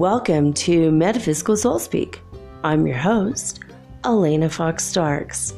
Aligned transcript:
Welcome 0.00 0.54
to 0.54 0.90
Metaphysical 0.90 1.58
Soul 1.58 1.78
Speak. 1.78 2.22
I'm 2.64 2.86
your 2.86 2.96
host, 2.96 3.60
Elena 4.02 4.48
Fox 4.48 4.82
Starks. 4.82 5.52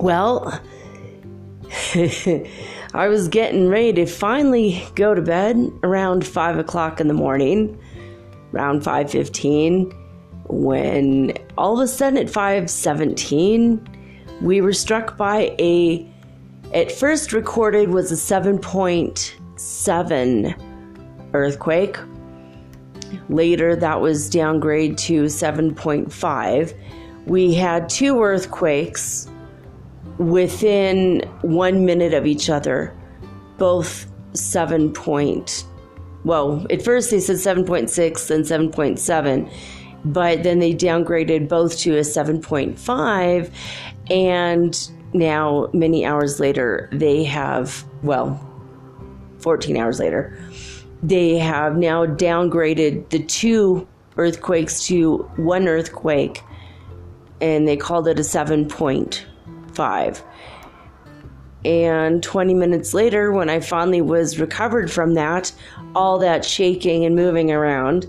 Well, 0.00 0.60
I 1.94 3.06
was 3.06 3.28
getting 3.28 3.68
ready 3.68 3.92
to 3.92 4.06
finally 4.06 4.84
go 4.96 5.14
to 5.14 5.22
bed 5.22 5.70
around 5.84 6.26
five 6.26 6.58
o'clock 6.58 7.00
in 7.00 7.06
the 7.06 7.14
morning, 7.14 7.80
around 8.52 8.82
five 8.82 9.12
fifteen, 9.12 9.92
when 10.48 11.34
all 11.56 11.74
of 11.74 11.84
a 11.84 11.86
sudden 11.86 12.18
at 12.18 12.28
five 12.28 12.68
seventeen, 12.68 13.80
we 14.42 14.60
were 14.60 14.72
struck 14.72 15.16
by 15.16 15.54
a. 15.60 16.04
At 16.74 16.90
first 16.90 17.32
recorded 17.32 17.90
was 17.90 18.10
a 18.10 18.16
seven 18.16 18.58
point 18.58 19.36
seven 19.54 20.52
earthquake 21.32 21.96
Later, 23.28 23.76
that 23.76 24.00
was 24.00 24.28
downgrade 24.30 24.98
to 24.98 25.24
7.5. 25.24 26.74
We 27.26 27.54
had 27.54 27.88
two 27.88 28.22
earthquakes 28.22 29.28
within 30.18 31.20
one 31.42 31.84
minute 31.84 32.14
of 32.14 32.26
each 32.26 32.50
other, 32.50 32.96
both 33.56 34.10
7 34.32 34.92
point. 34.92 35.64
Well, 36.24 36.66
at 36.70 36.82
first 36.82 37.10
they 37.10 37.20
said 37.20 37.36
7.6 37.36 38.30
and 38.30 38.44
7.7, 38.44 39.52
but 40.04 40.42
then 40.42 40.58
they 40.58 40.74
downgraded 40.74 41.48
both 41.48 41.78
to 41.78 41.96
a 41.96 42.00
7.5, 42.00 43.50
and 44.10 44.90
now 45.12 45.68
many 45.72 46.04
hours 46.04 46.40
later 46.40 46.88
they 46.92 47.24
have 47.24 47.84
well, 48.02 48.44
14 49.38 49.76
hours 49.76 50.00
later 50.00 50.38
they 51.02 51.38
have 51.38 51.76
now 51.76 52.06
downgraded 52.06 53.10
the 53.10 53.22
two 53.22 53.86
earthquakes 54.16 54.86
to 54.86 55.18
one 55.36 55.68
earthquake 55.68 56.42
and 57.40 57.68
they 57.68 57.76
called 57.76 58.08
it 58.08 58.18
a 58.18 58.22
7.5. 58.22 60.22
And 61.64 62.22
20 62.22 62.54
minutes 62.54 62.94
later, 62.94 63.32
when 63.32 63.50
I 63.50 63.60
finally 63.60 64.00
was 64.00 64.40
recovered 64.40 64.90
from 64.90 65.14
that, 65.14 65.52
all 65.94 66.18
that 66.18 66.44
shaking 66.44 67.04
and 67.04 67.14
moving 67.14 67.50
around 67.50 68.06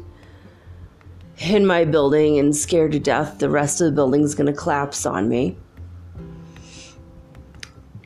in 1.37 1.65
my 1.65 1.85
building 1.85 2.37
and 2.37 2.55
scared 2.55 2.91
to 2.91 2.99
death 2.99 3.39
the 3.39 3.49
rest 3.49 3.81
of 3.81 3.85
the 3.85 3.91
building's 3.91 4.35
going 4.35 4.47
to 4.47 4.53
collapse 4.53 5.05
on 5.05 5.29
me. 5.29 5.57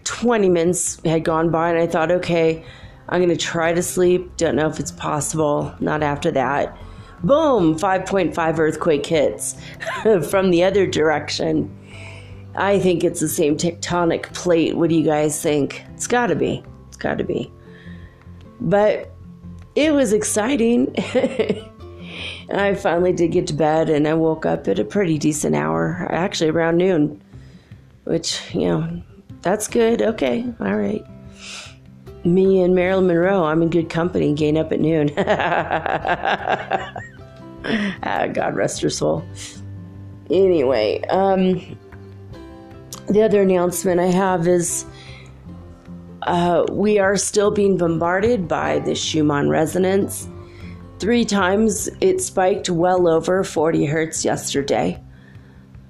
20 0.03 0.49
minutes 0.49 1.01
had 1.03 1.23
gone 1.23 1.49
by, 1.49 1.69
and 1.69 1.79
I 1.79 1.87
thought, 1.87 2.11
okay, 2.11 2.63
I'm 3.09 3.21
going 3.21 3.35
to 3.35 3.37
try 3.37 3.73
to 3.73 3.83
sleep. 3.83 4.37
Don't 4.37 4.55
know 4.55 4.67
if 4.67 4.79
it's 4.79 4.91
possible. 4.91 5.73
Not 5.79 6.03
after 6.03 6.31
that. 6.31 6.77
Boom! 7.23 7.77
5.5 7.77 8.59
earthquake 8.59 9.05
hits 9.05 9.55
from 10.29 10.51
the 10.51 10.63
other 10.63 10.85
direction. 10.85 11.73
I 12.55 12.79
think 12.79 13.03
it's 13.03 13.19
the 13.19 13.29
same 13.29 13.57
tectonic 13.57 14.33
plate. 14.33 14.75
What 14.75 14.89
do 14.89 14.95
you 14.95 15.05
guys 15.05 15.41
think? 15.41 15.83
It's 15.93 16.07
got 16.07 16.27
to 16.27 16.35
be. 16.35 16.63
It's 16.87 16.97
got 16.97 17.17
to 17.17 17.23
be. 17.23 17.51
But 18.59 19.11
it 19.75 19.93
was 19.93 20.13
exciting. 20.13 20.93
I 22.53 22.75
finally 22.75 23.13
did 23.13 23.31
get 23.31 23.47
to 23.47 23.53
bed 23.53 23.89
and 23.89 24.07
I 24.07 24.13
woke 24.13 24.45
up 24.45 24.67
at 24.67 24.77
a 24.77 24.85
pretty 24.85 25.17
decent 25.17 25.55
hour, 25.55 26.07
actually 26.11 26.49
around 26.49 26.77
noon, 26.77 27.21
which, 28.03 28.53
you 28.53 28.67
know, 28.67 29.01
that's 29.41 29.67
good. 29.67 30.01
Okay, 30.01 30.45
all 30.59 30.75
right 30.75 31.03
me 32.25 32.61
and 32.61 32.73
Marilyn 32.75 33.07
Monroe, 33.07 33.43
I'm 33.43 33.61
in 33.61 33.69
good 33.69 33.89
company, 33.89 34.33
gain 34.33 34.57
up 34.57 34.71
at 34.71 34.79
noon. 34.79 35.11
ah, 35.17 36.93
God 38.31 38.55
rest 38.55 38.81
her 38.81 38.89
soul. 38.89 39.23
Anyway, 40.29 41.01
um, 41.09 41.77
the 43.07 43.21
other 43.21 43.41
announcement 43.41 43.99
I 43.99 44.07
have 44.07 44.47
is 44.47 44.85
uh, 46.23 46.65
we 46.71 46.99
are 46.99 47.17
still 47.17 47.51
being 47.51 47.77
bombarded 47.77 48.47
by 48.47 48.79
the 48.79 48.95
Schumann 48.95 49.49
resonance. 49.49 50.27
Three 50.99 51.25
times 51.25 51.89
it 51.99 52.21
spiked 52.21 52.69
well 52.69 53.07
over 53.09 53.43
40 53.43 53.85
hertz 53.85 54.23
yesterday. 54.23 55.01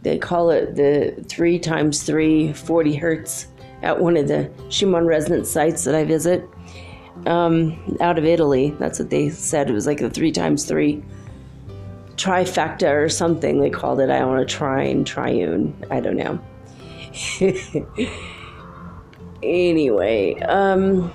They 0.01 0.17
call 0.17 0.49
it 0.49 0.75
the 0.75 1.23
three 1.29 1.59
times 1.59 2.03
three, 2.03 2.51
40 2.51 2.95
hertz 2.95 3.47
at 3.83 3.99
one 3.99 4.17
of 4.17 4.27
the 4.27 4.49
Schumann 4.69 5.05
resonance 5.05 5.49
sites 5.49 5.83
that 5.83 5.93
I 5.93 6.05
visit 6.05 6.49
um, 7.25 7.97
out 8.01 8.17
of 8.17 8.25
Italy. 8.25 8.71
That's 8.79 8.97
what 8.97 9.09
they 9.09 9.29
said. 9.29 9.69
It 9.69 9.73
was 9.73 9.85
like 9.85 10.01
a 10.01 10.09
three 10.09 10.31
times 10.31 10.65
three 10.65 11.03
trifecta 12.15 12.89
or 12.89 13.09
something 13.09 13.59
they 13.59 13.69
called 13.69 13.99
it. 13.99 14.09
I 14.09 14.19
don't 14.19 14.29
want 14.29 14.47
to 14.47 14.55
trine, 14.55 15.03
triune. 15.03 15.75
I 15.91 15.99
don't 15.99 16.15
know. 16.15 16.39
anyway, 19.43 20.39
um, 20.41 21.11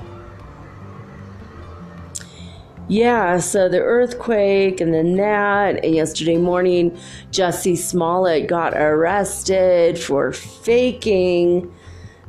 yeah, 2.89 3.39
so 3.39 3.69
the 3.69 3.81
earthquake 3.81 4.81
and 4.81 4.95
then 4.95 5.17
that, 5.17 5.85
and 5.85 5.95
yesterday 5.95 6.37
morning, 6.37 6.97
Jussie 7.31 7.77
Smollett 7.77 8.49
got 8.49 8.75
arrested 8.75 9.99
for 9.99 10.33
faking 10.33 11.73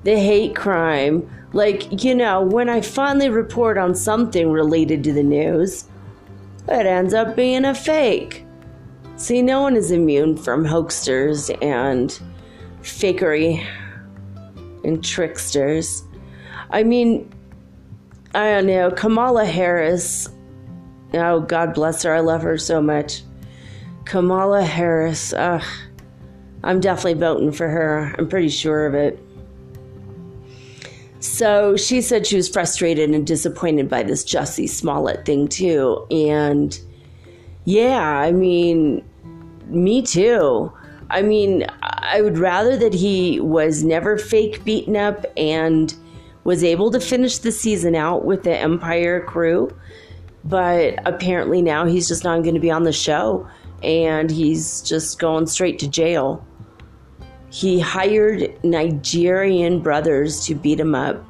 the 0.04 0.18
hate 0.18 0.56
crime. 0.56 1.30
Like, 1.54 2.04
you 2.04 2.14
know, 2.14 2.42
when 2.42 2.70
I 2.70 2.82
finally 2.82 3.30
report 3.30 3.78
on 3.78 3.96
something 3.96 4.52
related 4.52 5.04
to 5.06 5.14
the 5.14 5.24
news, 5.24 5.86
it 6.68 6.86
ends 6.86 7.14
up 7.14 7.36
being 7.36 7.66
a 7.66 7.74
fake. 7.74 8.46
See, 9.16 9.42
no 9.42 9.62
one 9.62 9.76
is 9.76 9.92
immune 9.92 10.38
from 10.38 10.64
hoaxers 10.64 11.50
and 11.62 12.18
fakery 12.82 13.66
and 14.84 15.04
tricksters. 15.04 16.04
I 16.70 16.84
mean, 16.84 17.30
I 18.36 18.52
don't 18.52 18.68
know, 18.68 18.92
Kamala 18.92 19.46
Harris, 19.46 20.30
oh, 21.16 21.42
God 21.42 21.74
bless 21.74 22.04
her, 22.04 22.14
I 22.14 22.20
love 22.20 22.44
her 22.44 22.58
so 22.58 22.82
much. 22.82 23.24
Kamala 24.06 24.62
Harris, 24.62 25.34
ugh, 25.34 25.64
I'm 26.64 26.80
definitely 26.80 27.16
voting 27.16 27.52
for 27.52 27.68
her, 27.68 28.16
I'm 28.18 28.30
pretty 28.30 28.50
sure 28.50 28.86
of 28.86 28.94
it. 28.94 29.20
So 31.20 31.76
she 31.76 32.02
said 32.02 32.26
she 32.26 32.38
was 32.38 32.48
frustrated 32.48 33.10
and 33.10 33.28
disappointed 33.28 33.90
by 33.90 34.04
this 34.04 34.24
Jussie 34.24 34.70
Smollett 34.70 35.26
thing 35.26 35.48
too. 35.48 36.06
And 36.10 36.80
yeah, 37.66 38.20
I 38.20 38.32
mean, 38.32 39.04
me 39.68 40.02
too. 40.02 40.72
I 41.10 41.22
mean, 41.22 41.66
I 41.82 42.22
would 42.22 42.38
rather 42.38 42.78
that 42.78 42.94
he 42.94 43.40
was 43.40 43.84
never 43.84 44.18
fake 44.18 44.64
beaten 44.64 44.96
up 44.96 45.26
and 45.36 45.94
was 46.44 46.64
able 46.64 46.90
to 46.92 47.00
finish 47.00 47.40
the 47.40 47.52
season 47.52 47.96
out 47.96 48.26
with 48.26 48.44
the 48.44 48.56
Empire 48.56 49.22
crew. 49.22 49.76
But 50.46 50.96
apparently 51.06 51.62
now 51.62 51.86
he's 51.86 52.08
just 52.08 52.24
not 52.24 52.44
going 52.44 52.56
to 52.56 52.62
be 52.62 52.72
on 52.72 52.84
the 52.84 52.94
show 52.94 53.48
and 53.84 54.32
he's 54.32 54.82
just 54.82 55.20
going 55.20 55.48
straight 55.48 55.80
to 55.80 55.88
jail. 55.90 56.46
He 57.52 57.80
hired 57.80 58.64
Nigerian 58.64 59.80
brothers 59.80 60.46
to 60.46 60.56
beat 60.56 60.80
him 60.80 60.94
up. 60.94 61.24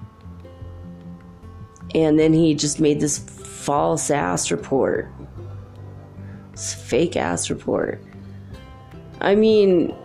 And 1.96 2.20
then 2.20 2.34
he 2.34 2.54
just 2.54 2.80
made 2.80 3.00
this 3.00 3.18
false 3.18 4.12
ass 4.12 4.52
report. 4.52 5.12
This 6.52 6.74
fake 6.74 7.16
ass 7.16 7.50
report. 7.50 8.04
I 9.22 9.36
mean, 9.36 9.96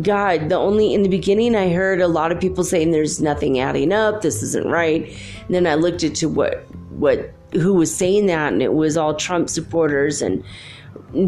God, 0.00 0.48
the 0.48 0.56
only 0.56 0.94
in 0.94 1.02
the 1.02 1.08
beginning 1.08 1.54
I 1.54 1.70
heard 1.70 2.00
a 2.00 2.08
lot 2.08 2.32
of 2.32 2.40
people 2.40 2.64
saying 2.64 2.92
there's 2.92 3.20
nothing 3.20 3.58
adding 3.58 3.92
up, 3.92 4.22
this 4.22 4.42
isn't 4.42 4.66
right. 4.66 5.14
And 5.46 5.54
then 5.54 5.66
I 5.66 5.74
looked 5.74 6.02
into 6.02 6.28
what 6.28 6.64
what 6.90 7.32
who 7.52 7.74
was 7.74 7.94
saying 7.94 8.26
that 8.26 8.52
and 8.52 8.62
it 8.62 8.72
was 8.72 8.96
all 8.96 9.14
Trump 9.14 9.50
supporters 9.50 10.22
and 10.22 10.42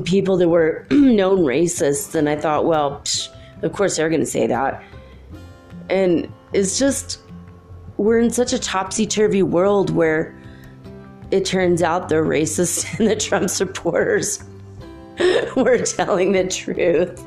people 0.05 0.37
that 0.39 0.49
were 0.49 0.87
known 0.91 1.41
racists, 1.41 2.15
and 2.15 2.29
I 2.29 2.37
thought, 2.37 2.65
well, 2.65 3.01
psh, 3.05 3.29
of 3.65 3.73
course 3.73 3.97
they're 3.97 4.09
going 4.09 4.21
to 4.21 4.27
say 4.27 4.47
that. 4.47 4.83
And 5.91 6.33
it's 6.53 6.79
just, 6.79 7.21
we're 7.97 8.19
in 8.19 8.31
such 8.31 8.53
a 8.53 8.59
topsy 8.59 9.07
turvy 9.07 9.43
world 9.43 9.91
where 9.91 10.39
it 11.31 11.45
turns 11.45 11.83
out 11.83 12.09
the 12.09 12.17
racists 12.17 12.87
and 12.99 13.09
the 13.09 13.17
Trump 13.17 13.51
supporters 13.51 14.43
were 15.57 15.79
telling 15.79 16.33
the 16.33 16.47
truth. 16.47 17.25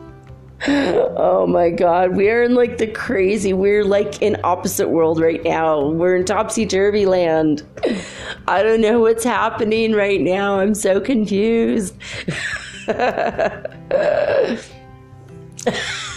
Oh 0.67 1.45
my 1.45 1.69
god, 1.69 2.15
we're 2.15 2.41
in 2.41 2.55
like 2.55 2.79
the 2.79 2.87
crazy, 2.87 3.53
we're 3.53 3.83
like 3.83 4.23
in 4.23 4.37
opposite 4.43 4.89
world 4.89 5.21
right 5.21 5.43
now. 5.43 5.89
We're 5.89 6.15
in 6.15 6.25
topsy 6.25 6.65
turvy 6.65 7.05
land. 7.05 7.63
I 8.47 8.63
don't 8.63 8.81
know 8.81 8.99
what's 8.99 9.23
happening 9.23 9.93
right 9.93 10.19
now. 10.19 10.59
I'm 10.59 10.73
so 10.73 10.99
confused. 10.99 11.95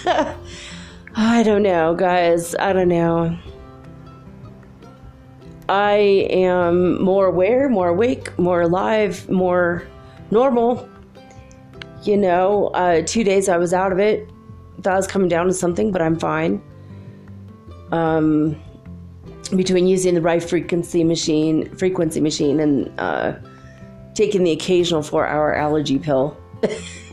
I 0.07 1.43
don't 1.43 1.63
know, 1.63 1.95
guys. 1.95 2.55
I 2.57 2.73
don't 2.73 2.89
know. 2.89 3.37
I 5.69 6.27
am 6.31 7.01
more 7.01 7.27
aware, 7.27 7.69
more 7.69 7.89
awake, 7.89 8.37
more 8.39 8.63
alive, 8.63 9.29
more 9.31 9.87
normal. 10.31 10.89
You 12.03 12.17
know, 12.17 12.69
uh, 12.69 13.03
two 13.07 13.23
days 13.25 13.49
I 13.49 13.57
was 13.57 13.73
out 13.73 13.93
of 13.93 13.99
it. 13.99 14.29
Thought 14.83 14.95
I 14.95 14.97
was 14.97 15.07
coming 15.07 15.29
down 15.29 15.47
to 15.47 15.53
something, 15.53 15.93
but 15.93 16.03
I'm 16.03 16.19
fine. 16.19 16.63
Um, 17.93 18.61
between 19.55 19.87
using 19.87 20.15
the 20.15 20.21
right 20.21 20.43
frequency 20.43 21.05
machine, 21.05 21.73
frequency 21.77 22.21
machine, 22.21 22.61
and 22.61 22.91
uh, 22.99 23.35
taking 24.15 24.45
the 24.45 24.53
occasional 24.53 25.03
four-hour 25.03 25.55
allergy 25.55 25.99
pill, 25.99 26.37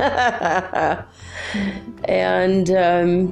and 2.06 2.70
um, 2.72 3.28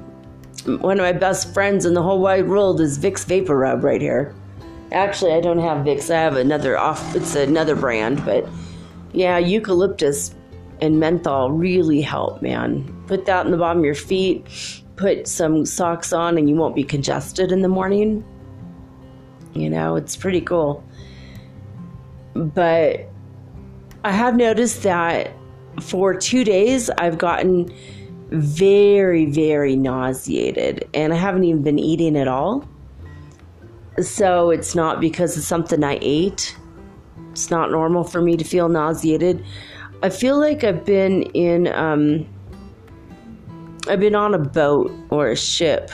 one 0.82 1.00
of 1.00 1.04
my 1.04 1.14
best 1.14 1.54
friends 1.54 1.86
in 1.86 1.94
the 1.94 2.02
whole 2.02 2.20
wide 2.20 2.48
world 2.48 2.82
is 2.82 2.98
Vicks 2.98 3.26
VapoRub 3.26 3.84
right 3.84 4.02
here. 4.02 4.34
Actually, 4.92 5.34
I 5.34 5.42
don't 5.42 5.60
have 5.60 5.86
Vicks. 5.86 6.14
I 6.14 6.20
have 6.20 6.36
another 6.36 6.78
off. 6.78 7.16
It's 7.16 7.36
another 7.36 7.76
brand, 7.76 8.24
but 8.26 8.48
yeah, 9.14 9.38
eucalyptus 9.38 10.36
and 10.82 11.00
menthol 11.00 11.52
really 11.52 12.02
help, 12.02 12.42
man. 12.42 12.92
Put 13.08 13.26
that 13.26 13.46
in 13.46 13.52
the 13.52 13.58
bottom 13.58 13.80
of 13.80 13.86
your 13.86 13.96
feet. 13.96 14.46
Put 14.96 15.28
some 15.28 15.66
socks 15.66 16.14
on, 16.14 16.38
and 16.38 16.50
you 16.50 16.56
won't 16.56 16.76
be 16.76 16.84
congested 16.84 17.52
in 17.52 17.62
the 17.62 17.68
morning. 17.68 18.24
You 19.54 19.70
know, 19.70 19.96
it's 19.96 20.16
pretty 20.16 20.42
cool. 20.42 20.84
But 22.34 23.10
I 24.04 24.12
have 24.12 24.36
noticed 24.36 24.84
that 24.84 25.32
for 25.82 26.14
two 26.14 26.44
days, 26.44 26.90
I've 26.90 27.18
gotten 27.18 27.74
very, 28.30 29.26
very 29.26 29.76
nauseated, 29.76 30.88
and 30.94 31.14
I 31.14 31.18
haven't 31.18 31.44
even 31.44 31.62
been 31.62 31.80
eating 31.80 32.18
at 32.18 32.28
all. 32.28 32.68
So 34.02 34.50
it's 34.50 34.76
not 34.76 35.00
because 35.00 35.38
of 35.38 35.44
something 35.44 35.84
I 35.84 35.98
ate. 36.02 36.56
It's 37.32 37.50
not 37.50 37.72
normal 37.72 38.04
for 38.04 38.22
me 38.22 38.36
to 38.38 38.44
feel 38.44 38.68
nauseated. 38.68 39.44
I 40.04 40.10
feel 40.10 40.40
like 40.40 40.64
I've 40.64 40.86
been 40.86 41.24
in, 41.34 41.68
um, 41.68 42.28
I've 43.88 44.00
been 44.00 44.16
on 44.16 44.34
a 44.34 44.40
boat 44.40 44.92
or 45.10 45.30
a 45.30 45.36
ship 45.36 45.92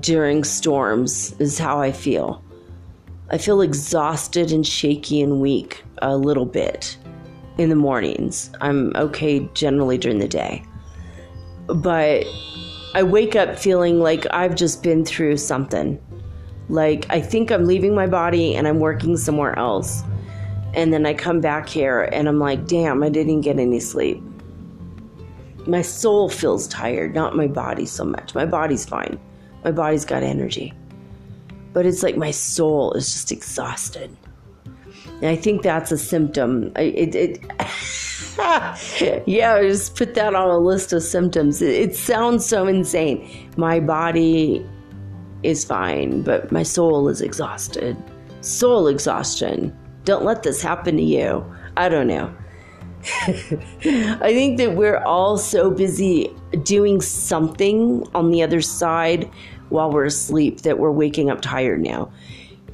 during 0.00 0.42
storms, 0.42 1.32
is 1.38 1.58
how 1.58 1.80
I 1.80 1.92
feel. 1.92 2.42
I 3.30 3.38
feel 3.38 3.60
exhausted 3.60 4.52
and 4.52 4.66
shaky 4.66 5.20
and 5.20 5.40
weak 5.40 5.84
a 5.98 6.16
little 6.16 6.46
bit 6.46 6.96
in 7.58 7.68
the 7.68 7.76
mornings. 7.76 8.50
I'm 8.60 8.94
okay 8.96 9.48
generally 9.54 9.98
during 9.98 10.18
the 10.18 10.28
day. 10.28 10.64
But 11.66 12.26
I 12.94 13.02
wake 13.02 13.34
up 13.34 13.58
feeling 13.58 14.00
like 14.00 14.26
I've 14.30 14.54
just 14.54 14.82
been 14.82 15.04
through 15.04 15.38
something. 15.38 16.00
Like 16.68 17.06
I 17.10 17.20
think 17.20 17.50
I'm 17.50 17.64
leaving 17.64 17.94
my 17.94 18.06
body 18.06 18.54
and 18.54 18.66
I'm 18.66 18.80
working 18.80 19.16
somewhere 19.16 19.58
else. 19.58 20.02
And 20.74 20.92
then 20.92 21.06
I 21.06 21.14
come 21.14 21.40
back 21.40 21.68
here 21.68 22.02
and 22.12 22.28
I'm 22.28 22.38
like, 22.38 22.66
damn, 22.66 23.02
I 23.02 23.08
didn't 23.08 23.40
get 23.40 23.58
any 23.58 23.80
sleep. 23.80 24.22
My 25.66 25.82
soul 25.82 26.28
feels 26.28 26.68
tired, 26.68 27.14
not 27.14 27.34
my 27.36 27.46
body 27.46 27.86
so 27.86 28.04
much. 28.04 28.34
My 28.34 28.46
body's 28.46 28.84
fine. 28.84 29.18
My 29.64 29.72
body's 29.72 30.04
got 30.04 30.22
energy. 30.22 30.72
But 31.72 31.86
it's 31.86 32.02
like 32.02 32.16
my 32.16 32.30
soul 32.30 32.92
is 32.92 33.12
just 33.12 33.32
exhausted. 33.32 34.16
And 35.16 35.26
I 35.26 35.36
think 35.36 35.62
that's 35.62 35.90
a 35.92 35.98
symptom. 35.98 36.72
It, 36.76 37.14
it 37.14 37.44
yeah, 39.26 39.62
just 39.62 39.96
put 39.96 40.14
that 40.14 40.34
on 40.34 40.50
a 40.50 40.58
list 40.58 40.92
of 40.92 41.02
symptoms. 41.02 41.62
It, 41.62 41.74
it 41.74 41.96
sounds 41.96 42.44
so 42.44 42.66
insane. 42.66 43.50
My 43.56 43.80
body 43.80 44.64
is 45.42 45.64
fine, 45.64 46.22
but 46.22 46.52
my 46.52 46.62
soul 46.62 47.08
is 47.08 47.20
exhausted. 47.20 47.96
Soul 48.42 48.88
exhaustion. 48.88 49.76
Don't 50.04 50.24
let 50.24 50.42
this 50.42 50.60
happen 50.60 50.96
to 50.98 51.02
you. 51.02 51.44
I 51.76 51.88
don't 51.88 52.06
know. 52.06 52.34
I 53.26 54.32
think 54.32 54.58
that 54.58 54.74
we're 54.74 54.98
all 54.98 55.38
so 55.38 55.70
busy 55.70 56.30
doing 56.62 57.00
something 57.00 58.06
on 58.14 58.30
the 58.30 58.42
other 58.42 58.60
side 58.60 59.30
while 59.68 59.90
we're 59.90 60.06
asleep 60.06 60.62
that 60.62 60.78
we're 60.78 60.90
waking 60.90 61.30
up 61.30 61.40
tired 61.40 61.80
now. 61.80 62.10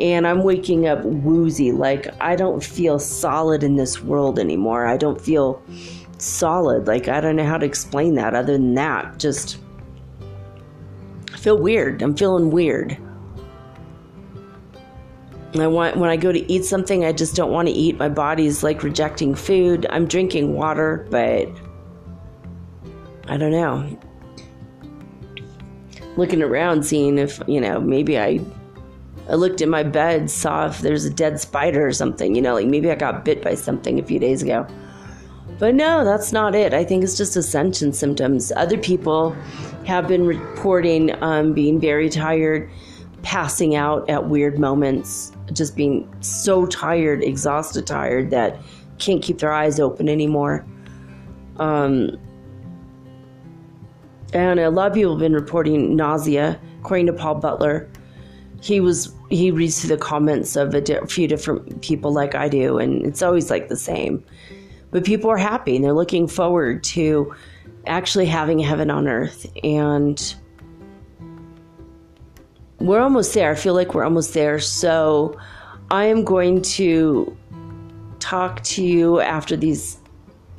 And 0.00 0.26
I'm 0.26 0.42
waking 0.42 0.86
up 0.86 1.04
woozy, 1.04 1.70
like 1.70 2.08
I 2.20 2.34
don't 2.34 2.62
feel 2.62 2.98
solid 2.98 3.62
in 3.62 3.76
this 3.76 4.02
world 4.02 4.38
anymore. 4.38 4.86
I 4.86 4.96
don't 4.96 5.20
feel 5.20 5.62
solid. 6.18 6.86
Like 6.86 7.08
I 7.08 7.20
don't 7.20 7.36
know 7.36 7.44
how 7.44 7.58
to 7.58 7.66
explain 7.66 8.14
that 8.14 8.34
other 8.34 8.54
than 8.54 8.74
that. 8.74 9.18
Just 9.18 9.58
I 11.32 11.36
feel 11.36 11.58
weird. 11.58 12.02
I'm 12.02 12.16
feeling 12.16 12.50
weird. 12.50 12.96
I 15.54 15.66
want 15.66 15.98
when 15.98 16.08
I 16.08 16.16
go 16.16 16.32
to 16.32 16.50
eat 16.50 16.64
something, 16.64 17.04
I 17.04 17.12
just 17.12 17.36
don't 17.36 17.50
want 17.50 17.68
to 17.68 17.74
eat. 17.74 17.98
My 17.98 18.08
body's 18.08 18.62
like 18.62 18.82
rejecting 18.82 19.34
food. 19.34 19.86
I'm 19.90 20.06
drinking 20.06 20.54
water, 20.54 21.06
but 21.10 21.48
I 23.28 23.36
don't 23.36 23.52
know. 23.52 23.98
Looking 26.16 26.42
around, 26.42 26.84
seeing 26.84 27.18
if 27.18 27.40
you 27.46 27.60
know, 27.60 27.80
maybe 27.80 28.18
I. 28.18 28.40
I 29.32 29.36
looked 29.36 29.62
in 29.62 29.70
my 29.70 29.82
bed, 29.82 30.30
saw 30.30 30.66
if 30.66 30.80
there's 30.80 31.06
a 31.06 31.10
dead 31.10 31.40
spider 31.40 31.86
or 31.86 31.92
something. 31.92 32.34
You 32.34 32.42
know, 32.42 32.52
like 32.52 32.66
maybe 32.66 32.90
I 32.90 32.94
got 32.94 33.24
bit 33.24 33.42
by 33.42 33.54
something 33.54 33.98
a 33.98 34.02
few 34.02 34.18
days 34.18 34.42
ago. 34.42 34.66
But 35.58 35.74
no, 35.74 36.04
that's 36.04 36.32
not 36.32 36.54
it. 36.54 36.74
I 36.74 36.84
think 36.84 37.02
it's 37.02 37.16
just 37.16 37.34
ascension 37.34 37.94
symptoms. 37.94 38.52
Other 38.56 38.76
people 38.76 39.30
have 39.86 40.06
been 40.06 40.26
reporting 40.26 41.20
um, 41.22 41.54
being 41.54 41.80
very 41.80 42.10
tired, 42.10 42.70
passing 43.22 43.74
out 43.74 44.08
at 44.10 44.28
weird 44.28 44.58
moments, 44.58 45.32
just 45.52 45.76
being 45.76 46.06
so 46.20 46.66
tired, 46.66 47.22
exhausted, 47.22 47.86
tired 47.86 48.30
that 48.30 48.60
can't 48.98 49.22
keep 49.22 49.38
their 49.38 49.52
eyes 49.52 49.80
open 49.80 50.10
anymore. 50.10 50.64
Um, 51.56 52.18
and 54.34 54.60
a 54.60 54.70
lot 54.70 54.90
of 54.90 54.94
people 54.94 55.12
have 55.12 55.20
been 55.20 55.34
reporting 55.34 55.96
nausea. 55.96 56.60
According 56.80 57.06
to 57.06 57.12
Paul 57.12 57.36
Butler, 57.36 57.88
he 58.60 58.80
was 58.80 59.14
he 59.32 59.50
reads 59.50 59.80
through 59.80 59.96
the 59.96 60.02
comments 60.02 60.56
of 60.56 60.74
a 60.74 60.80
di- 60.80 61.00
few 61.06 61.26
different 61.26 61.80
people 61.80 62.12
like 62.12 62.34
I 62.34 62.48
do, 62.48 62.78
and 62.78 63.04
it's 63.06 63.22
always 63.22 63.50
like 63.50 63.68
the 63.68 63.76
same. 63.76 64.22
But 64.90 65.04
people 65.04 65.30
are 65.30 65.38
happy 65.38 65.76
and 65.76 65.84
they're 65.84 65.94
looking 65.94 66.28
forward 66.28 66.84
to 66.84 67.34
actually 67.86 68.26
having 68.26 68.58
heaven 68.58 68.90
on 68.90 69.08
earth, 69.08 69.50
and 69.64 70.34
we're 72.78 73.00
almost 73.00 73.32
there. 73.32 73.50
I 73.50 73.54
feel 73.54 73.74
like 73.74 73.94
we're 73.94 74.04
almost 74.04 74.34
there. 74.34 74.58
So 74.58 75.38
I 75.90 76.04
am 76.04 76.24
going 76.24 76.60
to 76.62 77.34
talk 78.18 78.62
to 78.64 78.84
you 78.84 79.20
after 79.20 79.56
these 79.56 79.98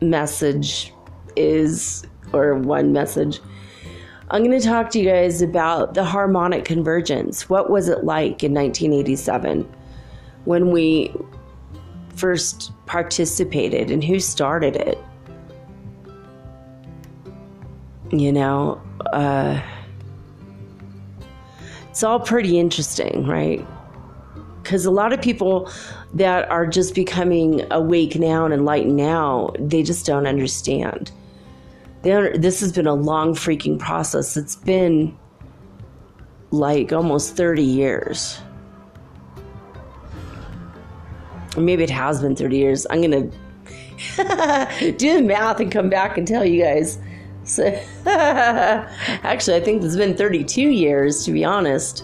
message 0.01 0.91
is 1.35 2.05
or 2.33 2.55
one 2.55 2.91
message. 2.91 3.39
I'm 4.31 4.43
going 4.43 4.57
to 4.57 4.65
talk 4.65 4.89
to 4.91 4.99
you 4.99 5.09
guys 5.09 5.41
about 5.41 5.93
the 5.93 6.03
harmonic 6.03 6.65
convergence. 6.65 7.49
What 7.49 7.69
was 7.69 7.89
it 7.89 8.03
like 8.03 8.43
in 8.43 8.53
1987 8.53 9.69
when 10.45 10.71
we 10.71 11.13
first 12.15 12.71
participated 12.85 13.91
and 13.91 14.03
who 14.03 14.19
started 14.19 14.75
it? 14.75 14.97
You 18.11 18.31
know, 18.31 18.81
uh, 19.07 19.61
it's 21.89 22.03
all 22.03 22.19
pretty 22.19 22.59
interesting, 22.59 23.25
right? 23.27 23.65
Because 24.61 24.85
a 24.85 24.91
lot 24.91 25.11
of 25.11 25.21
people 25.21 25.69
that 26.13 26.49
are 26.49 26.65
just 26.65 26.95
becoming 26.95 27.65
awake 27.71 28.15
now 28.15 28.45
and 28.45 28.53
enlightened 28.53 28.95
now, 28.95 29.51
they 29.59 29.83
just 29.83 30.05
don't 30.05 30.27
understand. 30.27 31.11
This 32.03 32.59
has 32.59 32.73
been 32.73 32.85
a 32.85 32.93
long 32.93 33.33
freaking 33.33 33.79
process. 33.79 34.35
It's 34.35 34.57
been 34.57 35.17
like 36.51 36.91
almost 36.91 37.37
30 37.37 37.63
years. 37.63 38.41
Maybe 41.55 41.83
it 41.83 41.89
has 41.89 42.21
been 42.21 42.35
30 42.35 42.57
years. 42.57 42.85
I'm 42.89 43.01
going 43.09 43.31
to 44.17 44.91
do 44.97 45.13
the 45.13 45.21
math 45.21 45.61
and 45.61 45.71
come 45.71 45.89
back 45.89 46.17
and 46.17 46.27
tell 46.27 46.43
you 46.43 46.61
guys. 46.61 46.99
So, 47.45 47.67
actually, 48.05 49.55
I 49.55 49.61
think 49.61 49.81
it's 49.81 49.95
been 49.95 50.17
32 50.17 50.61
years, 50.61 51.23
to 51.23 51.31
be 51.31 51.45
honest. 51.45 52.03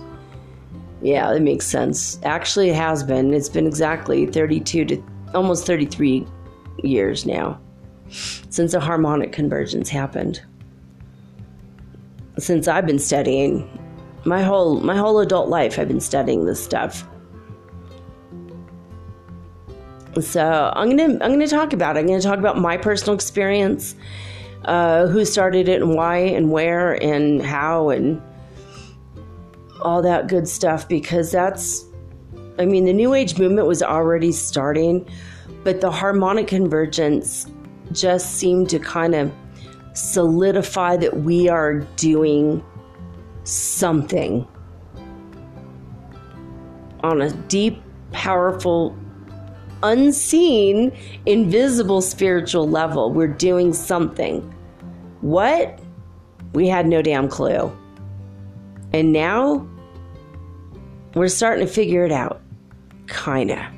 Yeah, 1.01 1.33
that 1.33 1.41
makes 1.41 1.65
sense. 1.65 2.19
Actually, 2.23 2.69
it 2.69 2.75
has 2.75 3.03
been. 3.03 3.33
It's 3.33 3.49
been 3.49 3.67
exactly 3.67 4.27
32 4.27 4.85
to 4.85 5.03
almost 5.33 5.65
33 5.65 6.25
years 6.83 7.25
now 7.25 7.59
since 8.09 8.71
the 8.71 8.79
harmonic 8.79 9.31
convergence 9.31 9.89
happened. 9.89 10.41
Since 12.37 12.67
I've 12.67 12.85
been 12.85 12.99
studying 12.99 13.69
my 14.25 14.41
whole 14.41 14.79
my 14.81 14.95
whole 14.95 15.19
adult 15.19 15.49
life 15.49 15.79
I've 15.79 15.87
been 15.87 16.01
studying 16.01 16.45
this 16.45 16.63
stuff. 16.63 17.07
So 20.19 20.73
I'm 20.75 20.89
gonna 20.89 21.17
I'm 21.21 21.31
gonna 21.31 21.47
talk 21.47 21.73
about 21.73 21.95
it. 21.95 22.01
I'm 22.01 22.07
gonna 22.07 22.21
talk 22.21 22.39
about 22.39 22.57
my 22.57 22.77
personal 22.77 23.13
experience, 23.13 23.95
uh, 24.65 25.07
who 25.07 25.23
started 25.23 25.69
it 25.69 25.81
and 25.81 25.95
why 25.95 26.17
and 26.17 26.51
where 26.51 27.01
and 27.01 27.41
how 27.41 27.89
and 27.89 28.21
all 29.81 30.01
that 30.01 30.27
good 30.27 30.47
stuff 30.47 30.87
because 30.87 31.31
that's 31.31 31.85
I 32.57 32.65
mean 32.65 32.85
the 32.85 32.93
New 32.93 33.13
Age 33.13 33.37
movement 33.37 33.67
was 33.67 33.81
already 33.81 34.31
starting, 34.31 35.07
but 35.63 35.79
the 35.79 35.91
harmonic 35.91 36.47
convergence 36.47 37.47
just 37.91 38.35
seemed 38.35 38.69
to 38.69 38.79
kind 38.79 39.15
of 39.15 39.31
solidify 39.93 40.97
that 40.97 41.17
we 41.21 41.49
are 41.49 41.79
doing 41.95 42.63
something 43.43 44.47
on 47.01 47.21
a 47.21 47.31
deep, 47.47 47.81
powerful, 48.11 48.95
unseen, 49.83 50.91
invisible 51.25 52.01
spiritual 52.01 52.67
level. 52.67 53.11
We're 53.11 53.27
doing 53.27 53.73
something. 53.73 54.41
What? 55.21 55.79
We 56.53 56.67
had 56.67 56.87
no 56.87 57.01
damn 57.01 57.27
clue. 57.27 57.71
And 58.93 59.13
now 59.13 59.67
we're 61.13 61.27
starting 61.27 61.65
to 61.65 61.71
figure 61.71 62.05
it 62.05 62.11
out. 62.11 62.41
Kinda. 63.07 63.71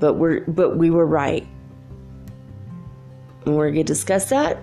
But 0.00 0.14
we're 0.14 0.44
but 0.46 0.76
we 0.76 0.90
were 0.90 1.06
right. 1.06 1.46
And 3.46 3.56
we're 3.56 3.70
going 3.70 3.84
to 3.84 3.92
discuss 3.92 4.30
that 4.30 4.58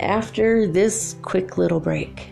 after 0.00 0.66
this 0.66 1.16
quick 1.22 1.56
little 1.56 1.80
break. 1.80 2.30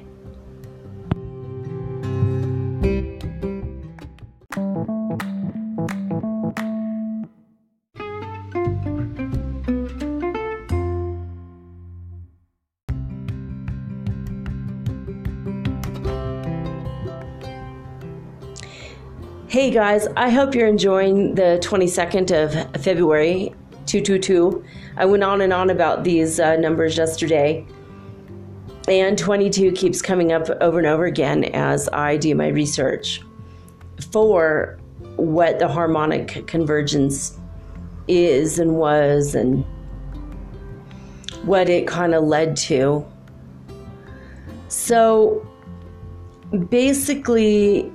Hey 19.49 19.71
guys, 19.71 20.07
I 20.17 20.29
hope 20.29 20.55
you're 20.55 20.69
enjoying 20.69 21.35
the 21.35 21.59
22nd 21.63 22.31
of 22.31 22.83
February 22.83 23.55
222. 23.87 24.63
I 24.99 25.05
went 25.05 25.23
on 25.23 25.41
and 25.41 25.53
on 25.53 25.71
about 25.71 26.03
these 26.03 26.41
uh, 26.41 26.57
numbers 26.57 26.97
yesterday. 26.97 27.65
And 28.89 29.17
22 29.17 29.73
keeps 29.73 30.03
coming 30.03 30.33
up 30.33 30.49
over 30.61 30.79
and 30.79 30.89
over 30.89 31.05
again 31.05 31.45
as 31.45 31.89
I 31.91 32.17
do 32.17 32.35
my 32.35 32.49
research 32.49 33.23
for 34.11 34.77
what 35.15 35.61
the 35.61 35.69
harmonic 35.69 36.49
convergence 36.49 37.39
is 38.09 38.59
and 38.59 38.75
was 38.75 39.37
and 39.37 39.65
what 41.45 41.69
it 41.69 41.87
kind 41.87 42.13
of 42.13 42.25
led 42.25 42.57
to. 42.57 43.07
So 44.67 45.47
basically, 46.71 47.93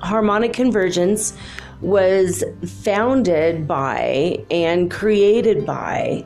harmonic 0.00 0.52
convergence 0.52 1.34
was 1.82 2.44
founded 2.64 3.66
by 3.66 4.38
and 4.50 4.90
created 4.90 5.66
by 5.66 6.24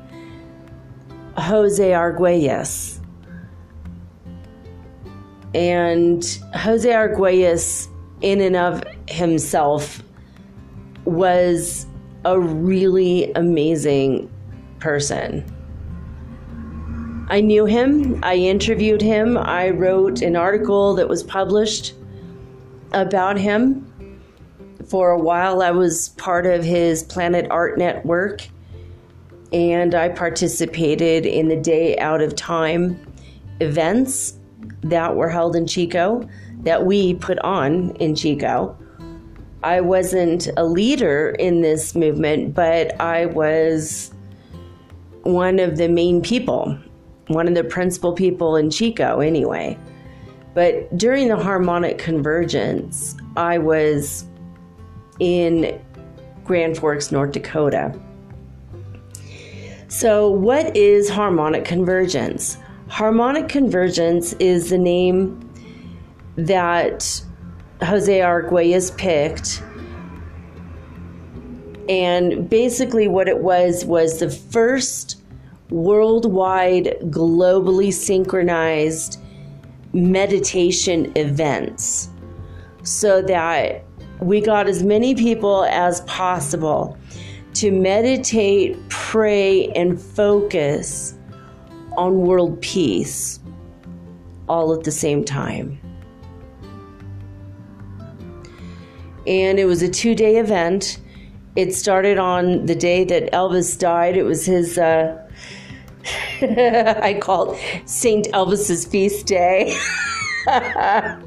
Jose 1.38 1.82
Arguelles. 1.82 3.00
And 5.54 6.22
Jose 6.54 6.88
Arguelles, 6.88 7.88
in 8.20 8.42
and 8.42 8.54
of 8.54 8.84
himself, 9.08 10.02
was 11.06 11.86
a 12.26 12.38
really 12.38 13.32
amazing 13.32 14.30
person. 14.78 15.44
I 17.28 17.40
knew 17.40 17.64
him, 17.64 18.20
I 18.22 18.36
interviewed 18.36 19.00
him, 19.00 19.38
I 19.38 19.70
wrote 19.70 20.20
an 20.20 20.36
article 20.36 20.94
that 20.94 21.08
was 21.08 21.22
published 21.22 21.94
about 22.92 23.38
him 23.38 23.85
for 24.88 25.10
a 25.10 25.18
while, 25.18 25.62
I 25.62 25.70
was 25.70 26.10
part 26.10 26.46
of 26.46 26.64
his 26.64 27.02
Planet 27.02 27.46
Art 27.50 27.78
Network 27.78 28.48
and 29.52 29.94
I 29.94 30.08
participated 30.08 31.24
in 31.24 31.48
the 31.48 31.56
Day 31.56 31.96
Out 31.98 32.20
of 32.20 32.34
Time 32.34 33.00
events 33.60 34.38
that 34.82 35.14
were 35.16 35.28
held 35.28 35.56
in 35.56 35.66
Chico 35.66 36.28
that 36.60 36.84
we 36.84 37.14
put 37.14 37.38
on 37.40 37.90
in 37.96 38.14
Chico. 38.14 38.76
I 39.62 39.80
wasn't 39.80 40.48
a 40.56 40.64
leader 40.64 41.30
in 41.38 41.62
this 41.62 41.94
movement, 41.94 42.54
but 42.54 43.00
I 43.00 43.26
was 43.26 44.12
one 45.22 45.58
of 45.58 45.76
the 45.76 45.88
main 45.88 46.22
people, 46.22 46.78
one 47.28 47.48
of 47.48 47.54
the 47.54 47.64
principal 47.64 48.12
people 48.12 48.56
in 48.56 48.70
Chico, 48.70 49.20
anyway. 49.20 49.78
But 50.54 50.96
during 50.96 51.28
the 51.28 51.36
harmonic 51.36 51.98
convergence, 51.98 53.16
I 53.36 53.58
was 53.58 54.25
in 55.18 55.80
Grand 56.44 56.78
Forks, 56.78 57.10
North 57.10 57.32
Dakota. 57.32 57.98
So, 59.88 60.28
what 60.30 60.76
is 60.76 61.08
harmonic 61.08 61.64
convergence? 61.64 62.58
Harmonic 62.88 63.48
convergence 63.48 64.32
is 64.34 64.70
the 64.70 64.78
name 64.78 65.40
that 66.36 67.22
Jose 67.82 68.18
Arguelles 68.20 68.96
picked. 68.96 69.62
And 71.88 72.48
basically, 72.48 73.08
what 73.08 73.28
it 73.28 73.38
was 73.38 73.84
was 73.84 74.20
the 74.20 74.30
first 74.30 75.22
worldwide, 75.70 76.96
globally 77.04 77.92
synchronized 77.92 79.20
meditation 79.92 81.12
events 81.16 82.08
so 82.82 83.22
that 83.22 83.85
we 84.20 84.40
got 84.40 84.68
as 84.68 84.82
many 84.82 85.14
people 85.14 85.64
as 85.64 86.00
possible 86.02 86.96
to 87.54 87.70
meditate, 87.70 88.76
pray, 88.88 89.68
and 89.68 90.00
focus 90.00 91.14
on 91.96 92.20
world 92.20 92.60
peace 92.60 93.40
all 94.48 94.74
at 94.74 94.84
the 94.84 94.90
same 94.90 95.24
time. 95.24 95.78
And 99.26 99.58
it 99.58 99.64
was 99.64 99.82
a 99.82 99.88
two 99.88 100.14
day 100.14 100.36
event. 100.36 101.00
It 101.56 101.74
started 101.74 102.18
on 102.18 102.66
the 102.66 102.74
day 102.74 103.04
that 103.04 103.32
Elvis 103.32 103.78
died. 103.78 104.16
It 104.16 104.22
was 104.24 104.44
his, 104.44 104.78
uh, 104.78 105.26
I 106.42 107.18
call 107.20 107.54
it 107.54 107.88
St. 107.88 108.26
Elvis's 108.32 108.84
feast 108.84 109.26
day. 109.26 109.76
I 110.46 111.18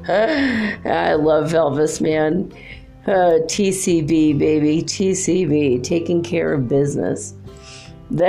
love 1.14 1.52
Elvis, 1.52 2.00
man. 2.00 2.52
Uh, 3.06 3.40
TCB, 3.46 4.38
baby. 4.38 4.82
TCB, 4.82 5.82
taking 5.82 6.22
care 6.22 6.52
of 6.52 6.68
business. 6.68 7.34
uh, 8.20 8.24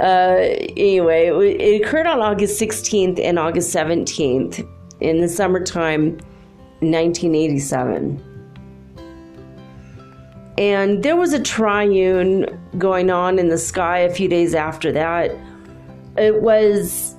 anyway, 0.00 1.28
it, 1.28 1.60
it 1.60 1.82
occurred 1.82 2.06
on 2.06 2.20
August 2.20 2.60
16th 2.60 3.20
and 3.20 3.38
August 3.38 3.74
17th 3.74 4.66
in 5.00 5.20
the 5.20 5.28
summertime 5.28 6.18
1987. 6.80 8.22
And 10.58 11.02
there 11.02 11.16
was 11.16 11.32
a 11.34 11.40
triune 11.40 12.46
going 12.78 13.10
on 13.10 13.38
in 13.38 13.48
the 13.48 13.58
sky 13.58 13.98
a 13.98 14.12
few 14.12 14.28
days 14.28 14.54
after 14.54 14.90
that. 14.92 15.30
It 16.16 16.40
was 16.40 17.14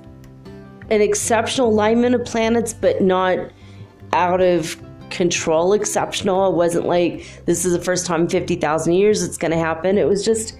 an 0.89 1.01
exceptional 1.01 1.69
alignment 1.69 2.15
of 2.15 2.25
planets, 2.25 2.73
but 2.73 3.01
not 3.01 3.37
out 4.17 4.41
of 4.41 4.75
control 5.09 5.73
exceptional. 5.73 6.49
It 6.49 6.55
wasn't 6.55 6.85
like 6.85 7.25
this 7.45 7.65
is 7.65 7.73
the 7.73 7.83
first 7.83 8.05
time 8.05 8.21
in 8.21 8.29
50,000 8.29 8.93
years 8.93 9.23
it's 9.23 9.37
going 9.37 9.51
to 9.51 9.57
happen. 9.57 9.97
It 9.97 10.07
was 10.07 10.25
just 10.25 10.57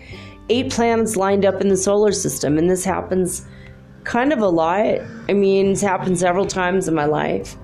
eight 0.50 0.72
planets 0.72 1.18
lined 1.18 1.46
up 1.46 1.60
in 1.60 1.68
the 1.68 1.76
solar 1.76 2.12
system, 2.12 2.58
and 2.58 2.70
this 2.70 2.86
happens 2.86 3.46
kind 4.04 4.32
of 4.32 4.40
a 4.40 4.48
lot. 4.48 5.02
I 5.28 5.34
mean, 5.34 5.72
it's 5.72 5.82
happened 5.82 6.18
several 6.18 6.46
times 6.46 6.88
in 6.88 6.94
my 6.96 7.06
life. 7.06 7.58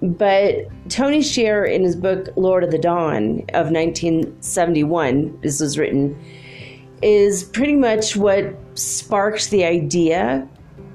but 0.00 0.54
Tony 0.88 1.22
Shearer, 1.22 1.64
in 1.64 1.82
his 1.82 1.96
book 1.96 2.28
Lord 2.36 2.62
of 2.62 2.70
the 2.70 2.78
Dawn 2.78 3.40
of 3.54 3.72
1971, 3.72 5.40
this 5.42 5.60
was 5.60 5.76
written, 5.76 6.16
is 7.02 7.42
pretty 7.42 7.74
much 7.74 8.16
what 8.16 8.54
sparked 8.74 9.50
the 9.50 9.64
idea 9.64 10.48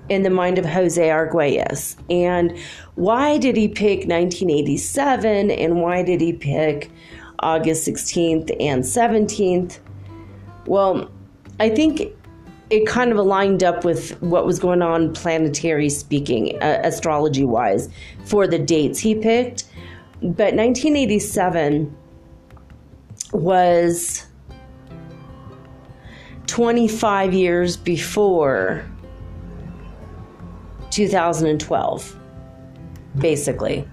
in 0.09 0.23
the 0.23 0.29
mind 0.29 0.57
of 0.57 0.65
Jose 0.65 1.01
Arguelles. 1.01 1.95
And 2.09 2.57
why 2.95 3.37
did 3.37 3.55
he 3.55 3.67
pick 3.67 3.99
1987 4.07 5.51
and 5.51 5.81
why 5.81 6.03
did 6.03 6.21
he 6.21 6.33
pick 6.33 6.91
August 7.39 7.87
16th 7.87 8.55
and 8.59 8.83
17th? 8.83 9.79
Well, 10.65 11.09
I 11.59 11.69
think 11.69 12.13
it 12.69 12.87
kind 12.87 13.11
of 13.11 13.17
aligned 13.17 13.63
up 13.63 13.85
with 13.85 14.19
what 14.21 14.45
was 14.45 14.59
going 14.59 14.81
on 14.81 15.13
planetary 15.13 15.89
speaking, 15.89 16.61
uh, 16.61 16.81
astrology 16.83 17.45
wise, 17.45 17.89
for 18.25 18.47
the 18.47 18.59
dates 18.59 18.99
he 18.99 19.15
picked. 19.15 19.65
But 20.21 20.55
1987 20.55 21.95
was 23.33 24.25
25 26.47 27.33
years 27.33 27.77
before 27.77 28.85
2012, 30.93 32.19
basically. 33.17 33.87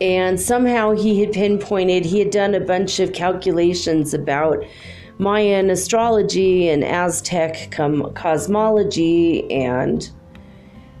And 0.00 0.40
somehow 0.40 0.92
he 0.92 1.20
had 1.20 1.32
pinpointed, 1.32 2.06
he 2.06 2.20
had 2.20 2.30
done 2.30 2.54
a 2.54 2.60
bunch 2.60 3.00
of 3.00 3.12
calculations 3.12 4.14
about 4.14 4.64
Mayan 5.18 5.68
astrology 5.68 6.70
and 6.70 6.82
Aztec 6.82 7.70
com- 7.70 8.10
cosmology, 8.14 9.50
and 9.50 10.10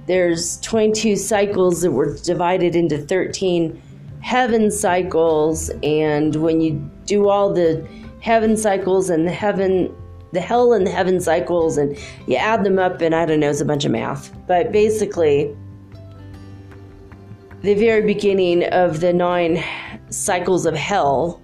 there's 0.06 0.60
22 0.60 1.16
cycles 1.16 1.80
that 1.80 1.92
were 1.92 2.16
divided 2.18 2.76
into 2.76 2.98
13 2.98 3.80
heaven 4.20 4.70
cycles. 4.70 5.70
And 5.82 6.36
when 6.36 6.60
you 6.60 6.90
do 7.06 7.28
all 7.28 7.52
the 7.52 7.86
heaven 8.20 8.56
cycles 8.56 9.08
and 9.08 9.26
the 9.26 9.32
heaven 9.32 9.94
the 10.32 10.40
hell 10.40 10.72
and 10.72 10.86
the 10.86 10.90
heaven 10.90 11.20
cycles 11.20 11.76
and 11.76 11.96
you 12.26 12.36
add 12.36 12.64
them 12.64 12.78
up 12.78 13.00
and 13.00 13.14
I 13.14 13.26
don't 13.26 13.40
know, 13.40 13.50
it's 13.50 13.60
a 13.60 13.64
bunch 13.64 13.84
of 13.84 13.92
math. 13.92 14.32
But 14.46 14.72
basically, 14.72 15.56
the 17.62 17.74
very 17.74 18.02
beginning 18.02 18.64
of 18.64 19.00
the 19.00 19.12
nine 19.12 19.62
cycles 20.08 20.66
of 20.66 20.74
hell 20.74 21.42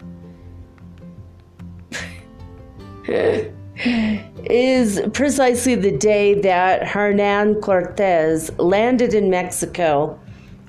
is 3.06 5.00
precisely 5.12 5.74
the 5.74 5.96
day 5.96 6.40
that 6.40 6.86
Hernan 6.86 7.60
Cortez 7.60 8.50
landed 8.58 9.14
in 9.14 9.28
Mexico 9.30 10.18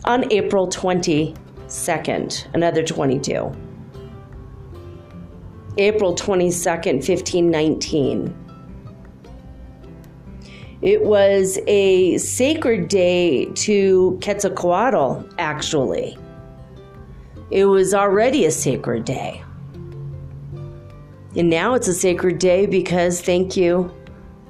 on 0.06 0.32
April 0.32 0.68
22nd, 0.68 2.54
another 2.54 2.84
22. 2.84 3.67
April 5.78 6.16
22nd, 6.16 7.08
1519. 7.08 8.36
It 10.82 11.04
was 11.04 11.60
a 11.68 12.18
sacred 12.18 12.88
day 12.88 13.46
to 13.46 14.20
Quetzalcoatl, 14.22 15.28
actually. 15.40 16.18
It 17.50 17.66
was 17.66 17.94
already 17.94 18.46
a 18.46 18.52
sacred 18.52 19.06
day. 19.06 19.44
And 21.36 21.50
now 21.50 21.74
it's 21.74 21.88
a 21.88 21.94
sacred 21.94 22.40
day 22.40 22.66
because, 22.66 23.22
thank 23.22 23.56
you, 23.56 23.94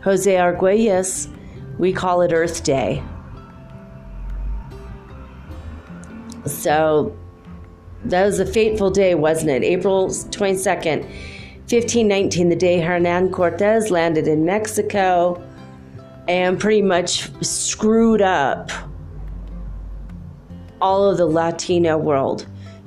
Jose 0.04 0.34
Arguelles, 0.34 1.28
we 1.78 1.92
call 1.94 2.22
it 2.22 2.32
Earth 2.32 2.64
Day. 2.64 3.04
So 6.46 7.16
that 8.06 8.26
was 8.26 8.40
a 8.40 8.46
fateful 8.46 8.90
day, 8.90 9.16
wasn't 9.16 9.50
it? 9.52 9.64
April 9.64 10.08
22nd, 10.08 11.04
1519, 11.70 12.50
the 12.50 12.56
day 12.56 12.80
Hernan 12.80 13.32
Cortez 13.32 13.92
landed 13.92 14.28
in 14.28 14.46
Mexico 14.46 15.44
and 16.28 16.60
pretty 16.60 16.82
much 16.82 17.30
screwed 17.44 18.22
up 18.22 18.72
all 20.82 21.10
of 21.10 21.18
the 21.18 21.26
Latino 21.26 21.98
world. 21.98 22.46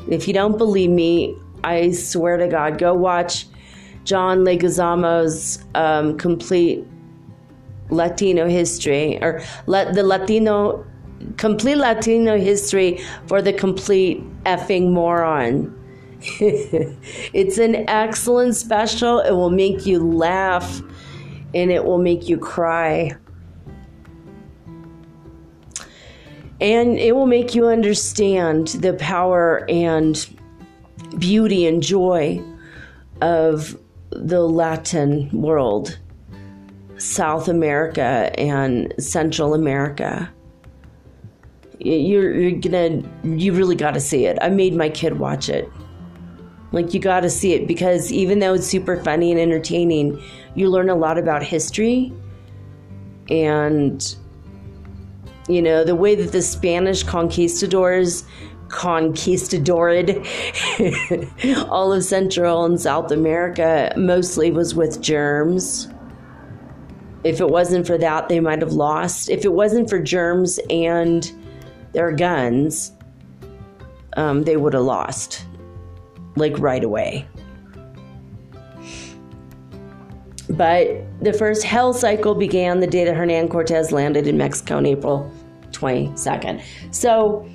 If 0.09 0.27
you 0.27 0.35
don't 0.35 0.57
believe 0.57 0.91
me, 0.91 1.37
I 1.65 1.91
swear 1.93 2.37
to 2.37 2.49
God, 2.49 2.79
go 2.79 2.95
watch 2.95 3.47
John 4.05 4.45
Leguizamo's 4.45 5.63
um, 5.75 6.17
complete 6.17 6.85
Latino 7.91 8.49
history 8.49 9.23
or 9.23 9.43
let 9.67 9.95
the 9.95 10.03
Latino 10.03 10.87
complete 11.37 11.77
Latino 11.77 12.39
history 12.39 13.01
for 13.27 13.43
the 13.43 13.53
complete 13.53 14.23
effing 14.45 14.91
moron. 14.91 15.77
it's 16.23 17.59
an 17.59 17.89
excellent 17.89 18.55
special. 18.57 19.21
It 19.21 19.33
will 19.33 19.51
make 19.51 19.87
you 19.87 20.01
laugh 20.01 20.83
and 21.55 21.71
it 21.71 21.85
will 21.85 21.99
make 21.99 22.29
you 22.29 22.37
cry. 22.37 23.13
And 26.61 26.99
it 26.99 27.17
will 27.17 27.27
make 27.27 27.55
you 27.55 27.69
understand 27.69 28.69
the 28.69 28.93
power 28.95 29.65
and 29.71 30.29
beauty 31.19 31.67
and 31.67 31.83
joy 31.83 32.43
of 33.23 33.79
the 34.11 34.41
Latin 34.41 35.31
world, 35.33 35.99
South 36.99 37.49
America, 37.49 38.31
and 38.39 38.93
Central 38.99 39.55
America 39.55 40.31
you're, 41.81 42.33
you're 42.35 42.61
gonna 42.61 43.03
you 43.25 43.53
really 43.53 43.77
got 43.77 43.95
to 43.95 44.01
see 44.01 44.27
it. 44.27 44.39
I 44.41 44.51
made 44.51 44.75
my 44.75 44.89
kid 44.89 45.19
watch 45.19 45.49
it. 45.49 45.71
Like 46.73 46.95
you 46.95 47.01
got 47.01 47.21
to 47.21 47.31
see 47.31 47.55
it 47.55 47.67
because 47.67 48.13
even 48.13 48.39
though 48.39 48.55
it's 48.55 48.67
super 48.67 49.03
funny 49.03 49.31
and 49.31 49.41
entertaining 49.41 50.23
you 50.55 50.69
learn 50.69 50.89
a 50.89 50.95
lot 50.95 51.19
about 51.19 51.43
history 51.43 52.13
and 53.29 54.15
you 55.49 55.63
know 55.63 55.85
the 55.85 55.95
way 55.95 56.15
that 56.15 56.33
the 56.33 56.43
spanish 56.43 57.03
conquistadors 57.03 58.25
conquistadored 58.69 60.27
all 61.71 61.93
of 61.93 62.05
central 62.05 62.65
and 62.65 62.81
south 62.81 63.11
america 63.11 63.93
mostly 63.97 64.51
was 64.51 64.75
with 64.75 65.01
germs. 65.01 65.89
If 67.23 67.39
it 67.41 67.49
wasn't 67.51 67.87
for 67.87 67.99
that 67.99 68.29
they 68.29 68.41
might 68.41 68.63
have 68.63 68.73
lost. 68.73 69.29
If 69.29 69.45
it 69.45 69.53
wasn't 69.53 69.91
for 69.91 70.01
germs 70.01 70.59
and 70.71 71.31
their 71.93 72.13
guns, 72.13 72.93
um, 74.17 74.43
they 74.45 74.57
would 74.57 74.75
have 74.75 74.83
lost, 74.83 75.45
like 76.37 76.59
right 76.59 76.85
away. 76.85 77.27
But 80.49 81.05
the 81.23 81.33
first 81.33 81.63
hell 81.63 81.93
cycle 81.93 82.35
began 82.35 82.81
the 82.81 82.87
day 82.87 83.05
that 83.05 83.15
Hernan 83.15 83.49
Cortez 83.49 83.93
landed 83.93 84.27
in 84.27 84.37
Mexico 84.37 84.79
on 84.79 84.87
April 84.87 85.31
22nd. 85.71 86.63
So 86.91 87.49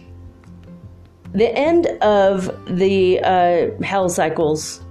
the 1.33 1.49
end 1.49 1.87
of 2.01 2.45
the 2.77 3.19
uh, 3.19 3.83
hell 3.83 4.07
cycles 4.07 4.81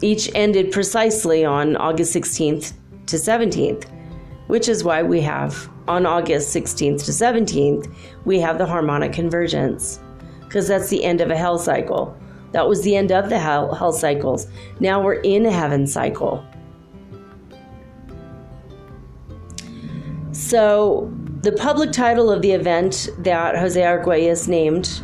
each 0.00 0.30
ended 0.34 0.70
precisely 0.70 1.44
on 1.44 1.76
August 1.76 2.14
16th 2.14 2.74
to 3.06 3.16
17th, 3.16 3.86
which 4.46 4.68
is 4.68 4.84
why 4.84 5.02
we 5.02 5.20
have 5.20 5.68
on 5.88 6.06
August 6.06 6.54
16th 6.54 7.04
to 7.04 7.10
17th, 7.10 7.92
we 8.24 8.40
have 8.40 8.58
the 8.58 8.66
harmonic 8.66 9.12
convergence 9.12 10.00
because 10.40 10.68
that's 10.68 10.88
the 10.88 11.04
end 11.04 11.20
of 11.20 11.30
a 11.30 11.36
hell 11.36 11.58
cycle. 11.58 12.16
That 12.52 12.68
was 12.68 12.82
the 12.82 12.94
end 12.96 13.10
of 13.10 13.28
the 13.28 13.38
hell, 13.38 13.74
hell 13.74 13.92
cycles. 13.92 14.46
Now 14.80 15.02
we're 15.02 15.14
in 15.14 15.44
a 15.46 15.50
heaven 15.50 15.86
cycle. 15.86 16.44
So, 20.30 21.12
the 21.42 21.52
public 21.52 21.92
title 21.92 22.30
of 22.30 22.42
the 22.42 22.52
event 22.52 23.08
that 23.18 23.56
Jose 23.56 23.80
Arguelles 23.80 24.48
named 24.48 25.00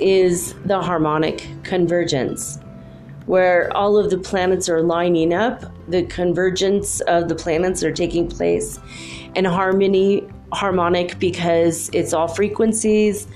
is 0.00 0.54
the 0.64 0.80
harmonic 0.80 1.46
convergence 1.62 2.58
where 3.26 3.74
all 3.76 3.96
of 3.96 4.10
the 4.10 4.18
planets 4.18 4.68
are 4.68 4.82
lining 4.82 5.32
up, 5.32 5.71
the 5.88 6.04
convergence 6.04 7.00
of 7.02 7.28
the 7.28 7.34
planets 7.34 7.82
are 7.82 7.92
taking 7.92 8.28
place, 8.28 8.78
and 9.34 9.46
harmony 9.46 10.26
harmonic 10.52 11.18
because 11.18 11.88
it's 11.94 12.12
all 12.12 12.28
frequencies 12.28 13.26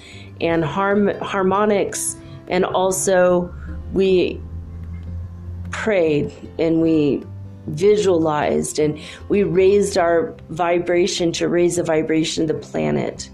and 0.41 0.65
harm 0.65 1.09
harmonics, 1.21 2.17
and 2.49 2.65
also 2.65 3.53
we 3.93 4.41
prayed 5.71 6.33
and 6.59 6.81
we 6.81 7.23
visualized 7.69 8.79
and 8.79 8.99
we 9.29 9.43
raised 9.43 9.99
our 9.99 10.37
vibration 10.51 11.33
to 11.33 11.49
raise 11.49 11.77
the 11.77 11.83
vibration 11.83 12.43
of 12.43 12.49
the 12.49 12.55
planet 12.55 13.29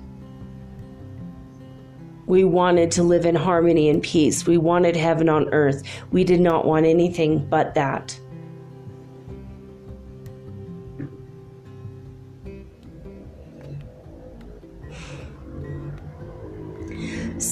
we 2.33 2.45
wanted 2.45 2.91
to 2.93 3.03
live 3.03 3.27
in 3.27 3.35
harmony 3.35 3.91
and 3.91 4.03
peace. 4.03 4.47
We 4.47 4.57
wanted 4.57 4.97
heaven 4.97 5.29
on 5.29 5.53
earth. 5.53 5.83
We 6.13 6.25
did 6.25 6.41
not 6.41 6.65
want 6.65 6.87
anything 6.87 7.47
but 7.47 7.75
that. 7.75 8.19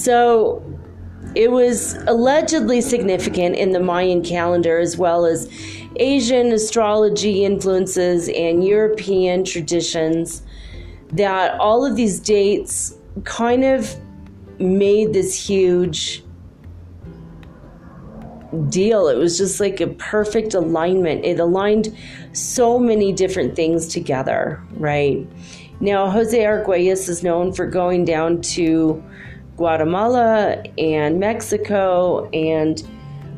So 0.01 0.63
it 1.35 1.51
was 1.51 1.93
allegedly 2.07 2.81
significant 2.81 3.55
in 3.55 3.71
the 3.71 3.79
Mayan 3.79 4.23
calendar 4.23 4.79
as 4.79 4.97
well 4.97 5.27
as 5.27 5.47
Asian 5.97 6.51
astrology 6.51 7.45
influences 7.45 8.27
and 8.29 8.65
European 8.65 9.43
traditions 9.43 10.41
that 11.11 11.59
all 11.59 11.85
of 11.85 11.95
these 11.95 12.19
dates 12.19 12.97
kind 13.25 13.63
of 13.63 13.95
made 14.57 15.13
this 15.13 15.35
huge 15.35 16.23
deal. 18.69 19.07
It 19.07 19.17
was 19.17 19.37
just 19.37 19.59
like 19.59 19.81
a 19.81 19.87
perfect 19.87 20.55
alignment. 20.55 21.25
It 21.25 21.39
aligned 21.39 21.95
so 22.33 22.79
many 22.79 23.13
different 23.13 23.55
things 23.55 23.87
together, 23.87 24.63
right? 24.71 25.27
Now, 25.79 26.09
Jose 26.09 26.37
Arguelles 26.39 27.07
is 27.07 27.21
known 27.21 27.53
for 27.53 27.67
going 27.67 28.05
down 28.05 28.41
to 28.41 29.03
Guatemala 29.57 30.63
and 30.77 31.19
Mexico 31.19 32.29
and 32.31 32.83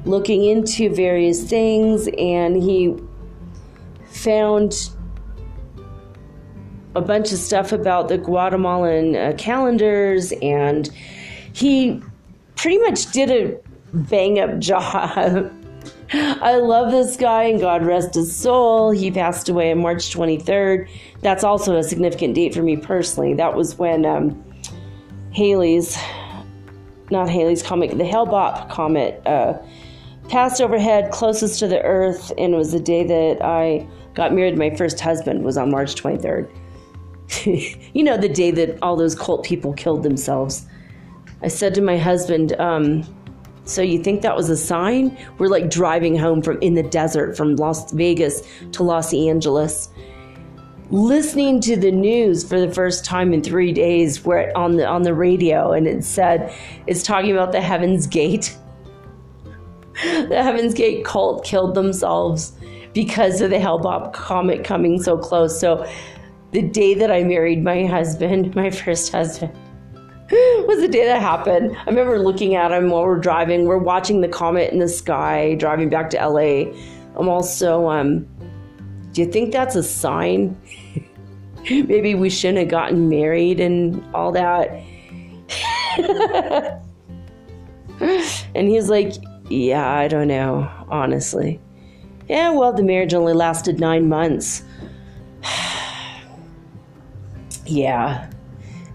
looking 0.05 0.43
into 0.45 0.93
various 0.93 1.43
things, 1.43 2.07
and 2.17 2.61
he 2.61 2.95
found 4.05 4.89
a 6.95 7.01
bunch 7.01 7.31
of 7.31 7.39
stuff 7.39 7.71
about 7.71 8.07
the 8.07 8.17
Guatemalan 8.17 9.15
uh, 9.15 9.33
calendars, 9.37 10.31
and 10.41 10.89
he 11.53 12.01
pretty 12.55 12.77
much 12.79 13.11
did 13.11 13.31
a 13.31 13.57
bang 13.93 14.39
up 14.39 14.59
job. 14.59 15.51
I 16.11 16.57
love 16.57 16.91
this 16.91 17.17
guy 17.17 17.43
and 17.45 17.59
God 17.59 17.83
rest 17.83 18.13
his 18.13 18.35
soul. 18.35 18.91
He 18.91 19.09
passed 19.09 19.49
away 19.49 19.71
on 19.71 19.79
March 19.79 20.15
23rd. 20.15 20.87
That's 21.21 21.43
also 21.43 21.75
a 21.77 21.83
significant 21.83 22.35
date 22.35 22.53
for 22.53 22.61
me 22.61 22.77
personally. 22.77 23.33
That 23.33 23.55
was 23.55 23.79
when 23.79 24.05
um, 24.05 24.43
Halley's, 25.33 25.97
not 27.09 27.29
Halley's 27.29 27.63
comet, 27.63 27.97
the 27.97 28.05
Hale-Bopp 28.05 28.69
comet 28.69 29.21
uh, 29.25 29.57
passed 30.29 30.61
overhead 30.61 31.11
closest 31.11 31.59
to 31.59 31.67
the 31.67 31.81
earth 31.81 32.31
and 32.37 32.53
it 32.53 32.57
was 32.57 32.71
the 32.71 32.79
day 32.79 33.05
that 33.05 33.43
I 33.43 33.87
got 34.13 34.33
married 34.33 34.57
my 34.57 34.75
first 34.75 34.99
husband 34.99 35.43
was 35.43 35.57
on 35.57 35.71
March 35.71 35.95
23rd. 35.95 36.49
you 37.93 38.03
know, 38.03 38.17
the 38.17 38.29
day 38.29 38.51
that 38.51 38.77
all 38.81 38.95
those 38.95 39.15
cult 39.15 39.43
people 39.43 39.73
killed 39.73 40.03
themselves. 40.03 40.65
I 41.41 41.47
said 41.47 41.73
to 41.75 41.81
my 41.81 41.97
husband, 41.97 42.53
um, 42.59 43.03
so 43.65 43.81
you 43.81 44.01
think 44.01 44.21
that 44.21 44.35
was 44.35 44.49
a 44.49 44.57
sign? 44.57 45.17
We're 45.37 45.47
like 45.47 45.69
driving 45.69 46.17
home 46.17 46.41
from 46.41 46.61
in 46.61 46.75
the 46.75 46.83
desert 46.83 47.35
from 47.35 47.55
Las 47.55 47.91
Vegas 47.91 48.43
to 48.73 48.83
Los 48.83 49.13
Angeles. 49.13 49.89
Listening 50.93 51.59
to 51.61 51.75
the 51.75 51.89
news 51.89 52.47
for 52.47 52.59
the 52.59 52.71
first 52.71 53.03
time 53.03 53.33
in 53.33 53.41
three 53.41 53.71
days, 53.71 54.23
where 54.23 54.55
on 54.55 54.77
the 54.77 54.85
on 54.87 55.01
the 55.01 55.15
radio, 55.15 55.71
and 55.71 55.87
it 55.87 56.03
said 56.03 56.53
it's 56.85 57.01
talking 57.01 57.31
about 57.31 57.51
the 57.51 57.61
Heaven's 57.61 58.05
Gate. 58.05 58.55
the 60.03 60.43
Heaven's 60.43 60.75
Gate 60.75 61.03
cult 61.03 61.43
killed 61.43 61.73
themselves 61.73 62.53
because 62.93 63.41
of 63.41 63.49
the 63.49 63.59
Hale-Bopp 63.59 64.13
comet 64.13 64.63
coming 64.63 65.01
so 65.01 65.17
close. 65.17 65.59
So, 65.59 65.83
the 66.51 66.61
day 66.61 66.93
that 66.93 67.09
I 67.09 67.23
married 67.23 67.63
my 67.63 67.87
husband, 67.87 68.53
my 68.53 68.69
first 68.69 69.11
husband, 69.11 69.51
was 70.31 70.79
the 70.79 70.87
day 70.87 71.05
that 71.05 71.19
happened. 71.19 71.75
I 71.75 71.85
remember 71.85 72.19
looking 72.19 72.53
at 72.53 72.71
him 72.71 72.91
while 72.91 73.01
we're 73.01 73.17
driving. 73.17 73.65
We're 73.65 73.79
watching 73.79 74.21
the 74.21 74.27
comet 74.27 74.71
in 74.71 74.77
the 74.77 74.87
sky, 74.87 75.55
driving 75.55 75.89
back 75.89 76.11
to 76.11 76.17
LA. 76.23 76.71
I'm 77.15 77.29
also, 77.29 77.89
um, 77.89 78.27
do 79.13 79.21
you 79.21 79.31
think 79.31 79.53
that's 79.53 79.75
a 79.75 79.83
sign? 79.83 80.59
Maybe 81.69 82.15
we 82.15 82.29
shouldn't 82.29 82.59
have 82.59 82.67
gotten 82.67 83.07
married 83.07 83.59
and 83.59 84.03
all 84.13 84.31
that. 84.33 84.69
and 88.55 88.67
he's 88.67 88.89
like, 88.89 89.13
Yeah, 89.49 89.89
I 89.89 90.07
don't 90.07 90.27
know, 90.27 90.69
honestly. 90.89 91.61
Yeah, 92.27 92.49
well, 92.49 92.73
the 92.73 92.83
marriage 92.83 93.13
only 93.13 93.33
lasted 93.33 93.79
nine 93.79 94.09
months. 94.09 94.63
yeah, 97.65 98.29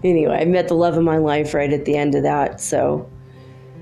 anyway, 0.03 0.39
I 0.41 0.45
met 0.45 0.67
the 0.67 0.75
love 0.75 0.97
of 0.97 1.03
my 1.03 1.17
life 1.17 1.53
right 1.53 1.71
at 1.71 1.85
the 1.85 1.95
end 1.95 2.15
of 2.15 2.23
that. 2.23 2.59
So 2.59 3.09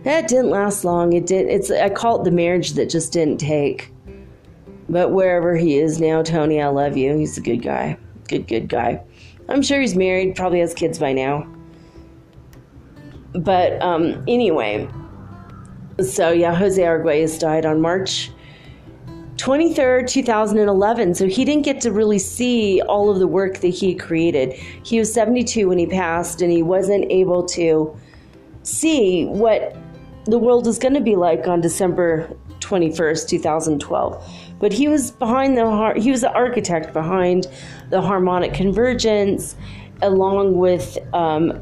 that 0.04 0.28
didn't 0.28 0.52
last 0.52 0.86
long. 0.86 1.14
It 1.14 1.26
did. 1.26 1.48
It's 1.48 1.72
I 1.72 1.90
call 1.90 2.22
it 2.22 2.26
the 2.26 2.32
marriage 2.32 2.74
that 2.74 2.90
just 2.90 3.12
didn't 3.12 3.40
take. 3.40 3.92
But 4.90 5.12
wherever 5.12 5.56
he 5.56 5.78
is 5.78 6.00
now, 6.00 6.24
Tony, 6.24 6.62
I 6.62 6.68
love 6.68 6.96
you. 6.96 7.18
He's 7.18 7.38
a 7.38 7.42
good 7.42 7.62
guy. 7.62 7.98
Good, 8.28 8.48
good 8.48 8.70
guy. 8.70 9.02
I'm 9.50 9.62
sure 9.62 9.80
he's 9.80 9.96
married. 9.96 10.36
Probably 10.36 10.60
has 10.60 10.74
kids 10.74 11.00
by 11.00 11.14
now. 11.14 11.48
But 13.34 13.82
um, 13.82 14.24
anyway, 14.28 14.90
so 16.02 16.32
yeah, 16.32 16.56
Jose 16.56 16.82
Arguelles 16.82 17.40
died 17.40 17.66
on 17.66 17.82
March 17.82 18.32
23rd, 19.36 20.08
2011. 20.10 21.16
So 21.16 21.28
he 21.28 21.46
didn't 21.46 21.64
get 21.64 21.82
to 21.82 21.92
really 21.92 22.20
see 22.20 22.82
all 22.82 23.10
of 23.10 23.20
the 23.20 23.28
work 23.28 23.60
that 23.60 23.68
he 23.68 23.94
created. 23.94 24.54
He 24.84 25.00
was 25.00 25.14
72 25.14 25.68
when 25.68 25.78
he 25.78 25.86
passed, 25.86 26.42
and 26.42 26.52
he 26.52 26.64
wasn't 26.64 27.12
able 27.12 27.46
to 27.48 27.96
see 28.64 29.26
what 29.26 29.76
the 30.26 30.38
world 30.38 30.68
is 30.68 30.78
going 30.80 30.94
to 30.94 31.02
be 31.02 31.16
like 31.16 31.48
on 31.48 31.62
December 31.62 32.30
21st, 32.60 33.30
2012. 33.30 34.47
But 34.60 34.74
he 34.74 34.88
was 34.88 35.12
behind 35.12 35.58
the 35.58 35.94
he 35.98 36.12
was 36.12 36.22
the 36.22 36.34
architect 36.34 36.94
behind 36.94 37.48
the 37.90 38.02
harmonic 38.02 38.54
convergence, 38.54 39.56
along 40.02 40.58
with 40.58 40.98
um, 41.14 41.62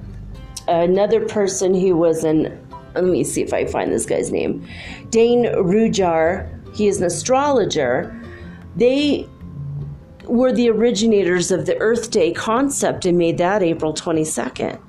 another 0.67 1.25
person 1.25 1.73
who 1.73 1.95
was 1.95 2.23
an 2.23 2.61
let 2.93 3.03
me 3.03 3.25
see 3.25 3.41
if 3.41 3.53
I 3.53 3.65
find 3.65 3.91
this 3.91 4.05
guy's 4.05 4.31
name, 4.31 4.65
Dane 5.09 5.45
Rudhyar 5.45 6.49
he 6.75 6.87
is 6.87 6.97
an 6.97 7.05
astrologer. 7.05 8.13
They 8.75 9.27
were 10.25 10.51
the 10.51 10.69
originators 10.69 11.49
of 11.49 11.65
the 11.65 11.77
Earth 11.77 12.11
Day 12.11 12.33
concept 12.33 13.05
and 13.05 13.17
made 13.17 13.37
that 13.37 13.63
April 13.63 13.93
22nd. 13.93 14.79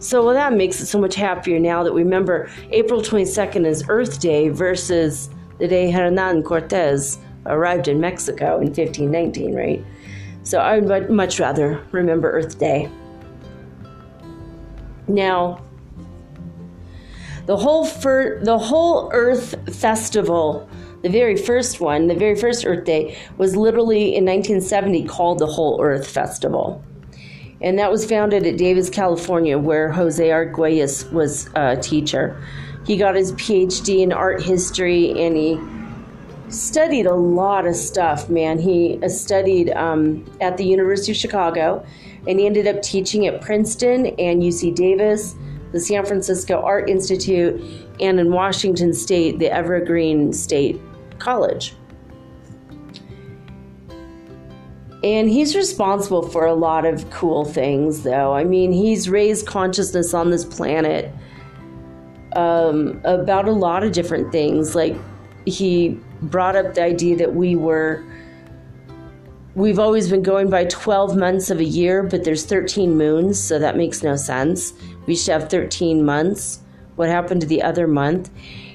So 0.00 0.24
well, 0.24 0.34
that 0.34 0.54
makes 0.54 0.80
it 0.80 0.86
so 0.86 0.98
much 0.98 1.14
happier 1.14 1.60
now 1.60 1.84
that 1.84 1.94
we 1.94 2.02
remember 2.02 2.50
April 2.70 3.00
22nd 3.00 3.64
is 3.64 3.84
Earth 3.88 4.20
Day 4.20 4.48
versus 4.48 5.30
the 5.62 5.68
day 5.68 5.92
Hernan 5.92 6.42
Cortez 6.42 7.20
arrived 7.46 7.86
in 7.86 8.00
Mexico 8.00 8.56
in 8.56 8.66
1519, 8.66 9.54
right? 9.54 9.84
So 10.42 10.58
I 10.58 10.80
would 10.80 11.08
much 11.08 11.38
rather 11.38 11.80
remember 11.92 12.32
Earth 12.32 12.58
Day. 12.58 12.90
Now, 15.06 15.62
the 17.46 17.56
whole 17.56 17.84
fir- 17.84 18.42
the 18.42 18.58
whole 18.58 19.08
Earth 19.12 19.54
Festival, 19.72 20.68
the 21.02 21.08
very 21.08 21.36
first 21.36 21.80
one, 21.80 22.08
the 22.08 22.16
very 22.16 22.34
first 22.34 22.66
Earth 22.66 22.84
Day, 22.84 23.16
was 23.38 23.54
literally 23.54 24.16
in 24.16 24.24
1970 24.24 25.04
called 25.04 25.38
the 25.38 25.46
Whole 25.46 25.80
Earth 25.80 26.08
Festival. 26.08 26.82
And 27.60 27.78
that 27.78 27.92
was 27.92 28.04
founded 28.04 28.44
at 28.48 28.56
Davis, 28.56 28.90
California, 28.90 29.56
where 29.56 29.92
Jose 29.92 30.28
Arguelles 30.28 31.08
was 31.12 31.48
a 31.54 31.76
teacher. 31.76 32.36
He 32.84 32.96
got 32.96 33.14
his 33.14 33.32
PhD 33.32 34.00
in 34.00 34.12
art 34.12 34.42
history 34.42 35.10
and 35.22 35.36
he 35.36 35.60
studied 36.48 37.06
a 37.06 37.14
lot 37.14 37.66
of 37.66 37.76
stuff, 37.76 38.28
man. 38.28 38.58
He 38.58 38.98
studied 39.08 39.70
um, 39.70 40.24
at 40.40 40.56
the 40.56 40.64
University 40.64 41.12
of 41.12 41.18
Chicago 41.18 41.86
and 42.26 42.38
he 42.38 42.46
ended 42.46 42.66
up 42.66 42.82
teaching 42.82 43.26
at 43.26 43.40
Princeton 43.40 44.06
and 44.18 44.42
UC 44.42 44.74
Davis 44.74 45.34
the 45.72 45.80
San 45.80 46.04
Francisco 46.04 46.60
Art 46.62 46.88
Institute, 46.88 47.60
and 47.98 48.20
in 48.20 48.30
Washington 48.30 48.92
State, 48.92 49.38
the 49.38 49.50
Evergreen 49.50 50.32
State 50.32 50.80
College. 51.18 51.74
And 55.02 55.28
he's 55.28 55.56
responsible 55.56 56.28
for 56.28 56.46
a 56.46 56.54
lot 56.54 56.84
of 56.84 57.10
cool 57.10 57.44
things, 57.44 58.04
though. 58.04 58.34
I 58.34 58.44
mean, 58.44 58.70
he's 58.70 59.08
raised 59.08 59.46
consciousness 59.46 60.14
on 60.14 60.30
this 60.30 60.44
planet 60.44 61.12
um, 62.36 63.00
about 63.04 63.48
a 63.48 63.52
lot 63.52 63.84
of 63.84 63.92
different 63.92 64.32
things. 64.32 64.74
Like, 64.74 64.96
he 65.46 66.00
brought 66.22 66.56
up 66.56 66.74
the 66.74 66.82
idea 66.82 67.16
that 67.16 67.34
we 67.34 67.56
were 67.56 68.04
we've 69.54 69.78
always 69.78 70.08
been 70.08 70.22
going 70.22 70.48
by 70.48 70.64
12 70.64 71.16
months 71.16 71.50
of 71.50 71.60
a 71.60 71.64
year, 71.64 72.02
but 72.02 72.24
there's 72.24 72.46
13 72.46 72.96
moons, 72.96 73.38
so 73.38 73.58
that 73.58 73.76
makes 73.76 74.02
no 74.02 74.16
sense. 74.16 74.72
We 75.06 75.14
should 75.14 75.32
have 75.32 75.50
13 75.50 76.04
months. 76.04 76.60
What 76.96 77.08
happened 77.08 77.42
to 77.42 77.46
the 77.46 77.62
other 77.62 77.86
month? 77.86 78.30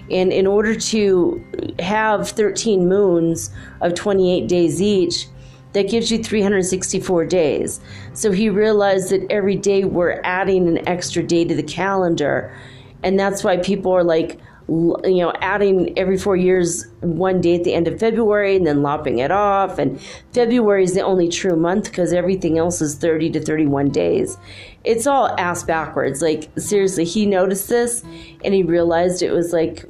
And 0.10 0.32
in 0.32 0.48
order 0.48 0.76
to 0.76 1.74
have 1.80 2.30
13 2.30 2.88
moons 2.88 3.50
of 3.82 3.94
28 3.96 4.48
days 4.48 4.82
each, 4.82 5.28
that 5.74 5.90
gives 5.90 6.12
you 6.12 6.24
364 6.24 7.26
days. 7.26 7.80
So 8.14 8.32
he 8.32 8.50
realized 8.50 9.10
that 9.12 9.30
every 9.30 9.56
day 9.56 9.84
we're 9.84 10.22
adding 10.24 10.68
an 10.68 10.88
extra 10.88 11.22
day 11.22 11.44
to 11.46 11.54
the 11.54 11.64
calendar. 11.64 12.56
And 13.04 13.20
that's 13.20 13.44
why 13.44 13.58
people 13.58 13.92
are 13.92 14.04
like 14.04 14.40
you 14.70 15.22
know, 15.22 15.32
adding 15.40 15.98
every 15.98 16.18
four 16.18 16.36
years 16.36 16.88
one 17.00 17.40
day 17.40 17.56
at 17.56 17.64
the 17.64 17.74
end 17.74 17.88
of 17.88 17.98
February 18.00 18.58
and 18.58 18.68
then 18.68 18.82
lopping 18.82 19.20
it 19.20 19.32
off. 19.32 19.80
And 19.80 20.00
February 20.34 20.84
is 20.84 20.94
the 20.94 21.02
only 21.02 21.30
true 21.30 21.56
month 21.56 21.86
because 21.86 22.12
everything 22.12 22.58
else 22.58 22.82
is 22.82 22.96
30 22.96 23.32
to 23.32 23.42
31 23.42 23.90
days. 23.90 24.38
It's 24.84 25.08
all 25.08 25.28
ass 25.40 25.64
backwards. 25.64 26.22
Like, 26.22 26.50
seriously, 26.58 27.06
he 27.06 27.26
noticed 27.26 27.70
this 27.70 28.04
and 28.44 28.54
he 28.54 28.64
realized 28.64 29.22
it 29.22 29.32
was 29.32 29.54
like 29.54 29.86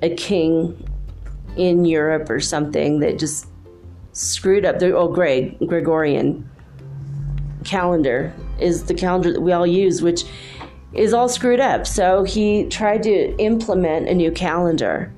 a 0.00 0.14
king 0.14 0.82
in 1.56 1.84
Europe 1.84 2.30
or 2.30 2.40
something 2.40 3.00
that 3.00 3.18
just 3.18 3.46
screwed 4.12 4.64
up 4.64 4.78
the 4.78 4.96
oh 4.96 5.08
Greg 5.08 5.58
Gregorian 5.66 6.48
calendar 7.64 8.32
is 8.58 8.84
the 8.84 8.94
calendar 8.94 9.32
that 9.32 9.40
we 9.40 9.52
all 9.52 9.66
use, 9.66 10.00
which 10.00 10.24
is 10.96 11.12
all 11.12 11.28
screwed 11.28 11.60
up. 11.60 11.86
So 11.86 12.24
he 12.24 12.64
tried 12.64 13.02
to 13.04 13.36
implement 13.38 14.08
a 14.08 14.14
new 14.14 14.30
calendar. 14.30 15.12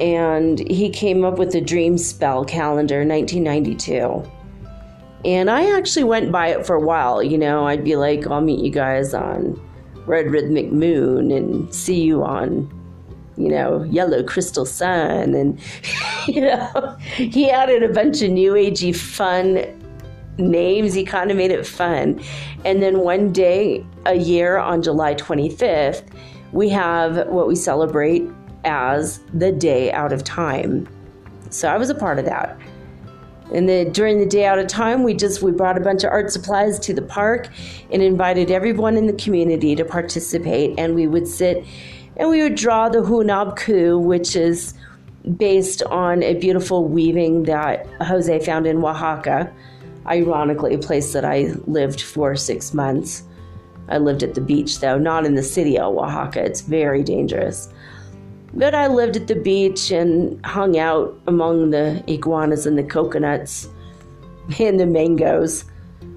And 0.00 0.58
he 0.70 0.90
came 0.90 1.24
up 1.24 1.38
with 1.38 1.52
the 1.52 1.60
Dreamspell 1.60 2.46
calendar 2.46 3.04
1992. 3.04 4.30
And 5.24 5.50
I 5.50 5.76
actually 5.76 6.04
went 6.04 6.30
by 6.30 6.48
it 6.48 6.66
for 6.66 6.76
a 6.76 6.80
while. 6.80 7.22
You 7.22 7.38
know, 7.38 7.66
I'd 7.66 7.84
be 7.84 7.96
like, 7.96 8.26
I'll 8.26 8.40
meet 8.40 8.64
you 8.64 8.70
guys 8.70 9.14
on 9.14 9.60
Red 10.06 10.30
Rhythmic 10.30 10.70
Moon 10.70 11.32
and 11.32 11.72
see 11.74 12.00
you 12.00 12.22
on, 12.22 12.72
you 13.36 13.48
know, 13.48 13.82
Yellow 13.84 14.22
Crystal 14.22 14.64
Sun. 14.64 15.34
And, 15.34 15.60
you 16.28 16.42
know, 16.42 16.96
he 17.00 17.50
added 17.50 17.82
a 17.82 17.92
bunch 17.92 18.22
of 18.22 18.30
new 18.30 18.52
agey 18.52 18.94
fun 18.94 19.77
names. 20.38 20.94
He 20.94 21.04
kind 21.04 21.30
of 21.30 21.36
made 21.36 21.50
it 21.50 21.66
fun. 21.66 22.20
And 22.64 22.82
then 22.82 23.00
one 23.00 23.32
day 23.32 23.84
a 24.06 24.14
year 24.14 24.58
on 24.58 24.82
July 24.82 25.14
25th, 25.14 26.04
we 26.52 26.68
have 26.70 27.26
what 27.28 27.46
we 27.48 27.54
celebrate 27.54 28.28
as 28.64 29.20
the 29.34 29.52
day 29.52 29.92
out 29.92 30.12
of 30.12 30.24
time. 30.24 30.88
So 31.50 31.68
I 31.68 31.76
was 31.76 31.90
a 31.90 31.94
part 31.94 32.18
of 32.18 32.24
that. 32.24 32.58
And 33.52 33.68
then 33.68 33.92
during 33.92 34.18
the 34.18 34.26
day 34.26 34.44
out 34.44 34.58
of 34.58 34.66
time, 34.66 35.02
we 35.02 35.14
just 35.14 35.42
we 35.42 35.52
brought 35.52 35.78
a 35.78 35.80
bunch 35.80 36.04
of 36.04 36.10
art 36.10 36.30
supplies 36.30 36.78
to 36.80 36.92
the 36.92 37.02
park 37.02 37.48
and 37.90 38.02
invited 38.02 38.50
everyone 38.50 38.96
in 38.96 39.06
the 39.06 39.14
community 39.14 39.74
to 39.74 39.84
participate. 39.84 40.78
And 40.78 40.94
we 40.94 41.06
would 41.06 41.26
sit 41.26 41.64
and 42.16 42.28
we 42.28 42.42
would 42.42 42.56
draw 42.56 42.88
the 42.88 42.98
Hunab 42.98 43.56
Ku, 43.56 43.98
which 43.98 44.36
is 44.36 44.74
based 45.36 45.82
on 45.84 46.22
a 46.22 46.34
beautiful 46.34 46.86
weaving 46.86 47.44
that 47.44 47.86
Jose 48.02 48.44
found 48.44 48.66
in 48.66 48.84
Oaxaca 48.84 49.52
ironically, 50.08 50.74
a 50.74 50.78
place 50.78 51.12
that 51.12 51.24
I 51.24 51.54
lived 51.66 52.00
for 52.00 52.34
six 52.36 52.74
months. 52.74 53.22
I 53.88 53.98
lived 53.98 54.22
at 54.22 54.34
the 54.34 54.40
beach, 54.40 54.80
though, 54.80 54.98
not 54.98 55.24
in 55.24 55.34
the 55.34 55.42
city 55.42 55.78
of 55.78 55.96
Oaxaca. 55.96 56.44
It's 56.44 56.60
very 56.60 57.02
dangerous. 57.02 57.68
But 58.54 58.74
I 58.74 58.86
lived 58.86 59.16
at 59.16 59.28
the 59.28 59.34
beach 59.34 59.90
and 59.90 60.44
hung 60.44 60.78
out 60.78 61.18
among 61.26 61.70
the 61.70 62.02
iguanas 62.06 62.66
and 62.66 62.78
the 62.78 62.82
coconuts 62.82 63.68
and 64.58 64.80
the 64.80 64.86
mangoes. 64.86 65.64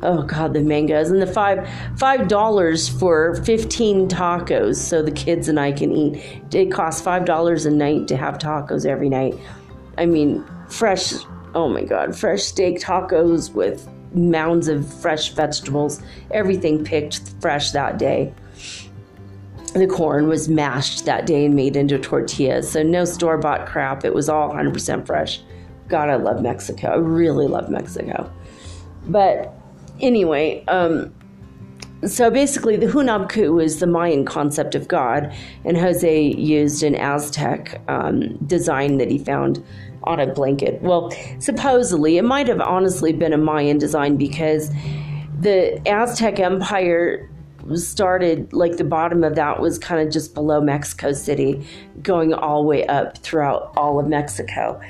Oh 0.04 0.24
God, 0.24 0.54
the 0.54 0.62
mangoes 0.62 1.12
and 1.12 1.22
the 1.22 1.28
five 1.28 1.70
five 1.96 2.28
dollars 2.28 2.90
for 2.90 3.36
fifteen 3.44 4.08
tacos, 4.08 4.78
so 4.78 5.04
the 5.04 5.12
kids 5.12 5.48
and 5.48 5.60
I 5.60 5.72
can 5.72 5.92
eat. 5.92 6.24
It 6.54 6.72
costs 6.72 7.02
five 7.02 7.26
dollars 7.26 7.66
a 7.68 7.72
night 7.72 8.08
to 8.08 8.18
have 8.18 8.40
tacos 8.40 8.86
every 8.86 9.10
night. 9.10 9.36
I 10.00 10.08
mean, 10.08 10.44
fresh 10.70 11.14
oh 11.56 11.70
my 11.70 11.84
god, 11.84 12.18
fresh 12.18 12.44
steak 12.44 12.80
tacos 12.80 13.54
with 13.54 13.88
mounds 14.14 14.68
of 14.68 14.92
fresh 15.02 15.30
vegetables, 15.30 16.02
everything 16.32 16.84
picked 16.84 17.22
fresh 17.40 17.72
that 17.72 17.98
day. 17.98 18.34
The 19.74 19.88
corn 19.88 20.28
was 20.28 20.50
mashed 20.50 21.06
that 21.06 21.26
day 21.26 21.46
and 21.46 21.56
made 21.56 21.78
into 21.78 21.98
tortillas, 21.98 22.70
so 22.70 22.84
no 22.84 23.06
store 23.06 23.38
bought 23.38 23.66
crap. 23.66 24.04
It 24.04 24.14
was 24.14 24.28
all 24.28 24.52
100% 24.52 25.06
fresh. 25.06 25.42
God, 25.88 26.10
I 26.10 26.16
love 26.16 26.42
Mexico. 26.42 26.90
I 26.90 26.96
really 26.96 27.48
love 27.48 27.70
Mexico. 27.70 28.30
But 29.08 29.54
anyway, 30.02 30.66
um, 30.66 31.14
so 32.06 32.32
basically, 32.32 32.76
the 32.76 32.88
Hunabku 32.88 33.64
is 33.64 33.80
the 33.80 33.88
Mayan 33.88 34.26
concept 34.26 34.74
of 34.74 34.88
God, 34.88 35.34
and 35.64 35.78
Jose 35.78 36.22
used 36.22 36.84
an 36.84 36.96
Aztec 36.96 37.80
um, 37.88 38.38
design 38.46 38.98
that 38.98 39.10
he 39.10 39.20
found 39.20 39.64
on 40.04 40.20
a 40.20 40.28
blanket. 40.28 40.82
Well, 40.82 41.12
supposedly, 41.40 42.18
it 42.18 42.24
might 42.24 42.48
have 42.48 42.62
honestly 42.62 43.14
been 43.14 43.34
a 43.34 43.38
Mayan 43.38 43.78
design 43.78 44.18
because 44.18 44.72
the 45.40 45.82
Aztec 45.88 46.40
Empire 46.40 47.30
started 47.76 48.52
like 48.54 48.78
the 48.78 48.84
bottom 48.84 49.24
of 49.24 49.36
that 49.36 49.60
was 49.60 49.78
kind 49.78 50.06
of 50.06 50.12
just 50.12 50.34
below 50.34 50.62
Mexico 50.62 51.12
City, 51.12 51.66
going 52.02 52.34
all 52.34 52.64
the 52.64 52.68
way 52.68 52.86
up 52.88 53.18
throughout 53.20 53.74
all 53.78 54.00
of 54.00 54.08
Mexico. 54.08 54.82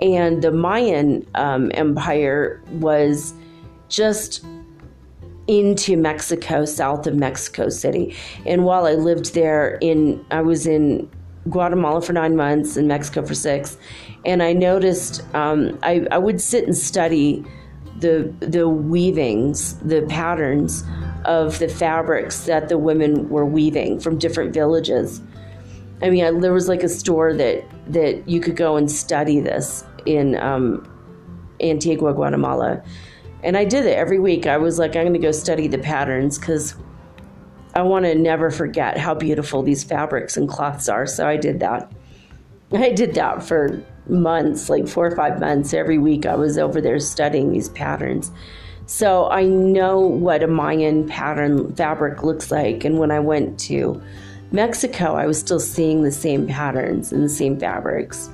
And 0.00 0.42
the 0.42 0.50
Mayan 0.50 1.26
um, 1.34 1.70
Empire 1.74 2.62
was 2.72 3.34
just 3.88 4.44
into 5.46 5.96
Mexico, 5.96 6.64
south 6.64 7.06
of 7.06 7.16
Mexico 7.16 7.68
City. 7.68 8.14
And 8.46 8.64
while 8.64 8.86
I 8.86 8.94
lived 8.94 9.34
there, 9.34 9.78
in 9.80 10.24
I 10.30 10.42
was 10.42 10.66
in 10.66 11.10
Guatemala 11.48 12.00
for 12.02 12.12
nine 12.12 12.36
months 12.36 12.76
and 12.76 12.86
Mexico 12.86 13.26
for 13.26 13.34
six, 13.34 13.76
and 14.24 14.42
I 14.42 14.52
noticed 14.52 15.22
um, 15.34 15.78
I, 15.82 16.06
I 16.10 16.18
would 16.18 16.40
sit 16.40 16.64
and 16.64 16.76
study 16.76 17.44
the 17.98 18.34
the 18.40 18.68
weavings, 18.68 19.78
the 19.80 20.02
patterns 20.02 20.84
of 21.24 21.58
the 21.58 21.68
fabrics 21.68 22.44
that 22.44 22.68
the 22.68 22.78
women 22.78 23.28
were 23.28 23.44
weaving 23.44 24.00
from 24.00 24.18
different 24.18 24.54
villages. 24.54 25.20
I 26.02 26.08
mean, 26.08 26.24
I, 26.24 26.30
there 26.38 26.52
was 26.52 26.68
like 26.68 26.82
a 26.82 26.88
store 26.88 27.34
that 27.34 27.64
that 27.92 28.28
you 28.28 28.40
could 28.40 28.56
go 28.56 28.76
and 28.76 28.90
study 28.90 29.40
this 29.40 29.84
in 30.06 30.36
um, 30.36 30.90
Antigua, 31.60 32.14
Guatemala, 32.14 32.82
and 33.42 33.56
I 33.56 33.64
did 33.64 33.84
it 33.86 33.96
every 33.96 34.18
week. 34.18 34.46
I 34.46 34.56
was 34.56 34.78
like, 34.78 34.96
I'm 34.96 35.04
going 35.04 35.12
to 35.14 35.18
go 35.18 35.32
study 35.32 35.68
the 35.68 35.78
patterns 35.78 36.38
because 36.38 36.74
I 37.74 37.82
want 37.82 38.04
to 38.06 38.14
never 38.14 38.50
forget 38.50 38.98
how 38.98 39.14
beautiful 39.14 39.62
these 39.62 39.84
fabrics 39.84 40.36
and 40.36 40.48
cloths 40.48 40.88
are. 40.88 41.06
So 41.06 41.28
I 41.28 41.36
did 41.36 41.60
that. 41.60 41.92
I 42.72 42.90
did 42.92 43.14
that 43.14 43.42
for 43.42 43.84
months, 44.10 44.68
like 44.68 44.88
four 44.88 45.06
or 45.06 45.16
five 45.16 45.40
months. 45.40 45.72
Every 45.72 45.98
week 45.98 46.26
I 46.26 46.34
was 46.34 46.58
over 46.58 46.80
there 46.80 46.98
studying 46.98 47.52
these 47.52 47.68
patterns. 47.70 48.30
So 48.86 49.30
I 49.30 49.44
know 49.44 50.00
what 50.00 50.42
a 50.42 50.48
Mayan 50.48 51.06
pattern 51.06 51.74
fabric 51.76 52.22
looks 52.24 52.50
like. 52.50 52.84
And 52.84 52.98
when 52.98 53.10
I 53.10 53.20
went 53.20 53.58
to 53.60 54.02
Mexico, 54.50 55.14
I 55.14 55.26
was 55.26 55.38
still 55.38 55.60
seeing 55.60 56.02
the 56.02 56.10
same 56.10 56.46
patterns 56.46 57.12
and 57.12 57.22
the 57.22 57.28
same 57.28 57.58
fabrics. 57.58 58.30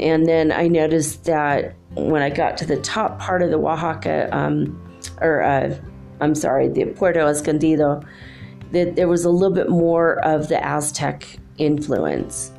And 0.00 0.26
then 0.26 0.50
I 0.50 0.66
noticed 0.66 1.24
that 1.26 1.76
when 1.94 2.20
I 2.20 2.30
got 2.30 2.56
to 2.58 2.66
the 2.66 2.78
top 2.78 3.20
part 3.20 3.42
of 3.42 3.50
the 3.50 3.58
Oaxaca, 3.58 4.28
um, 4.36 4.80
or 5.20 5.42
uh, 5.42 5.78
I'm 6.20 6.34
sorry, 6.34 6.68
the 6.68 6.86
Puerto 6.86 7.24
Escondido, 7.26 8.02
that 8.72 8.96
there 8.96 9.06
was 9.06 9.24
a 9.24 9.30
little 9.30 9.54
bit 9.54 9.68
more 9.68 10.18
of 10.24 10.48
the 10.48 10.62
Aztec 10.64 11.38
influence. 11.58 12.50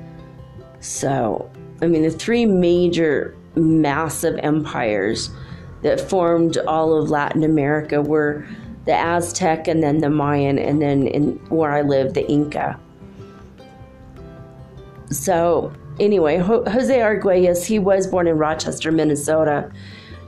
So, 0.79 1.51
I 1.85 1.87
mean, 1.87 2.01
the 2.01 2.09
three 2.09 2.45
major 2.45 3.35
massive 3.55 4.37
empires 4.39 5.29
that 5.83 6.01
formed 6.01 6.57
all 6.67 6.97
of 6.97 7.11
Latin 7.11 7.43
America 7.43 8.01
were 8.01 8.45
the 8.85 8.93
Aztec 8.93 9.67
and 9.67 9.83
then 9.83 9.99
the 9.99 10.09
Mayan, 10.09 10.57
and 10.57 10.81
then 10.81 11.07
in 11.07 11.33
where 11.49 11.71
I 11.71 11.81
live, 11.81 12.13
the 12.13 12.27
Inca. 12.29 12.79
So, 15.11 15.71
anyway, 15.99 16.37
Jose 16.37 16.97
Arguelles, 16.99 17.63
he 17.65 17.77
was 17.77 18.07
born 18.07 18.27
in 18.27 18.37
Rochester, 18.37 18.91
Minnesota. 18.91 19.71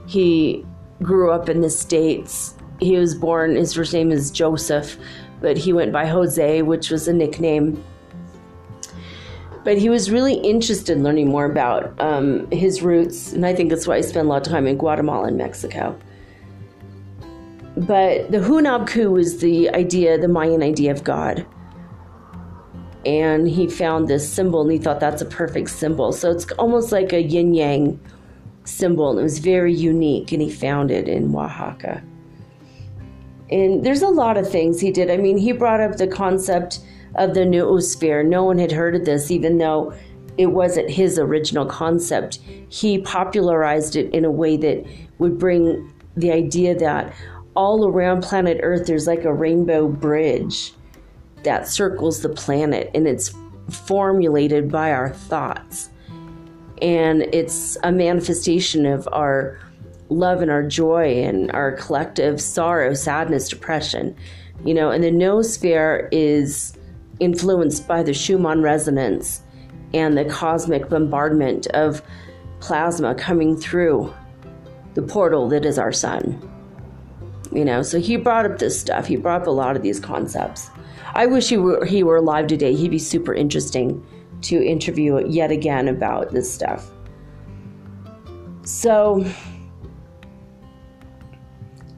He 0.06 0.64
grew 1.02 1.32
up 1.32 1.48
in 1.48 1.60
the 1.60 1.70
States. 1.70 2.54
He 2.80 2.96
was 2.96 3.14
born, 3.14 3.56
his 3.56 3.74
first 3.74 3.92
name 3.92 4.12
is 4.12 4.30
Joseph, 4.30 4.96
but 5.40 5.56
he 5.56 5.72
went 5.72 5.92
by 5.92 6.06
Jose, 6.06 6.62
which 6.62 6.90
was 6.90 7.08
a 7.08 7.12
nickname. 7.12 7.82
But 9.64 9.78
he 9.78 9.88
was 9.88 10.10
really 10.10 10.34
interested 10.34 10.96
in 10.96 11.02
learning 11.02 11.28
more 11.28 11.44
about 11.44 11.98
um, 12.00 12.50
his 12.50 12.82
roots, 12.82 13.32
and 13.32 13.44
I 13.44 13.54
think 13.54 13.70
that's 13.70 13.86
why 13.86 13.96
he 13.96 14.02
spent 14.02 14.26
a 14.26 14.30
lot 14.30 14.46
of 14.46 14.52
time 14.52 14.66
in 14.66 14.78
Guatemala 14.78 15.28
and 15.28 15.36
Mexico. 15.36 15.98
But 17.76 18.30
the 18.30 18.38
Hunabku 18.38 19.10
was 19.10 19.38
the 19.38 19.70
idea, 19.70 20.18
the 20.18 20.28
Mayan 20.28 20.62
idea 20.62 20.90
of 20.90 21.04
God 21.04 21.46
and 23.06 23.48
he 23.48 23.68
found 23.68 24.08
this 24.08 24.28
symbol 24.28 24.62
and 24.62 24.72
he 24.72 24.78
thought 24.78 25.00
that's 25.00 25.22
a 25.22 25.26
perfect 25.26 25.70
symbol. 25.70 26.12
So 26.12 26.30
it's 26.30 26.50
almost 26.52 26.92
like 26.92 27.12
a 27.12 27.22
yin 27.22 27.54
yang 27.54 28.00
symbol, 28.64 29.10
and 29.10 29.20
it 29.20 29.22
was 29.22 29.38
very 29.38 29.72
unique, 29.72 30.32
and 30.32 30.42
he 30.42 30.50
found 30.50 30.90
it 30.90 31.08
in 31.08 31.34
Oaxaca. 31.34 32.02
And 33.50 33.84
there's 33.84 34.02
a 34.02 34.08
lot 34.08 34.36
of 34.36 34.48
things 34.48 34.78
he 34.78 34.90
did. 34.90 35.10
I 35.10 35.16
mean, 35.16 35.38
he 35.38 35.52
brought 35.52 35.80
up 35.80 35.96
the 35.96 36.06
concept 36.06 36.80
of 37.14 37.34
the 37.34 37.40
noosphere. 37.40 38.24
No 38.24 38.44
one 38.44 38.58
had 38.58 38.72
heard 38.72 38.94
of 38.94 39.04
this, 39.04 39.30
even 39.30 39.58
though 39.58 39.92
it 40.36 40.46
wasn't 40.46 40.88
his 40.88 41.18
original 41.18 41.66
concept. 41.66 42.38
He 42.68 42.98
popularized 42.98 43.96
it 43.96 44.12
in 44.14 44.24
a 44.24 44.30
way 44.30 44.56
that 44.56 44.86
would 45.18 45.38
bring 45.38 45.92
the 46.16 46.32
idea 46.32 46.76
that 46.78 47.12
all 47.54 47.88
around 47.88 48.22
planet 48.22 48.60
Earth 48.62 48.86
there's 48.86 49.08
like 49.08 49.24
a 49.24 49.32
rainbow 49.32 49.88
bridge 49.88 50.72
that 51.42 51.66
circles 51.66 52.22
the 52.22 52.28
planet 52.28 52.90
and 52.94 53.06
it's 53.06 53.34
formulated 53.68 54.70
by 54.70 54.92
our 54.92 55.10
thoughts. 55.10 55.90
And 56.80 57.22
it's 57.34 57.76
a 57.82 57.90
manifestation 57.90 58.86
of 58.86 59.08
our 59.12 59.58
love 60.08 60.40
and 60.40 60.50
our 60.50 60.62
joy 60.62 61.22
and 61.24 61.50
our 61.50 61.72
collective 61.72 62.40
sorrow, 62.40 62.94
sadness, 62.94 63.48
depression. 63.48 64.16
You 64.64 64.74
know, 64.74 64.90
and 64.90 65.02
the 65.02 65.10
noosphere 65.10 66.08
is 66.12 66.77
influenced 67.20 67.86
by 67.88 68.02
the 68.02 68.14
Schumann 68.14 68.62
resonance 68.62 69.42
and 69.94 70.16
the 70.16 70.24
cosmic 70.24 70.88
bombardment 70.88 71.66
of 71.68 72.02
plasma 72.60 73.14
coming 73.14 73.56
through 73.56 74.12
the 74.94 75.02
portal 75.02 75.48
that 75.48 75.64
is 75.64 75.78
our 75.78 75.92
sun. 75.92 76.42
You 77.52 77.64
know, 77.64 77.82
so 77.82 77.98
he 77.98 78.16
brought 78.16 78.44
up 78.44 78.58
this 78.58 78.78
stuff. 78.78 79.06
He 79.06 79.16
brought 79.16 79.42
up 79.42 79.46
a 79.46 79.50
lot 79.50 79.76
of 79.76 79.82
these 79.82 79.98
concepts. 79.98 80.70
I 81.14 81.26
wish 81.26 81.48
he 81.48 81.56
were 81.56 81.84
he 81.84 82.02
were 82.02 82.16
alive 82.16 82.46
today. 82.46 82.74
He'd 82.74 82.90
be 82.90 82.98
super 82.98 83.32
interesting 83.32 84.04
to 84.42 84.62
interview 84.62 85.26
yet 85.26 85.50
again 85.50 85.88
about 85.88 86.32
this 86.32 86.52
stuff. 86.52 86.90
So 88.64 89.24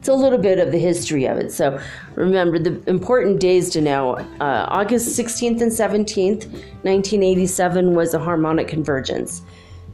it's 0.00 0.08
a 0.08 0.14
little 0.14 0.38
bit 0.38 0.58
of 0.58 0.72
the 0.72 0.78
history 0.78 1.26
of 1.26 1.36
it. 1.36 1.52
So 1.52 1.78
remember 2.14 2.58
the 2.58 2.82
important 2.88 3.38
days 3.38 3.68
to 3.70 3.82
know. 3.82 4.14
Uh, 4.40 4.64
August 4.70 5.18
16th 5.18 5.60
and 5.60 5.70
17th, 5.70 6.50
1987 6.84 7.94
was 7.94 8.14
a 8.14 8.18
harmonic 8.18 8.66
convergence. 8.66 9.42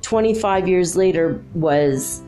25 0.03 0.69
years 0.69 0.95
later 0.95 1.43
was 1.55 2.23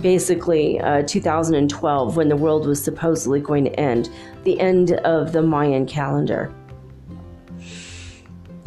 basically 0.00 0.80
uh, 0.80 1.04
2012 1.06 2.16
when 2.16 2.28
the 2.28 2.36
world 2.36 2.66
was 2.66 2.82
supposedly 2.82 3.38
going 3.38 3.62
to 3.66 3.78
end, 3.78 4.10
the 4.42 4.58
end 4.58 4.94
of 5.04 5.30
the 5.30 5.40
Mayan 5.40 5.86
calendar. 5.86 6.52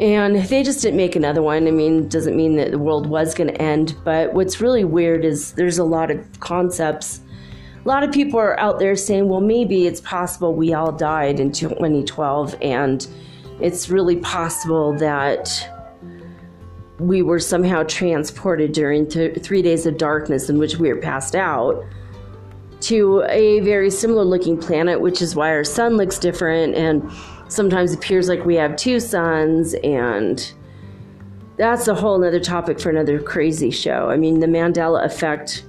And 0.00 0.36
they 0.36 0.62
just 0.62 0.80
didn't 0.80 0.96
make 0.96 1.16
another 1.16 1.42
one. 1.42 1.66
I 1.66 1.70
mean, 1.70 2.08
doesn't 2.08 2.34
mean 2.34 2.56
that 2.56 2.70
the 2.70 2.78
world 2.78 3.06
was 3.08 3.34
going 3.34 3.48
to 3.48 3.60
end, 3.60 3.94
but 4.04 4.32
what's 4.32 4.58
really 4.58 4.84
weird 4.84 5.26
is 5.26 5.52
there's 5.52 5.76
a 5.76 5.84
lot 5.84 6.10
of 6.10 6.40
concepts. 6.40 7.20
A 7.88 7.96
lot 7.98 8.04
of 8.04 8.12
people 8.12 8.38
are 8.38 8.60
out 8.60 8.78
there 8.78 8.94
saying, 8.94 9.30
well, 9.30 9.40
maybe 9.40 9.86
it's 9.86 10.02
possible 10.02 10.54
we 10.54 10.74
all 10.74 10.92
died 10.92 11.40
in 11.40 11.50
2012, 11.50 12.54
and 12.60 13.08
it's 13.62 13.88
really 13.88 14.16
possible 14.16 14.92
that 14.98 15.48
we 16.98 17.22
were 17.22 17.38
somehow 17.38 17.84
transported 17.84 18.72
during 18.72 19.08
th- 19.08 19.42
three 19.42 19.62
days 19.62 19.86
of 19.86 19.96
darkness 19.96 20.50
in 20.50 20.58
which 20.58 20.76
we 20.76 20.92
were 20.92 21.00
passed 21.00 21.34
out 21.34 21.82
to 22.80 23.22
a 23.30 23.60
very 23.60 23.90
similar 23.90 24.22
looking 24.22 24.58
planet, 24.58 25.00
which 25.00 25.22
is 25.22 25.34
why 25.34 25.48
our 25.48 25.64
sun 25.64 25.96
looks 25.96 26.18
different 26.18 26.74
and 26.74 27.10
sometimes 27.48 27.94
appears 27.94 28.28
like 28.28 28.44
we 28.44 28.56
have 28.56 28.76
two 28.76 29.00
suns. 29.00 29.72
And 29.82 30.52
that's 31.56 31.88
a 31.88 31.94
whole 31.94 32.22
other 32.22 32.38
topic 32.38 32.80
for 32.80 32.90
another 32.90 33.18
crazy 33.18 33.70
show. 33.70 34.10
I 34.10 34.18
mean, 34.18 34.40
the 34.40 34.46
Mandela 34.46 35.06
effect 35.06 35.64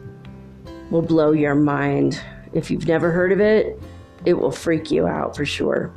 will 0.90 1.02
blow 1.02 1.32
your 1.32 1.56
mind. 1.56 2.22
If 2.54 2.72
you've 2.72 2.88
never 2.88 3.12
heard 3.12 3.32
of 3.32 3.40
it, 3.40 3.80
it 4.26 4.34
will 4.34 4.52
freak 4.52 4.92
you 4.92 5.08
out 5.08 5.36
for 5.36 5.46
sure. 5.46 5.94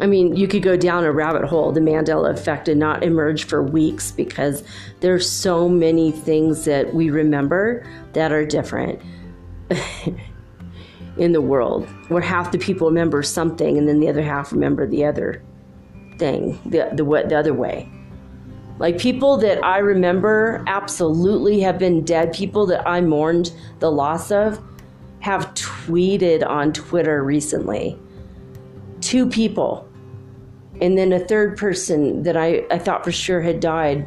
I 0.00 0.06
mean, 0.06 0.36
you 0.36 0.46
could 0.46 0.62
go 0.62 0.76
down 0.76 1.04
a 1.04 1.12
rabbit 1.12 1.44
hole. 1.44 1.72
The 1.72 1.80
Mandela 1.80 2.32
effect 2.32 2.66
did 2.66 2.78
not 2.78 3.02
emerge 3.02 3.44
for 3.44 3.62
weeks 3.62 4.12
because 4.12 4.62
there's 5.00 5.28
so 5.28 5.68
many 5.68 6.12
things 6.12 6.64
that 6.66 6.94
we 6.94 7.10
remember 7.10 7.84
that 8.12 8.30
are 8.30 8.46
different 8.46 9.00
in 11.16 11.32
the 11.32 11.40
world, 11.40 11.88
where 12.08 12.22
half 12.22 12.52
the 12.52 12.58
people 12.58 12.88
remember 12.88 13.22
something 13.22 13.76
and 13.76 13.88
then 13.88 13.98
the 13.98 14.08
other 14.08 14.22
half 14.22 14.52
remember 14.52 14.86
the 14.86 15.04
other 15.04 15.42
thing, 16.18 16.60
the 16.64 16.88
the, 16.94 17.04
the 17.04 17.36
other 17.36 17.54
way. 17.54 17.90
Like 18.78 18.98
people 18.98 19.36
that 19.38 19.64
I 19.64 19.78
remember 19.78 20.62
absolutely 20.66 21.60
have 21.60 21.78
been 21.78 22.04
dead. 22.04 22.32
People 22.32 22.66
that 22.66 22.86
I 22.88 23.00
mourned 23.00 23.52
the 23.80 23.90
loss 23.90 24.30
of 24.30 24.62
have 25.20 25.52
tweeted 25.54 26.46
on 26.46 26.72
Twitter 26.72 27.24
recently. 27.24 27.98
Two 29.00 29.28
people 29.28 29.88
and 30.80 30.96
then 30.96 31.12
a 31.12 31.18
third 31.18 31.56
person 31.56 32.22
that 32.22 32.36
I, 32.36 32.64
I 32.70 32.78
thought 32.78 33.04
for 33.04 33.12
sure 33.12 33.40
had 33.40 33.60
died 33.60 34.06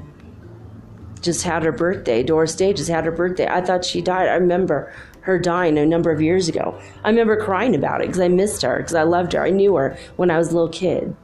just 1.21 1.43
had 1.43 1.63
her 1.63 1.71
birthday. 1.71 2.23
Doris 2.23 2.55
Day 2.55 2.73
just 2.73 2.89
had 2.89 3.05
her 3.05 3.11
birthday. 3.11 3.47
I 3.47 3.61
thought 3.61 3.85
she 3.85 4.01
died. 4.01 4.27
I 4.27 4.35
remember 4.35 4.91
her 5.21 5.37
dying 5.37 5.77
a 5.77 5.85
number 5.85 6.11
of 6.11 6.21
years 6.21 6.49
ago. 6.49 6.79
I 7.03 7.09
remember 7.09 7.37
crying 7.37 7.75
about 7.75 8.01
it 8.01 8.07
because 8.07 8.21
I 8.21 8.27
missed 8.27 8.63
her, 8.63 8.77
because 8.77 8.95
I 8.95 9.03
loved 9.03 9.33
her. 9.33 9.43
I 9.43 9.51
knew 9.51 9.75
her 9.75 9.97
when 10.15 10.31
I 10.31 10.37
was 10.37 10.51
a 10.51 10.55
little 10.55 10.69
kid. 10.69 11.15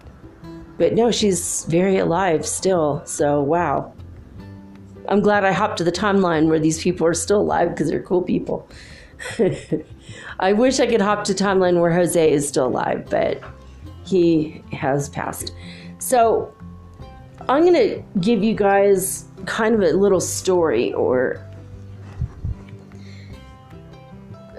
But 0.78 0.94
no, 0.94 1.12
she's 1.12 1.66
very 1.66 1.98
alive 1.98 2.46
still. 2.46 3.02
So, 3.06 3.42
wow. 3.42 3.94
I'm 5.10 5.22
glad 5.22 5.46
I 5.46 5.52
hopped 5.54 5.78
to 5.78 5.84
the 5.84 5.92
timeline 5.92 6.48
where 6.50 6.60
these 6.60 6.82
people 6.82 7.08
are 7.08 7.14
still 7.14 7.42
alive 7.42 7.70
because 7.70 7.90
they're 7.90 8.04
cool 8.04 8.22
people. 8.22 8.68
I 10.40 10.54
wish 10.54 10.80
I 10.80 10.88
could 10.88 11.02
hop 11.02 11.24
to 11.26 11.34
timeline 11.34 11.80
where 11.80 11.92
Jose 11.92 12.32
is 12.32 12.48
still 12.48 12.68
alive, 12.68 13.08
but 13.10 13.42
he 14.06 14.62
has 14.72 15.10
passed. 15.10 15.54
So 16.00 16.54
I'm 17.50 17.64
going 17.64 17.74
to 17.74 18.04
give 18.20 18.44
you 18.44 18.54
guys 18.54 19.26
kind 19.46 19.74
of 19.76 19.82
a 19.82 19.94
little 19.94 20.20
story 20.20 20.94
or 20.94 21.44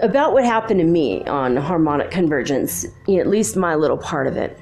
about 0.01 0.33
what 0.33 0.45
happened 0.45 0.79
to 0.79 0.85
me 0.85 1.23
on 1.25 1.55
harmonic 1.55 2.09
convergence, 2.09 2.85
at 3.07 3.27
least 3.27 3.55
my 3.55 3.75
little 3.75 3.97
part 3.97 4.27
of 4.27 4.37
it. 4.37 4.57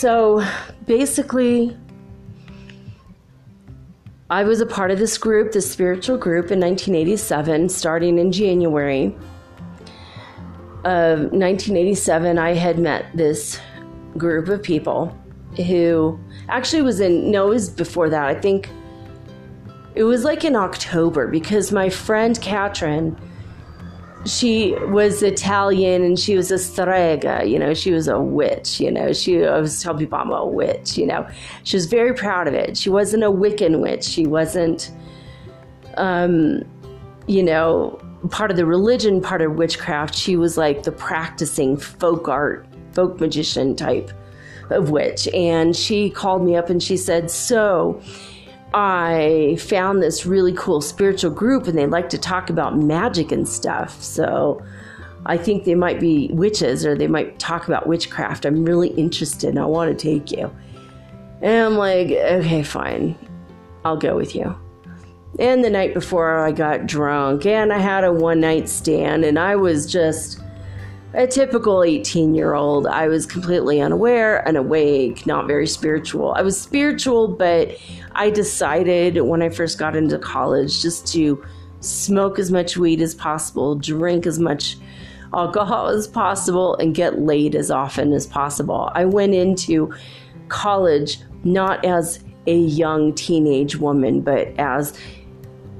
So 0.00 0.42
basically, 0.86 1.76
I 4.30 4.44
was 4.44 4.62
a 4.62 4.66
part 4.66 4.90
of 4.90 4.98
this 4.98 5.18
group, 5.18 5.52
this 5.52 5.70
spiritual 5.70 6.16
group, 6.16 6.50
in 6.50 6.58
1987, 6.58 7.68
starting 7.68 8.16
in 8.16 8.32
January 8.32 9.14
of 10.86 11.18
1987, 11.32 12.38
I 12.38 12.54
had 12.54 12.78
met 12.78 13.14
this 13.14 13.60
group 14.16 14.48
of 14.48 14.62
people 14.62 15.14
who 15.66 16.18
actually 16.48 16.80
was 16.80 17.00
in, 17.00 17.30
no, 17.30 17.48
it 17.48 17.50
was 17.50 17.68
before 17.68 18.08
that. 18.08 18.24
I 18.24 18.34
think 18.34 18.70
it 19.94 20.04
was 20.04 20.24
like 20.24 20.46
in 20.46 20.56
October 20.56 21.28
because 21.28 21.72
my 21.72 21.90
friend 21.90 22.40
Katrin, 22.40 23.18
she 24.26 24.74
was 24.88 25.22
Italian 25.22 26.02
and 26.02 26.18
she 26.18 26.36
was 26.36 26.50
a 26.50 26.58
strega, 26.58 27.44
you 27.44 27.58
know, 27.58 27.72
she 27.72 27.90
was 27.90 28.06
a 28.06 28.20
witch, 28.20 28.80
you 28.80 28.90
know, 28.90 29.12
she 29.12 29.44
I 29.44 29.58
was 29.58 29.82
telling 29.82 29.98
people 29.98 30.18
I'm 30.18 30.30
a 30.30 30.46
witch, 30.46 30.98
you 30.98 31.06
know. 31.06 31.26
She 31.64 31.76
was 31.76 31.86
very 31.86 32.14
proud 32.14 32.46
of 32.46 32.54
it. 32.54 32.76
She 32.76 32.90
wasn't 32.90 33.22
a 33.22 33.30
Wiccan 33.30 33.80
witch. 33.80 34.04
She 34.04 34.26
wasn't 34.26 34.90
um, 35.96 36.62
you 37.26 37.42
know, 37.42 37.98
part 38.30 38.50
of 38.50 38.56
the 38.56 38.66
religion, 38.66 39.20
part 39.20 39.42
of 39.42 39.52
witchcraft. 39.52 40.14
She 40.14 40.36
was 40.36 40.56
like 40.56 40.82
the 40.82 40.92
practicing 40.92 41.76
folk 41.76 42.28
art, 42.28 42.66
folk 42.92 43.20
magician 43.20 43.76
type 43.76 44.10
of 44.70 44.90
witch. 44.90 45.28
And 45.28 45.76
she 45.76 46.10
called 46.10 46.44
me 46.44 46.56
up 46.56 46.70
and 46.70 46.82
she 46.82 46.96
said, 46.96 47.30
So 47.30 48.00
I 48.72 49.56
found 49.60 50.02
this 50.02 50.24
really 50.24 50.52
cool 50.52 50.80
spiritual 50.80 51.30
group 51.30 51.66
and 51.66 51.76
they 51.76 51.86
like 51.86 52.08
to 52.10 52.18
talk 52.18 52.50
about 52.50 52.78
magic 52.78 53.32
and 53.32 53.48
stuff. 53.48 54.00
So 54.02 54.64
I 55.26 55.36
think 55.36 55.64
they 55.64 55.74
might 55.74 56.00
be 56.00 56.30
witches 56.32 56.86
or 56.86 56.96
they 56.96 57.08
might 57.08 57.38
talk 57.38 57.66
about 57.66 57.86
witchcraft. 57.86 58.44
I'm 58.44 58.64
really 58.64 58.88
interested 58.90 59.50
and 59.50 59.58
I 59.58 59.64
want 59.64 59.96
to 59.96 60.02
take 60.02 60.30
you. 60.30 60.54
And 61.42 61.66
I'm 61.66 61.76
like, 61.76 62.10
okay, 62.10 62.62
fine. 62.62 63.16
I'll 63.84 63.96
go 63.96 64.16
with 64.16 64.34
you. 64.34 64.54
And 65.38 65.64
the 65.64 65.70
night 65.70 65.94
before, 65.94 66.38
I 66.38 66.52
got 66.52 66.86
drunk 66.86 67.46
and 67.46 67.72
I 67.72 67.78
had 67.78 68.04
a 68.04 68.12
one 68.12 68.40
night 68.40 68.68
stand, 68.68 69.24
and 69.24 69.38
I 69.38 69.56
was 69.56 69.90
just 69.90 70.40
a 71.14 71.26
typical 71.26 71.82
18 71.82 72.34
year 72.34 72.54
old. 72.54 72.86
I 72.86 73.08
was 73.08 73.26
completely 73.26 73.80
unaware, 73.80 74.46
unawake, 74.46 75.26
not 75.26 75.46
very 75.46 75.66
spiritual. 75.66 76.32
I 76.34 76.42
was 76.42 76.60
spiritual, 76.60 77.28
but 77.28 77.76
I 78.20 78.28
decided 78.28 79.16
when 79.22 79.40
I 79.40 79.48
first 79.48 79.78
got 79.78 79.96
into 79.96 80.18
college 80.18 80.82
just 80.82 81.06
to 81.14 81.42
smoke 81.80 82.38
as 82.38 82.50
much 82.50 82.76
weed 82.76 83.00
as 83.00 83.14
possible, 83.14 83.76
drink 83.76 84.26
as 84.26 84.38
much 84.38 84.76
alcohol 85.32 85.86
as 85.86 86.06
possible, 86.06 86.76
and 86.76 86.94
get 86.94 87.20
laid 87.20 87.54
as 87.54 87.70
often 87.70 88.12
as 88.12 88.26
possible. 88.26 88.90
I 88.94 89.06
went 89.06 89.32
into 89.32 89.94
college 90.48 91.20
not 91.44 91.82
as 91.82 92.22
a 92.46 92.58
young 92.58 93.14
teenage 93.14 93.76
woman, 93.76 94.20
but 94.20 94.48
as 94.58 94.92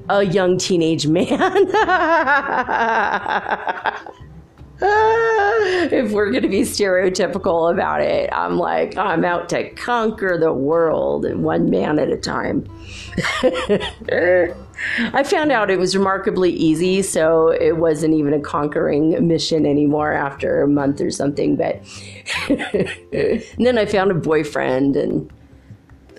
a 0.08 0.22
young 0.22 0.56
teenage 0.56 1.06
man. 1.06 1.26
if 5.92 6.12
we're 6.12 6.30
going 6.30 6.42
to 6.42 6.48
be 6.48 6.62
stereotypical 6.62 7.70
about 7.70 8.00
it, 8.00 8.30
I'm 8.32 8.56
like, 8.56 8.96
I'm 8.96 9.24
out 9.24 9.50
to 9.50 9.68
conquer 9.70 10.38
the 10.38 10.52
world 10.52 11.30
one 11.34 11.68
man 11.68 11.98
at 11.98 12.08
a 12.08 12.16
time. 12.16 12.66
I 15.12 15.22
found 15.24 15.52
out 15.52 15.70
it 15.70 15.78
was 15.78 15.94
remarkably 15.94 16.50
easy, 16.50 17.02
so 17.02 17.48
it 17.48 17.76
wasn't 17.76 18.14
even 18.14 18.32
a 18.32 18.40
conquering 18.40 19.26
mission 19.28 19.66
anymore 19.66 20.12
after 20.12 20.62
a 20.62 20.68
month 20.68 21.02
or 21.02 21.10
something. 21.10 21.56
But 21.56 21.82
then 23.58 23.76
I 23.76 23.84
found 23.84 24.10
a 24.10 24.14
boyfriend, 24.14 24.96
and 24.96 25.30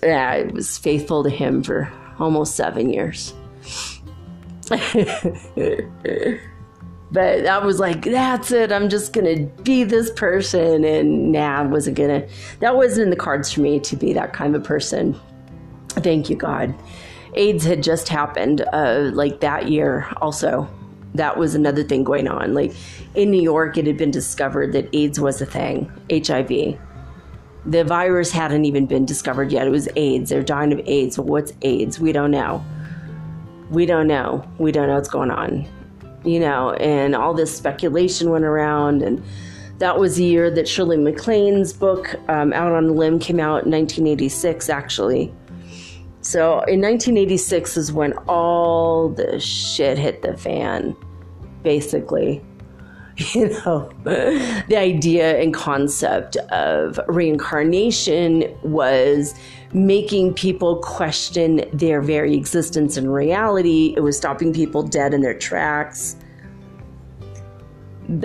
yeah, 0.04 0.30
I 0.30 0.44
was 0.44 0.78
faithful 0.78 1.24
to 1.24 1.32
him 1.32 1.64
for 1.64 1.92
almost 2.20 2.56
seven 2.56 2.92
years. 2.92 3.34
But 7.12 7.46
I 7.46 7.58
was 7.58 7.80
like, 7.80 8.06
that's 8.06 8.52
it. 8.52 8.72
I'm 8.72 8.88
just 8.88 9.12
gonna 9.12 9.42
be 9.64 9.84
this 9.84 10.10
person, 10.12 10.86
and 10.86 11.34
nah, 11.34 11.60
I 11.60 11.64
wasn't 11.64 11.98
gonna. 11.98 12.26
That 12.60 12.76
wasn't 12.78 13.06
in 13.06 13.10
the 13.10 13.18
cards 13.18 13.52
for 13.52 13.60
me 13.62 13.80
to 13.82 13.96
be 13.98 14.14
that 14.14 14.32
kind 14.32 14.56
of 14.56 14.62
a 14.62 14.66
person. 14.66 15.20
Thank 15.90 16.30
you, 16.30 16.38
God. 16.38 16.74
AIDS 17.34 17.66
had 17.66 17.84
just 17.84 18.08
happened, 18.08 18.66
uh, 18.72 19.12
like 19.14 19.42
that 19.42 19.70
year. 19.70 20.08
Also, 20.22 20.70
that 21.16 21.38
was 21.38 21.54
another 21.54 21.84
thing 21.84 22.06
going 22.06 22.30
on. 22.30 22.54
Like 22.54 22.74
in 23.14 23.30
New 23.30 23.42
York, 23.42 23.78
it 23.78 23.88
had 23.88 23.98
been 23.98 24.12
discovered 24.12 24.72
that 24.72 24.88
AIDS 24.94 25.20
was 25.20 25.42
a 25.42 25.46
thing. 25.46 25.92
HIV. 26.10 26.80
The 27.66 27.84
virus 27.84 28.32
hadn't 28.32 28.66
even 28.66 28.86
been 28.86 29.06
discovered 29.06 29.52
yet. 29.52 29.68
It 29.68 29.72
was 29.72 29.90
AIDS. 29.98 30.30
They're 30.30 30.44
dying 30.44 30.72
of 30.72 30.82
AIDS. 30.86 31.20
What's 31.20 31.54
AIDS? 31.62 32.00
We 32.00 32.14
don't 32.14 32.32
know. 32.32 32.64
We 33.70 33.86
don't 33.86 34.08
know. 34.08 34.50
We 34.58 34.72
don't 34.72 34.88
know 34.88 34.96
what's 34.96 35.10
going 35.10 35.32
on 35.32 35.68
you 36.24 36.40
know, 36.40 36.72
and 36.74 37.16
all 37.16 37.34
this 37.34 37.56
speculation 37.56 38.30
went 38.30 38.46
around. 38.46 39.02
And 39.02 39.24
that 39.80 40.00
was 40.00 40.18
the 40.18 40.24
year 40.24 40.52
that 40.52 40.68
Shirley 40.68 40.98
MacLaine's 40.98 41.74
book, 41.74 42.16
um, 42.30 42.54
Out 42.54 42.72
on 42.72 42.86
a 42.86 42.92
Limb, 42.92 43.20
came 43.20 43.40
out 43.40 43.66
in 43.66 43.72
1986, 43.72 44.70
actually. 44.70 45.34
So 46.22 46.62
in 46.62 46.82
1986 46.82 47.78
is 47.78 47.92
when 47.92 48.14
all 48.28 49.10
the 49.10 49.40
shit 49.40 49.98
hit 49.98 50.22
the 50.22 50.38
fan, 50.38 50.96
basically. 51.64 52.44
You 53.36 53.50
know, 53.50 53.92
the 54.04 54.78
idea 54.78 55.40
and 55.40 55.54
concept 55.54 56.38
of 56.38 57.00
reincarnation 57.08 58.46
was 58.64 59.36
making 59.74 60.34
people 60.34 60.78
question 60.78 61.64
their 61.74 62.02
very 62.02 62.36
existence 62.36 62.98
and 62.98 63.14
reality. 63.14 63.94
It 63.96 64.02
was 64.02 64.18
stopping 64.18 64.54
people 64.54 64.84
dead 64.84 65.14
in 65.14 65.22
their 65.22 65.38
tracks. 65.38 66.16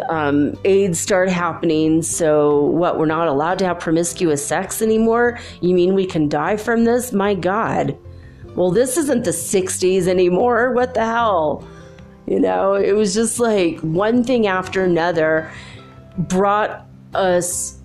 Um, 0.08 0.58
AIDS 0.64 0.98
started 0.98 1.30
happening. 1.30 2.02
So, 2.02 2.64
what? 2.64 2.98
We're 2.98 3.06
not 3.06 3.28
allowed 3.28 3.58
to 3.60 3.66
have 3.66 3.78
promiscuous 3.78 4.44
sex 4.44 4.82
anymore? 4.82 5.38
You 5.60 5.74
mean 5.74 5.94
we 5.94 6.06
can 6.06 6.28
die 6.28 6.56
from 6.56 6.84
this? 6.84 7.12
My 7.12 7.34
God. 7.34 7.96
Well, 8.56 8.70
this 8.70 8.96
isn't 8.96 9.24
the 9.24 9.30
60s 9.30 10.08
anymore. 10.08 10.72
What 10.72 10.94
the 10.94 11.04
hell? 11.04 11.68
You 12.26 12.40
know, 12.40 12.74
it 12.74 12.92
was 12.92 13.14
just 13.14 13.38
like 13.38 13.78
one 13.80 14.24
thing 14.24 14.46
after 14.48 14.82
another 14.82 15.50
brought 16.18 16.86
us 17.14 17.75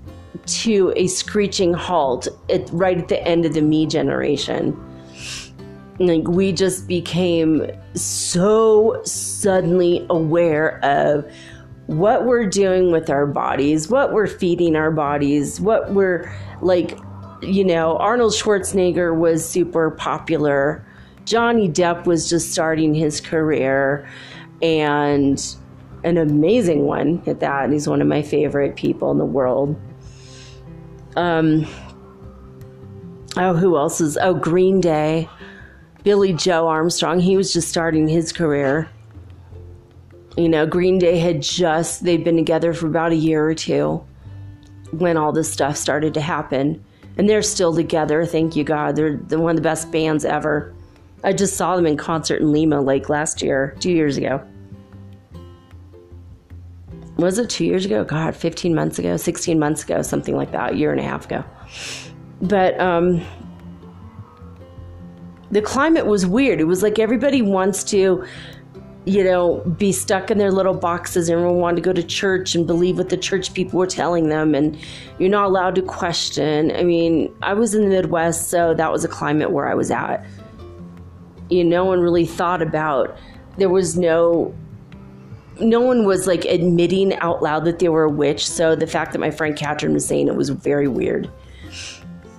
to 0.45 0.93
a 0.95 1.07
screeching 1.07 1.73
halt 1.73 2.27
at, 2.49 2.69
right 2.71 2.97
at 2.97 3.07
the 3.07 3.21
end 3.27 3.45
of 3.45 3.53
the 3.53 3.61
me 3.61 3.85
generation. 3.85 4.77
Like 5.99 6.27
we 6.27 6.51
just 6.51 6.87
became 6.87 7.69
so 7.93 9.01
suddenly 9.03 10.05
aware 10.09 10.83
of 10.83 11.29
what 11.87 12.25
we're 12.25 12.47
doing 12.47 12.91
with 12.91 13.09
our 13.09 13.27
bodies, 13.27 13.89
what 13.89 14.13
we're 14.13 14.27
feeding 14.27 14.75
our 14.75 14.91
bodies, 14.91 15.59
what 15.59 15.91
we're 15.91 16.31
like, 16.61 16.97
you 17.41 17.63
know, 17.65 17.97
Arnold 17.97 18.33
Schwarzenegger 18.33 19.15
was 19.15 19.47
super 19.47 19.91
popular. 19.91 20.85
Johnny 21.25 21.69
Depp 21.69 22.05
was 22.05 22.29
just 22.29 22.51
starting 22.51 22.93
his 22.93 23.19
career 23.19 24.09
and 24.61 25.55
an 26.03 26.17
amazing 26.17 26.85
one 26.85 27.21
at 27.27 27.39
that. 27.41 27.71
He's 27.71 27.87
one 27.87 28.01
of 28.01 28.07
my 28.07 28.21
favorite 28.21 28.75
people 28.75 29.11
in 29.11 29.17
the 29.17 29.25
world. 29.25 29.79
Um, 31.15 31.67
oh, 33.37 33.53
who 33.53 33.77
else 33.77 34.01
is? 34.01 34.17
Oh, 34.17 34.33
Green 34.33 34.81
Day. 34.81 35.29
Billie 36.03 36.33
Joe 36.33 36.67
Armstrong. 36.67 37.19
He 37.19 37.37
was 37.37 37.53
just 37.53 37.69
starting 37.69 38.07
his 38.07 38.33
career. 38.33 38.89
You 40.37 40.49
know, 40.49 40.65
Green 40.65 40.97
Day 40.97 41.17
had 41.17 41.41
just, 41.41 42.03
they'd 42.03 42.23
been 42.23 42.37
together 42.37 42.73
for 42.73 42.87
about 42.87 43.11
a 43.11 43.15
year 43.15 43.45
or 43.45 43.53
two 43.53 44.03
when 44.91 45.17
all 45.17 45.31
this 45.31 45.51
stuff 45.51 45.77
started 45.77 46.13
to 46.15 46.21
happen. 46.21 46.83
And 47.17 47.29
they're 47.29 47.41
still 47.41 47.75
together, 47.75 48.25
thank 48.25 48.55
you 48.55 48.63
God. 48.63 48.95
They're, 48.95 49.17
they're 49.17 49.39
one 49.39 49.51
of 49.51 49.57
the 49.57 49.61
best 49.61 49.91
bands 49.91 50.25
ever. 50.25 50.73
I 51.23 51.33
just 51.33 51.55
saw 51.55 51.75
them 51.75 51.85
in 51.85 51.97
concert 51.97 52.41
in 52.41 52.51
Lima 52.51 52.81
like 52.81 53.09
last 53.09 53.41
year, 53.41 53.75
two 53.79 53.91
years 53.91 54.17
ago 54.17 54.41
was 57.21 57.37
it 57.37 57.49
two 57.49 57.65
years 57.65 57.85
ago? 57.85 58.03
God, 58.03 58.35
15 58.35 58.75
months 58.75 58.99
ago, 58.99 59.17
16 59.17 59.59
months 59.59 59.83
ago, 59.83 60.01
something 60.01 60.35
like 60.35 60.51
that, 60.51 60.73
a 60.73 60.75
year 60.75 60.91
and 60.91 60.99
a 60.99 61.03
half 61.03 61.25
ago. 61.25 61.43
But 62.41 62.79
um, 62.79 63.23
the 65.51 65.61
climate 65.61 66.05
was 66.05 66.25
weird. 66.25 66.59
It 66.59 66.65
was 66.65 66.81
like 66.81 66.97
everybody 66.97 67.41
wants 67.41 67.83
to, 67.85 68.25
you 69.05 69.23
know, 69.23 69.59
be 69.77 69.91
stuck 69.91 70.31
in 70.31 70.37
their 70.37 70.51
little 70.51 70.73
boxes. 70.73 71.29
Everyone 71.29 71.57
wanted 71.57 71.75
to 71.77 71.81
go 71.81 71.93
to 71.93 72.03
church 72.03 72.55
and 72.55 72.65
believe 72.65 72.97
what 72.97 73.09
the 73.09 73.17
church 73.17 73.53
people 73.53 73.77
were 73.79 73.87
telling 73.87 74.29
them, 74.29 74.55
and 74.55 74.77
you're 75.19 75.29
not 75.29 75.45
allowed 75.45 75.75
to 75.75 75.81
question. 75.81 76.71
I 76.71 76.83
mean, 76.83 77.33
I 77.41 77.53
was 77.53 77.75
in 77.75 77.83
the 77.83 77.89
Midwest, 77.89 78.49
so 78.49 78.73
that 78.73 78.91
was 78.91 79.03
a 79.03 79.09
climate 79.09 79.51
where 79.51 79.67
I 79.67 79.75
was 79.75 79.91
at. 79.91 80.25
You 81.49 81.63
know, 81.63 81.83
no 81.83 81.85
one 81.85 81.99
really 81.99 82.25
thought 82.25 82.61
about, 82.61 83.17
there 83.57 83.69
was 83.69 83.97
no 83.97 84.55
no 85.61 85.79
one 85.79 86.05
was 86.05 86.27
like 86.27 86.45
admitting 86.45 87.13
out 87.19 87.41
loud 87.41 87.65
that 87.65 87.79
they 87.79 87.89
were 87.89 88.03
a 88.03 88.09
witch. 88.09 88.47
So 88.47 88.75
the 88.75 88.87
fact 88.87 89.13
that 89.13 89.19
my 89.19 89.31
friend 89.31 89.55
Catherine 89.55 89.93
was 89.93 90.05
saying 90.05 90.27
it 90.27 90.35
was 90.35 90.49
very 90.49 90.87
weird. 90.87 91.29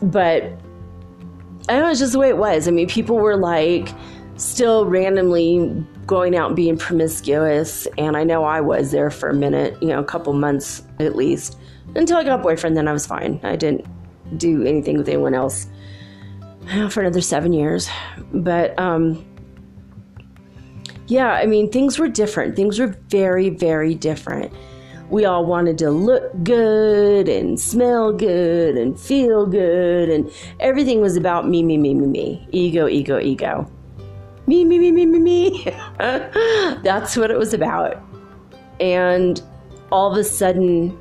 But 0.03 0.45
I 1.69 1.75
don't 1.75 1.83
know, 1.83 1.91
it's 1.91 2.01
just 2.01 2.13
the 2.13 2.19
way 2.19 2.29
it 2.29 2.39
was. 2.39 2.67
I 2.67 2.71
mean, 2.73 2.89
people 2.89 3.17
were 3.17 3.37
like 3.37 3.89
still 4.37 4.87
randomly 4.87 5.85
going 6.07 6.37
out 6.37 6.49
and 6.49 6.57
being 6.57 6.77
promiscuous. 6.77 7.87
And 7.99 8.17
I 8.17 8.25
know 8.25 8.45
I 8.45 8.61
was 8.61 8.91
there 8.91 9.11
for 9.11 9.31
a 9.31 9.35
minute, 9.35 9.81
you 9.81 9.89
know, 9.89 10.01
a 10.01 10.05
couple 10.05 10.33
months 10.33 10.83
at 10.99 11.15
least. 11.15 11.59
Until 11.95 12.17
I 12.17 12.25
got 12.25 12.41
a 12.41 12.43
boyfriend, 12.43 12.77
then 12.77 12.89
I 12.89 12.93
was 12.93 13.07
fine. 13.07 13.39
I 13.43 13.57
didn't 13.57 13.87
do 14.39 14.65
anything 14.65 14.99
with 14.99 15.09
anyone 15.09 15.35
else 15.35 15.67
for 16.91 17.01
another 17.01 17.21
seven 17.21 17.53
years. 17.53 17.89
But, 18.33 18.79
um, 18.79 19.25
yeah, 21.07 21.33
I 21.33 21.47
mean, 21.47 21.71
things 21.71 21.99
were 21.99 22.09
different. 22.09 22.57
Things 22.57 22.79
were 22.79 22.97
very, 23.09 23.51
very 23.51 23.95
different. 23.95 24.53
We 25.11 25.25
all 25.27 25.45
wanted 25.45 25.77
to 25.79 25.91
look 25.91 26.33
good 26.43 27.29
and 27.29 27.61
smell 27.61 28.13
good 28.13 28.77
and 28.77 28.99
feel 28.99 29.45
good, 29.47 30.09
and 30.09 30.31
everything 30.59 31.01
was 31.01 31.17
about 31.17 31.49
me, 31.49 31.63
me, 31.63 31.77
me, 31.77 31.95
me, 31.95 32.07
me. 32.07 32.49
Ego, 32.51 32.89
ego, 32.89 33.19
ego. 33.19 33.71
Me, 34.47 34.65
me, 34.65 34.79
me, 34.79 34.91
me, 34.91 35.07
me, 35.07 35.19
me. 35.19 35.65
That's 35.99 37.17
what 37.17 37.31
it 37.31 37.39
was 37.39 37.53
about. 37.53 38.03
And 38.81 39.41
all 39.91 40.11
of 40.11 40.17
a 40.17 40.25
sudden, 40.25 40.99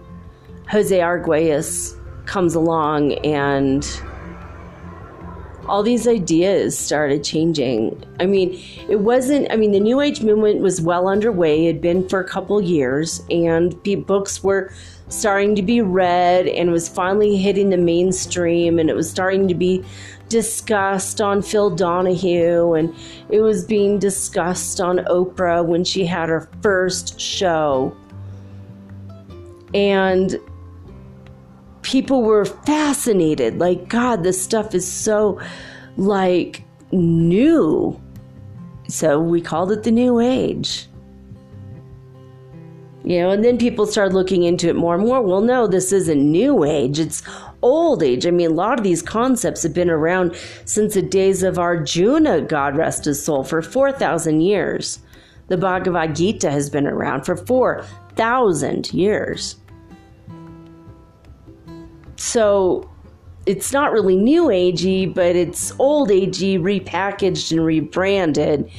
Jose 0.69 0.97
Arguelles 0.97 1.97
comes 2.25 2.53
along 2.53 3.13
and 3.25 3.83
all 5.67 5.83
these 5.83 6.07
ideas 6.07 6.77
started 6.77 7.23
changing. 7.23 8.03
I 8.19 8.25
mean, 8.25 8.59
it 8.89 8.99
wasn't, 8.99 9.51
I 9.51 9.55
mean, 9.55 9.71
the 9.71 9.79
New 9.79 10.01
Age 10.01 10.21
movement 10.21 10.61
was 10.61 10.81
well 10.81 11.07
underway, 11.07 11.65
it 11.65 11.73
had 11.73 11.81
been 11.81 12.07
for 12.09 12.19
a 12.19 12.27
couple 12.27 12.61
years, 12.61 13.21
and 13.29 13.75
books 14.05 14.43
were 14.43 14.73
starting 15.09 15.55
to 15.55 15.61
be 15.61 15.81
read 15.81 16.47
and 16.47 16.71
was 16.71 16.87
finally 16.87 17.37
hitting 17.37 17.69
the 17.69 17.77
mainstream, 17.77 18.79
and 18.79 18.89
it 18.89 18.95
was 18.95 19.09
starting 19.09 19.47
to 19.47 19.53
be 19.55 19.83
discussed 20.29 21.19
on 21.19 21.41
Phil 21.41 21.69
Donahue, 21.69 22.73
and 22.73 22.95
it 23.29 23.41
was 23.41 23.65
being 23.65 23.99
discussed 23.99 24.79
on 24.79 24.99
Oprah 24.99 25.65
when 25.65 25.83
she 25.83 26.05
had 26.05 26.29
her 26.29 26.49
first 26.61 27.19
show. 27.19 27.95
And 29.73 30.39
people 31.81 32.23
were 32.23 32.45
fascinated. 32.45 33.59
Like, 33.59 33.87
God, 33.87 34.23
this 34.23 34.41
stuff 34.41 34.75
is 34.75 34.89
so 34.89 35.39
like 35.97 36.63
new. 36.91 37.99
So 38.87 39.19
we 39.19 39.41
called 39.41 39.71
it 39.71 39.83
the 39.83 39.91
New 39.91 40.19
Age. 40.19 40.87
You 43.03 43.19
know, 43.19 43.31
and 43.31 43.43
then 43.43 43.57
people 43.57 43.87
started 43.87 44.13
looking 44.13 44.43
into 44.43 44.69
it 44.69 44.75
more 44.75 44.95
and 44.95 45.03
more. 45.03 45.21
Well, 45.21 45.41
no, 45.41 45.65
this 45.65 45.91
isn't 45.91 46.31
New 46.31 46.63
Age, 46.63 46.99
it's 46.99 47.23
Old 47.63 48.03
Age. 48.03 48.27
I 48.27 48.31
mean, 48.31 48.51
a 48.51 48.53
lot 48.53 48.77
of 48.77 48.83
these 48.83 49.01
concepts 49.01 49.63
have 49.63 49.73
been 49.73 49.89
around 49.89 50.35
since 50.65 50.93
the 50.93 51.01
days 51.01 51.41
of 51.41 51.57
Arjuna, 51.57 52.41
God 52.41 52.77
rest 52.77 53.05
his 53.05 53.23
soul, 53.23 53.43
for 53.43 53.61
4,000 53.61 54.41
years. 54.41 54.99
The 55.47 55.57
Bhagavad 55.57 56.15
Gita 56.15 56.51
has 56.51 56.69
been 56.69 56.85
around 56.85 57.25
for 57.25 57.35
4,000 57.35 58.93
years. 58.93 59.55
So 62.21 62.87
it's 63.47 63.73
not 63.73 63.91
really 63.91 64.15
new 64.15 64.45
agey, 64.45 65.11
but 65.11 65.35
it's 65.35 65.73
old 65.79 66.09
agey 66.09 66.59
repackaged 66.59 67.51
and 67.51 67.65
rebranded. 67.65 68.69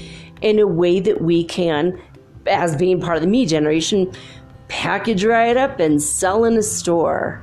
in 0.43 0.59
a 0.59 0.67
way 0.67 1.01
that 1.01 1.23
we 1.23 1.45
can, 1.45 1.99
as 2.47 2.77
being 2.77 3.01
part 3.01 3.17
of 3.17 3.23
the 3.23 3.29
me 3.29 3.47
generation, 3.47 4.13
package 4.69 5.25
right 5.25 5.57
up 5.57 5.81
and 5.81 6.03
sell 6.03 6.45
in 6.45 6.57
a 6.57 6.63
store. 6.63 7.43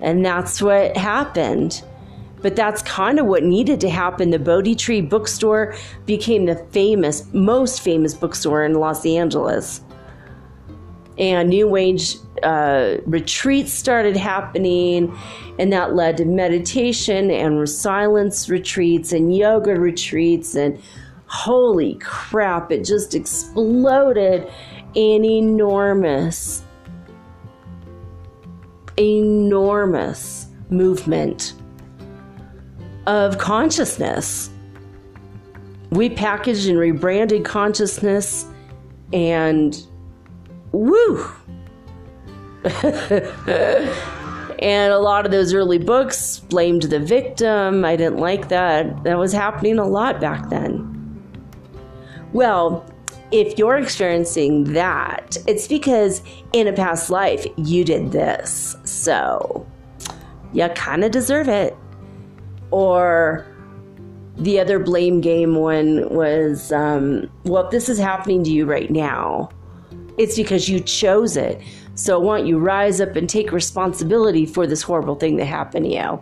And 0.00 0.24
that's 0.24 0.60
what 0.60 0.96
happened. 0.96 1.82
But 2.42 2.54
that's 2.54 2.82
kind 2.82 3.18
of 3.18 3.26
what 3.26 3.42
needed 3.42 3.80
to 3.80 3.90
happen. 3.90 4.30
The 4.30 4.38
Bodhi 4.38 4.76
Tree 4.76 5.00
bookstore 5.00 5.74
became 6.06 6.46
the 6.46 6.56
famous, 6.70 7.24
most 7.32 7.80
famous 7.80 8.14
bookstore 8.14 8.64
in 8.64 8.74
Los 8.74 9.04
Angeles. 9.04 9.80
And 11.18 11.48
New 11.48 11.74
Age 11.74 12.16
uh, 12.42 12.98
retreats 13.06 13.72
started 13.72 14.16
happening, 14.16 15.16
and 15.58 15.72
that 15.72 15.94
led 15.94 16.16
to 16.18 16.24
meditation 16.24 17.30
and 17.30 17.68
silence 17.68 18.48
retreats 18.48 19.12
and 19.12 19.34
yoga 19.34 19.74
retreats. 19.78 20.54
And 20.54 20.80
holy 21.26 21.94
crap, 21.96 22.72
it 22.72 22.84
just 22.84 23.14
exploded 23.14 24.50
an 24.96 25.24
enormous, 25.24 26.62
enormous 28.96 30.46
movement 30.70 31.54
of 33.06 33.38
consciousness. 33.38 34.50
We 35.90 36.10
packaged 36.10 36.68
and 36.68 36.78
rebranded 36.78 37.44
consciousness, 37.44 38.46
and 39.12 39.80
woo! 40.72 41.24
and 44.58 44.92
a 44.92 44.98
lot 44.98 45.24
of 45.24 45.32
those 45.32 45.54
early 45.54 45.78
books 45.78 46.38
blamed 46.38 46.82
the 46.82 46.98
victim. 46.98 47.84
I 47.84 47.96
didn't 47.96 48.18
like 48.18 48.48
that. 48.48 49.04
That 49.04 49.18
was 49.18 49.32
happening 49.32 49.78
a 49.78 49.86
lot 49.86 50.20
back 50.20 50.48
then. 50.48 50.94
Well, 52.32 52.84
if 53.30 53.58
you're 53.58 53.76
experiencing 53.76 54.72
that, 54.72 55.36
it's 55.46 55.68
because 55.68 56.22
in 56.52 56.66
a 56.66 56.72
past 56.72 57.10
life 57.10 57.46
you 57.56 57.84
did 57.84 58.12
this. 58.12 58.76
So 58.84 59.66
you 60.52 60.68
kind 60.70 61.04
of 61.04 61.10
deserve 61.10 61.48
it 61.48 61.76
or 62.70 63.46
the 64.36 64.60
other 64.60 64.78
blame 64.78 65.20
game 65.20 65.56
one 65.56 66.08
was 66.14 66.72
um, 66.72 67.30
well 67.44 67.64
if 67.64 67.70
this 67.70 67.88
is 67.88 67.98
happening 67.98 68.44
to 68.44 68.50
you 68.50 68.64
right 68.64 68.90
now 68.90 69.48
it's 70.16 70.36
because 70.36 70.68
you 70.68 70.80
chose 70.80 71.36
it 71.36 71.60
so 71.98 72.20
why 72.20 72.38
don't 72.38 72.46
you 72.46 72.60
rise 72.60 73.00
up 73.00 73.16
and 73.16 73.28
take 73.28 73.50
responsibility 73.50 74.46
for 74.46 74.68
this 74.68 74.82
horrible 74.82 75.16
thing 75.16 75.34
that 75.36 75.46
happened 75.46 75.84
to 75.86 75.90
you? 75.90 76.20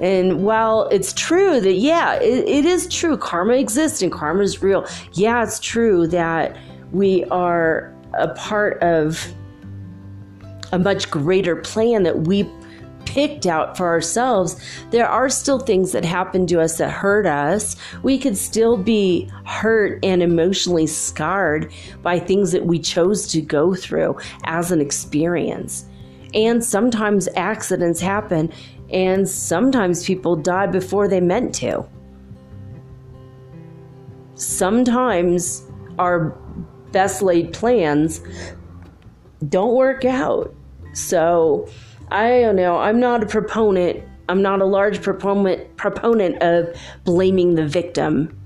And 0.00 0.44
while 0.44 0.88
it's 0.88 1.12
true 1.12 1.60
that 1.60 1.74
yeah 1.74 2.14
it, 2.14 2.48
it 2.48 2.64
is 2.64 2.88
true 2.88 3.16
karma 3.16 3.54
exists 3.54 4.02
and 4.02 4.10
karma 4.10 4.42
is 4.42 4.64
real. 4.64 4.84
Yeah 5.12 5.44
it's 5.44 5.60
true 5.60 6.08
that 6.08 6.56
we 6.90 7.24
are 7.26 7.94
a 8.14 8.28
part 8.34 8.82
of 8.82 9.32
a 10.72 10.78
much 10.78 11.08
greater 11.08 11.54
plan 11.54 12.02
that 12.02 12.22
we 12.22 12.42
picked 13.06 13.46
out 13.46 13.76
for 13.76 13.86
ourselves, 13.86 14.60
there 14.90 15.08
are 15.08 15.28
still 15.28 15.58
things 15.58 15.92
that 15.92 16.04
happen 16.04 16.46
to 16.48 16.60
us 16.60 16.78
that 16.78 16.90
hurt 16.90 17.26
us. 17.26 17.76
We 18.02 18.18
could 18.18 18.36
still 18.36 18.76
be 18.76 19.30
hurt 19.44 19.98
and 20.04 20.22
emotionally 20.22 20.86
scarred 20.86 21.72
by 22.02 22.18
things 22.18 22.52
that 22.52 22.66
we 22.66 22.78
chose 22.78 23.26
to 23.28 23.40
go 23.40 23.74
through 23.74 24.16
as 24.44 24.70
an 24.70 24.80
experience. 24.80 25.86
And 26.34 26.64
sometimes 26.64 27.28
accidents 27.36 28.00
happen, 28.00 28.52
and 28.90 29.28
sometimes 29.28 30.04
people 30.04 30.36
die 30.36 30.66
before 30.66 31.06
they 31.06 31.20
meant 31.20 31.54
to. 31.56 31.86
Sometimes 34.34 35.64
our 35.98 36.30
best 36.90 37.22
laid 37.22 37.52
plans 37.52 38.20
don't 39.48 39.74
work 39.74 40.04
out. 40.04 40.54
So, 40.92 41.68
I 42.10 42.40
don't 42.40 42.56
know. 42.56 42.78
I'm 42.78 43.00
not 43.00 43.22
a 43.22 43.26
proponent. 43.26 44.02
I'm 44.28 44.42
not 44.42 44.60
a 44.60 44.64
large 44.64 45.02
proponent 45.02 45.76
proponent 45.76 46.42
of 46.42 46.74
blaming 47.04 47.54
the 47.54 47.66
victim 47.66 48.38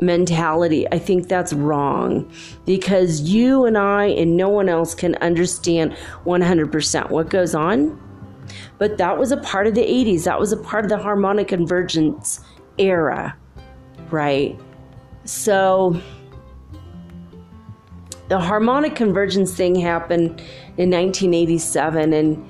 mentality. 0.00 0.86
I 0.92 0.98
think 0.98 1.28
that's 1.28 1.52
wrong 1.52 2.30
because 2.64 3.22
you 3.22 3.64
and 3.64 3.76
I 3.76 4.06
and 4.06 4.36
no 4.36 4.48
one 4.48 4.68
else 4.68 4.94
can 4.94 5.16
understand 5.16 5.96
100% 6.24 7.10
what 7.10 7.30
goes 7.30 7.54
on. 7.54 8.00
But 8.78 8.96
that 8.98 9.18
was 9.18 9.32
a 9.32 9.36
part 9.38 9.66
of 9.66 9.74
the 9.74 9.82
80s. 9.82 10.24
That 10.24 10.38
was 10.38 10.52
a 10.52 10.56
part 10.56 10.84
of 10.84 10.88
the 10.88 10.98
harmonic 10.98 11.48
convergence 11.48 12.40
era, 12.78 13.36
right? 14.10 14.58
So 15.24 16.00
the 18.28 18.38
harmonic 18.38 18.94
convergence 18.94 19.54
thing 19.54 19.74
happened 19.74 20.40
in 20.76 20.90
1987 20.90 22.12
and 22.12 22.48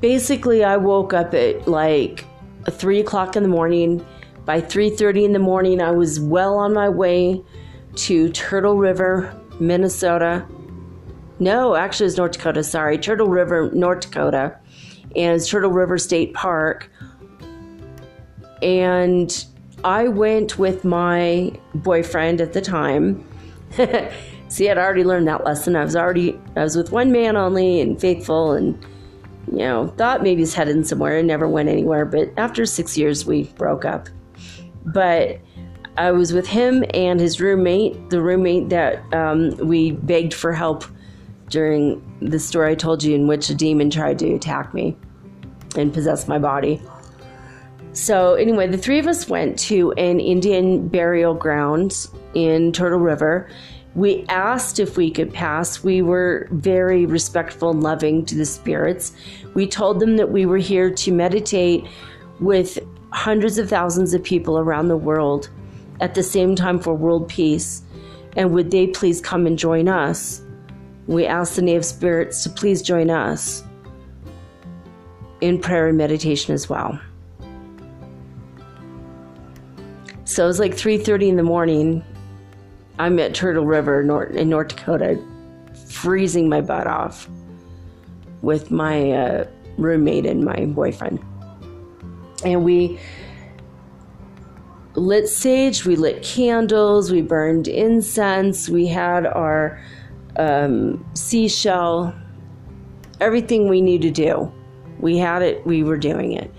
basically 0.00 0.64
I 0.64 0.76
woke 0.76 1.12
up 1.12 1.34
at 1.34 1.68
like 1.68 2.24
three 2.70 3.00
o'clock 3.00 3.36
in 3.36 3.42
the 3.42 3.48
morning. 3.48 4.04
By 4.44 4.60
3:30 4.60 5.24
in 5.24 5.32
the 5.32 5.38
morning, 5.38 5.80
I 5.80 5.90
was 5.90 6.18
well 6.18 6.56
on 6.56 6.72
my 6.72 6.88
way 6.88 7.42
to 7.96 8.30
Turtle 8.30 8.76
River, 8.76 9.32
Minnesota. 9.60 10.44
No, 11.38 11.74
actually, 11.74 12.06
it's 12.06 12.16
North 12.16 12.32
Dakota. 12.32 12.64
Sorry, 12.64 12.98
Turtle 12.98 13.28
River, 13.28 13.70
North 13.72 14.00
Dakota, 14.00 14.56
and 15.14 15.36
it's 15.36 15.48
Turtle 15.48 15.70
River 15.70 15.98
State 15.98 16.34
Park. 16.34 16.90
And 18.62 19.44
I 19.84 20.08
went 20.08 20.58
with 20.58 20.84
my 20.84 21.52
boyfriend 21.74 22.40
at 22.40 22.52
the 22.52 22.60
time. 22.60 23.24
See, 24.48 24.68
I'd 24.68 24.78
already 24.78 25.04
learned 25.04 25.28
that 25.28 25.44
lesson. 25.44 25.76
I 25.76 25.84
was 25.84 25.96
already 25.96 26.38
I 26.56 26.64
was 26.64 26.76
with 26.76 26.90
one 26.90 27.12
man 27.12 27.36
only 27.36 27.80
and 27.80 28.00
faithful 28.00 28.52
and 28.52 28.76
you 29.50 29.58
know, 29.58 29.88
thought 29.96 30.22
maybe 30.22 30.42
he's 30.42 30.54
heading 30.54 30.84
somewhere 30.84 31.18
and 31.18 31.26
never 31.26 31.48
went 31.48 31.68
anywhere. 31.68 32.04
But 32.04 32.32
after 32.36 32.66
six 32.66 32.96
years, 32.96 33.24
we 33.26 33.44
broke 33.56 33.84
up. 33.84 34.08
But 34.84 35.40
I 35.96 36.12
was 36.12 36.32
with 36.32 36.46
him 36.46 36.84
and 36.94 37.20
his 37.20 37.40
roommate, 37.40 38.10
the 38.10 38.22
roommate 38.22 38.68
that 38.70 39.02
um, 39.12 39.50
we 39.58 39.92
begged 39.92 40.34
for 40.34 40.52
help 40.52 40.84
during 41.48 42.02
the 42.20 42.38
story 42.38 42.72
I 42.72 42.74
told 42.74 43.02
you, 43.02 43.14
in 43.14 43.26
which 43.26 43.50
a 43.50 43.54
demon 43.54 43.90
tried 43.90 44.18
to 44.20 44.34
attack 44.34 44.72
me 44.72 44.96
and 45.76 45.92
possess 45.92 46.28
my 46.28 46.38
body. 46.38 46.80
So, 47.92 48.34
anyway, 48.34 48.68
the 48.68 48.78
three 48.78 49.00
of 49.00 49.08
us 49.08 49.28
went 49.28 49.58
to 49.60 49.92
an 49.92 50.20
Indian 50.20 50.86
burial 50.88 51.34
ground 51.34 52.06
in 52.34 52.72
Turtle 52.72 53.00
River 53.00 53.48
we 53.94 54.24
asked 54.28 54.78
if 54.78 54.96
we 54.96 55.10
could 55.10 55.32
pass. 55.32 55.82
We 55.82 56.00
were 56.02 56.48
very 56.52 57.06
respectful 57.06 57.70
and 57.70 57.82
loving 57.82 58.24
to 58.26 58.36
the 58.36 58.44
spirits. 58.44 59.12
We 59.54 59.66
told 59.66 60.00
them 60.00 60.16
that 60.16 60.30
we 60.30 60.46
were 60.46 60.58
here 60.58 60.90
to 60.90 61.12
meditate 61.12 61.86
with 62.38 62.78
hundreds 63.12 63.58
of 63.58 63.68
thousands 63.68 64.14
of 64.14 64.22
people 64.22 64.58
around 64.58 64.88
the 64.88 64.96
world 64.96 65.50
at 66.00 66.14
the 66.14 66.22
same 66.22 66.54
time 66.54 66.78
for 66.78 66.94
world 66.94 67.28
peace. 67.28 67.82
And 68.36 68.52
would 68.52 68.70
they 68.70 68.86
please 68.86 69.20
come 69.20 69.46
and 69.46 69.58
join 69.58 69.88
us? 69.88 70.40
We 71.08 71.26
asked 71.26 71.56
the 71.56 71.62
native 71.62 71.84
spirits 71.84 72.44
to 72.44 72.50
please 72.50 72.82
join 72.82 73.10
us 73.10 73.64
in 75.40 75.60
prayer 75.60 75.88
and 75.88 75.98
meditation 75.98 76.54
as 76.54 76.68
well. 76.68 77.00
So 80.24 80.44
it 80.44 80.46
was 80.46 80.60
like 80.60 80.76
3:30 80.76 81.28
in 81.28 81.36
the 81.36 81.42
morning 81.42 82.04
I'm 83.00 83.18
at 83.18 83.32
Turtle 83.32 83.64
River 83.64 84.02
in 84.36 84.50
North 84.50 84.68
Dakota, 84.68 85.18
freezing 85.88 86.50
my 86.50 86.60
butt 86.60 86.86
off 86.86 87.30
with 88.42 88.70
my 88.70 89.12
uh, 89.12 89.46
roommate 89.78 90.26
and 90.26 90.44
my 90.44 90.66
boyfriend. 90.66 91.18
And 92.44 92.62
we 92.62 93.00
lit 94.96 95.30
sage, 95.30 95.86
we 95.86 95.96
lit 95.96 96.22
candles, 96.22 97.10
we 97.10 97.22
burned 97.22 97.68
incense, 97.68 98.68
we 98.68 98.86
had 98.86 99.24
our 99.24 99.82
um, 100.36 101.02
seashell, 101.14 102.14
everything 103.18 103.66
we 103.70 103.80
knew 103.80 103.98
to 103.98 104.10
do. 104.10 104.52
We 104.98 105.16
had 105.16 105.40
it, 105.40 105.66
we 105.66 105.82
were 105.82 105.96
doing 105.96 106.32
it. 106.32 106.52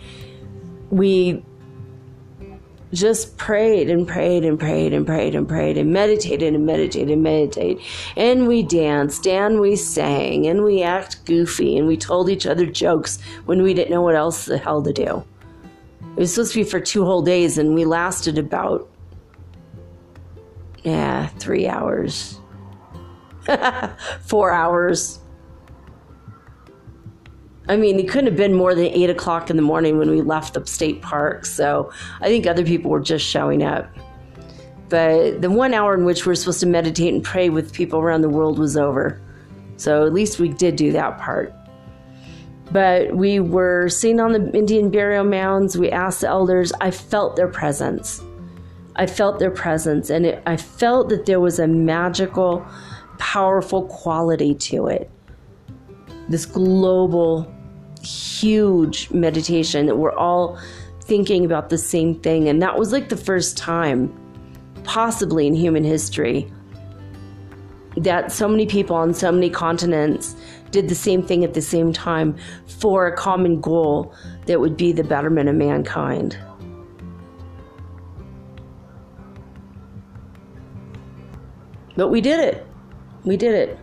We 0.89 1.45
just 2.93 3.37
prayed 3.37 3.89
and 3.89 4.07
prayed 4.07 4.43
and 4.43 4.59
prayed 4.59 4.93
and 4.93 5.05
prayed 5.05 5.35
and 5.35 5.47
prayed 5.47 5.77
and 5.77 5.93
meditated 5.93 6.53
and 6.53 6.65
meditated 6.65 7.11
and 7.11 7.23
meditated. 7.23 7.81
And 8.17 8.47
we 8.47 8.63
danced 8.63 9.25
and 9.27 9.59
we 9.59 9.75
sang 9.75 10.47
and 10.47 10.63
we 10.63 10.83
acted 10.83 11.25
goofy 11.25 11.77
and 11.77 11.87
we 11.87 11.97
told 11.97 12.29
each 12.29 12.45
other 12.45 12.65
jokes 12.65 13.21
when 13.45 13.61
we 13.61 13.73
didn't 13.73 13.91
know 13.91 14.01
what 14.01 14.15
else 14.15 14.45
the 14.45 14.57
hell 14.57 14.83
to 14.83 14.91
do. 14.91 15.23
It 16.01 16.19
was 16.19 16.33
supposed 16.33 16.53
to 16.53 16.59
be 16.59 16.69
for 16.69 16.79
two 16.79 17.05
whole 17.05 17.21
days 17.21 17.57
and 17.57 17.73
we 17.73 17.85
lasted 17.85 18.37
about, 18.37 18.89
yeah, 20.83 21.27
three 21.39 21.67
hours, 21.67 22.39
four 24.21 24.51
hours. 24.51 25.20
I 27.68 27.78
mean, 27.78 27.99
it 27.99 28.09
couldn't 28.09 28.28
have 28.28 28.36
been 28.36 28.53
more 28.53 28.74
than 28.74 28.86
eight 28.86 29.09
o'clock 29.09 29.49
in 29.49 29.55
the 29.55 29.62
morning 29.62 29.97
when 29.97 30.09
we 30.09 30.22
left 30.22 30.55
the 30.55 30.66
state 30.66 31.01
park. 31.01 31.45
So 31.45 31.91
I 32.20 32.28
think 32.28 32.47
other 32.47 32.66
people 32.66 32.91
were 32.91 32.99
just 32.99 33.26
showing 33.26 33.64
up. 33.64 33.88
But 34.89 35.41
the 35.41 35.49
one 35.49 35.74
hour 35.74 35.93
in 35.93 36.03
which 36.03 36.26
we're 36.26 36.36
supposed 36.36 36.59
to 36.62 36.68
meditate 36.68 37.14
and 37.14 37.24
pray 37.24 37.49
with 37.49 37.72
people 37.72 37.99
around 37.99 38.22
the 38.22 38.30
world 38.30 38.59
was 38.59 38.76
over. 38.76 39.22
So 39.78 40.05
at 40.05 40.14
least 40.14 40.39
we 40.39 40.49
did 40.49 40.76
do 40.76 40.91
that 40.91 41.18
part. 41.18 41.53
But 42.72 43.16
we 43.16 43.39
were 43.39 43.89
seen 43.89 44.20
on 44.20 44.34
the 44.34 44.51
Indian 44.57 44.89
burial 44.89 45.24
mounds. 45.24 45.78
We 45.78 45.91
asked 45.91 46.22
the 46.22 46.28
elders. 46.28 46.74
I 46.82 46.91
felt 46.91 47.36
their 47.36 47.47
presence. 47.47 48.22
I 48.95 49.07
felt 49.07 49.39
their 49.39 49.51
presence, 49.51 50.09
and 50.09 50.26
it, 50.26 50.43
I 50.45 50.57
felt 50.57 51.09
that 51.09 51.26
there 51.26 51.39
was 51.39 51.59
a 51.59 51.68
magical, 51.68 52.66
powerful 53.18 53.84
quality 53.88 54.53
to 54.55 54.88
it. 54.88 55.09
This 56.32 56.45
global, 56.45 57.53
huge 58.01 59.11
meditation 59.11 59.86
that 59.88 59.97
we're 59.97 60.15
all 60.15 60.57
thinking 61.01 61.43
about 61.43 61.69
the 61.69 61.77
same 61.77 62.17
thing. 62.21 62.47
And 62.47 62.61
that 62.61 62.79
was 62.79 62.93
like 62.93 63.09
the 63.09 63.17
first 63.17 63.57
time, 63.57 64.09
possibly 64.86 65.45
in 65.45 65.53
human 65.53 65.84
history, 65.84 66.49
that 67.97 68.32
so 68.32 68.47
many 68.47 68.65
people 68.65 68.95
on 68.95 69.13
so 69.13 69.29
many 69.29 69.49
continents 69.49 70.38
did 70.71 70.88
the 70.88 70.95
same 70.95 71.21
thing 71.21 71.43
at 71.43 71.53
the 71.53 71.61
same 71.61 71.91
time 71.91 72.38
for 72.65 73.07
a 73.07 73.15
common 73.17 73.59
goal 73.59 74.15
that 74.45 74.61
would 74.61 74.77
be 74.77 74.93
the 74.93 75.03
betterment 75.03 75.49
of 75.49 75.55
mankind. 75.55 76.38
But 81.97 82.07
we 82.07 82.21
did 82.21 82.39
it. 82.39 82.65
We 83.25 83.36
did 83.36 83.53
it. 83.53 83.77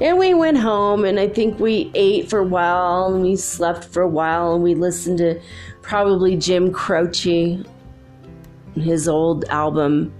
And 0.00 0.16
we 0.16 0.32
went 0.32 0.58
home, 0.58 1.04
and 1.04 1.18
I 1.18 1.28
think 1.28 1.58
we 1.58 1.90
ate 1.94 2.30
for 2.30 2.38
a 2.38 2.44
while, 2.44 3.12
and 3.12 3.22
we 3.22 3.34
slept 3.34 3.84
for 3.84 4.00
a 4.02 4.08
while, 4.08 4.54
and 4.54 4.62
we 4.62 4.74
listened 4.74 5.18
to 5.18 5.40
probably 5.82 6.36
Jim 6.36 6.72
Croce, 6.72 7.64
his 8.76 9.08
old 9.08 9.44
album. 9.46 10.12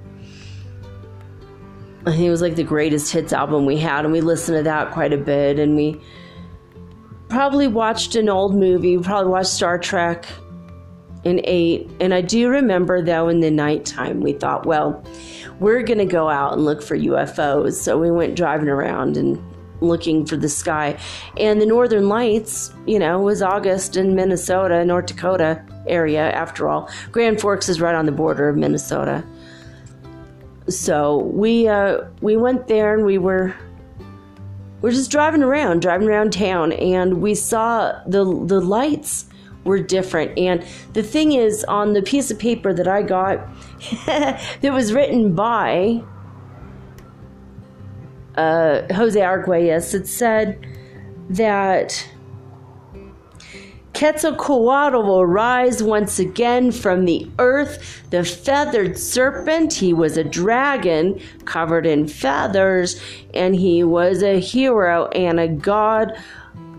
I 2.07 2.11
think 2.11 2.23
it 2.23 2.31
was 2.31 2.43
like 2.43 2.57
the 2.57 2.65
greatest 2.65 3.13
hits 3.13 3.33
album 3.33 3.67
we 3.67 3.77
had, 3.77 4.05
and 4.05 4.13
we 4.13 4.21
listened 4.21 4.59
to 4.59 4.63
that 4.65 4.93
quite 4.93 5.13
a 5.13 5.19
bit. 5.19 5.61
And 5.61 5.77
we 5.77 6.01
probably 7.29 7.69
watched 7.69 8.17
an 8.17 8.29
old 8.29 8.57
movie, 8.57 8.97
we 8.97 9.03
probably 9.05 9.31
watched 9.31 9.51
Star 9.51 9.79
Trek 9.79 10.27
and 11.25 11.41
ate. 11.45 11.89
And 12.01 12.15
I 12.15 12.21
do 12.21 12.49
remember, 12.49 13.01
though, 13.03 13.29
in 13.29 13.41
the 13.41 13.51
nighttime, 13.51 14.21
we 14.21 14.33
thought, 14.33 14.67
well, 14.67 15.05
we're 15.61 15.83
going 15.83 15.99
to 15.99 16.05
go 16.05 16.29
out 16.29 16.55
and 16.55 16.65
look 16.65 16.83
for 16.83 16.97
UFOs. 16.97 17.75
So 17.75 17.99
we 17.99 18.11
went 18.11 18.37
driving 18.37 18.69
around 18.69 19.17
and 19.17 19.39
looking 19.81 20.27
for 20.27 20.37
the 20.37 20.49
sky. 20.49 20.99
And 21.37 21.61
the 21.61 21.67
Northern 21.67 22.09
Lights, 22.09 22.73
you 22.87 22.99
know, 22.99 23.21
was 23.21 23.43
August 23.43 23.97
in 23.97 24.15
Minnesota, 24.15 24.85
North 24.85 25.07
Dakota 25.07 25.63
area, 25.87 26.31
after 26.33 26.69
all. 26.69 26.91
Grand 27.13 27.41
Forks 27.41 27.69
is 27.69 27.81
right 27.81 27.95
on 27.95 28.07
the 28.07 28.13
border 28.13 28.49
of 28.49 28.57
Minnesota. 28.57 29.25
So 30.69 31.19
we 31.19 31.67
uh, 31.67 32.05
we 32.21 32.37
went 32.37 32.69
there 32.69 32.95
and 32.95 33.07
we 33.07 33.17
were 33.17 33.55
we're 34.81 34.93
just 34.93 35.11
driving 35.11 35.43
around, 35.43 35.83
driving 35.83 36.09
around 36.09 36.33
town, 36.33 36.73
and 36.73 37.23
we 37.23 37.35
saw 37.35 38.01
the 38.07 38.25
the 38.47 38.61
lights 38.61 39.27
were 39.65 39.79
different. 39.79 40.39
And 40.39 40.65
the 40.93 41.03
thing 41.03 41.33
is, 41.33 41.65
on 41.65 41.95
the 41.95 42.03
piece 42.03 42.31
of 42.31 42.39
paper 42.39 42.73
that 42.73 42.87
I 42.87 43.03
got, 43.03 43.41
that 44.07 44.73
was 44.73 44.93
written 44.93 45.35
by 45.35 46.03
uh, 48.39 48.87
Jose 48.95 49.21
Arguelles, 49.21 49.95
it 49.95 50.07
said 50.07 50.65
that 51.29 52.09
Quetzalcoatl 53.95 55.03
will 55.03 55.27
rise 55.27 55.83
once 55.83 56.21
again 56.21 56.71
from 56.71 57.05
the 57.05 57.29
earth, 57.41 58.05
the 58.11 58.25
feathered 58.25 58.97
serpent. 58.97 59.73
He 59.73 59.93
was 59.93 60.17
a 60.17 60.23
dragon 60.23 61.21
covered 61.47 61.85
in 61.85 62.07
feathers, 62.07 63.01
and 63.35 63.57
he 63.57 63.83
was 63.83 64.23
a 64.23 64.39
hero 64.39 65.09
and 65.09 65.41
a 65.41 65.49
god 65.49 66.17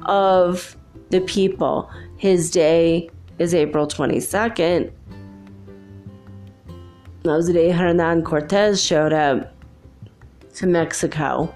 of 0.03 0.78
the 1.10 1.20
people. 1.20 1.91
His 2.16 2.49
day 2.51 3.10
is 3.38 3.53
April 3.53 3.86
22nd. 3.86 4.93
That 7.24 7.36
was 7.36 7.47
the 7.47 7.53
day 7.53 7.72
Hernan 7.72 8.24
Cortez 8.24 8.82
showed 8.82 9.12
up 9.12 9.59
to 10.60 10.68
Mexico. 10.68 11.53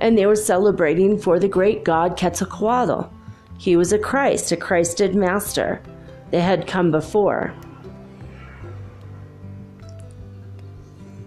And 0.00 0.18
they 0.18 0.26
were 0.26 0.36
celebrating 0.36 1.18
for 1.18 1.38
the 1.38 1.48
great 1.48 1.84
god 1.84 2.18
Quetzalcoatl. 2.18 3.08
He 3.58 3.76
was 3.76 3.92
a 3.92 3.98
Christ, 3.98 4.52
a 4.52 4.56
Christed 4.56 5.14
master. 5.14 5.80
They 6.30 6.40
had 6.40 6.66
come 6.66 6.90
before. 6.90 7.54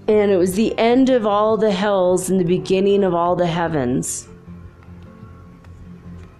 And 0.09 0.31
it 0.31 0.37
was 0.37 0.55
the 0.55 0.77
end 0.77 1.09
of 1.09 1.25
all 1.25 1.57
the 1.57 1.71
hells 1.71 2.29
and 2.29 2.39
the 2.39 2.45
beginning 2.45 3.03
of 3.03 3.13
all 3.13 3.35
the 3.35 3.47
heavens 3.47 4.27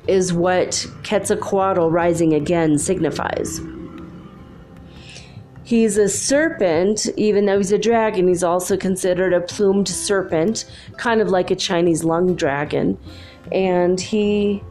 is 0.08 0.34
what 0.34 0.86
Quetzalcoatl 1.04 1.90
rising 1.90 2.34
again 2.34 2.78
signifies. 2.78 3.60
He's 5.68 5.98
a 5.98 6.08
serpent, 6.08 7.08
even 7.18 7.46
though 7.46 7.58
he's 7.58 7.74
a 7.74 7.78
dragon, 7.78 8.30
he's 8.30 8.42
also 8.42 8.78
considered 8.78 9.34
a 9.34 9.42
plumed 9.42 9.90
serpent, 9.90 10.64
kind 10.96 11.20
of 11.20 11.28
like 11.28 11.52
a 11.52 11.58
Chinese 11.58 12.06
lung 12.06 12.36
dragon. 12.36 12.98
And 13.52 14.00
he 14.00 14.64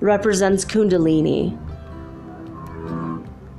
represents 0.00 0.66
Kundalini. 0.66 1.58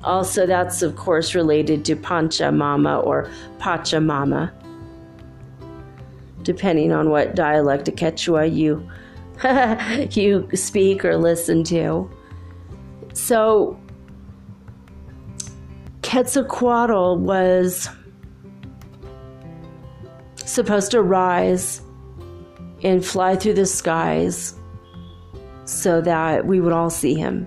Also, 0.03 0.45
that's 0.45 0.83
of 0.83 0.95
course 0.95 1.33
related 1.33 1.83
to 1.85 1.95
Pachamama 1.95 3.03
or 3.03 3.31
Pachamama, 3.57 4.51
depending 6.43 6.91
on 6.91 7.09
what 7.09 7.33
dialect 7.33 7.87
of 7.87 7.95
Quechua 7.95 8.45
you 8.55 8.87
you 10.11 10.47
speak 10.55 11.03
or 11.03 11.17
listen 11.17 11.63
to. 11.63 12.07
So, 13.13 13.79
Quetzalcoatl 16.07 17.17
was 17.17 17.89
supposed 20.37 20.91
to 20.91 21.01
rise 21.01 21.81
and 22.81 23.05
fly 23.05 23.35
through 23.35 23.55
the 23.55 23.65
skies 23.65 24.55
so 25.65 25.99
that 25.99 26.45
we 26.45 26.61
would 26.61 26.71
all 26.71 26.89
see 26.89 27.13
him. 27.13 27.45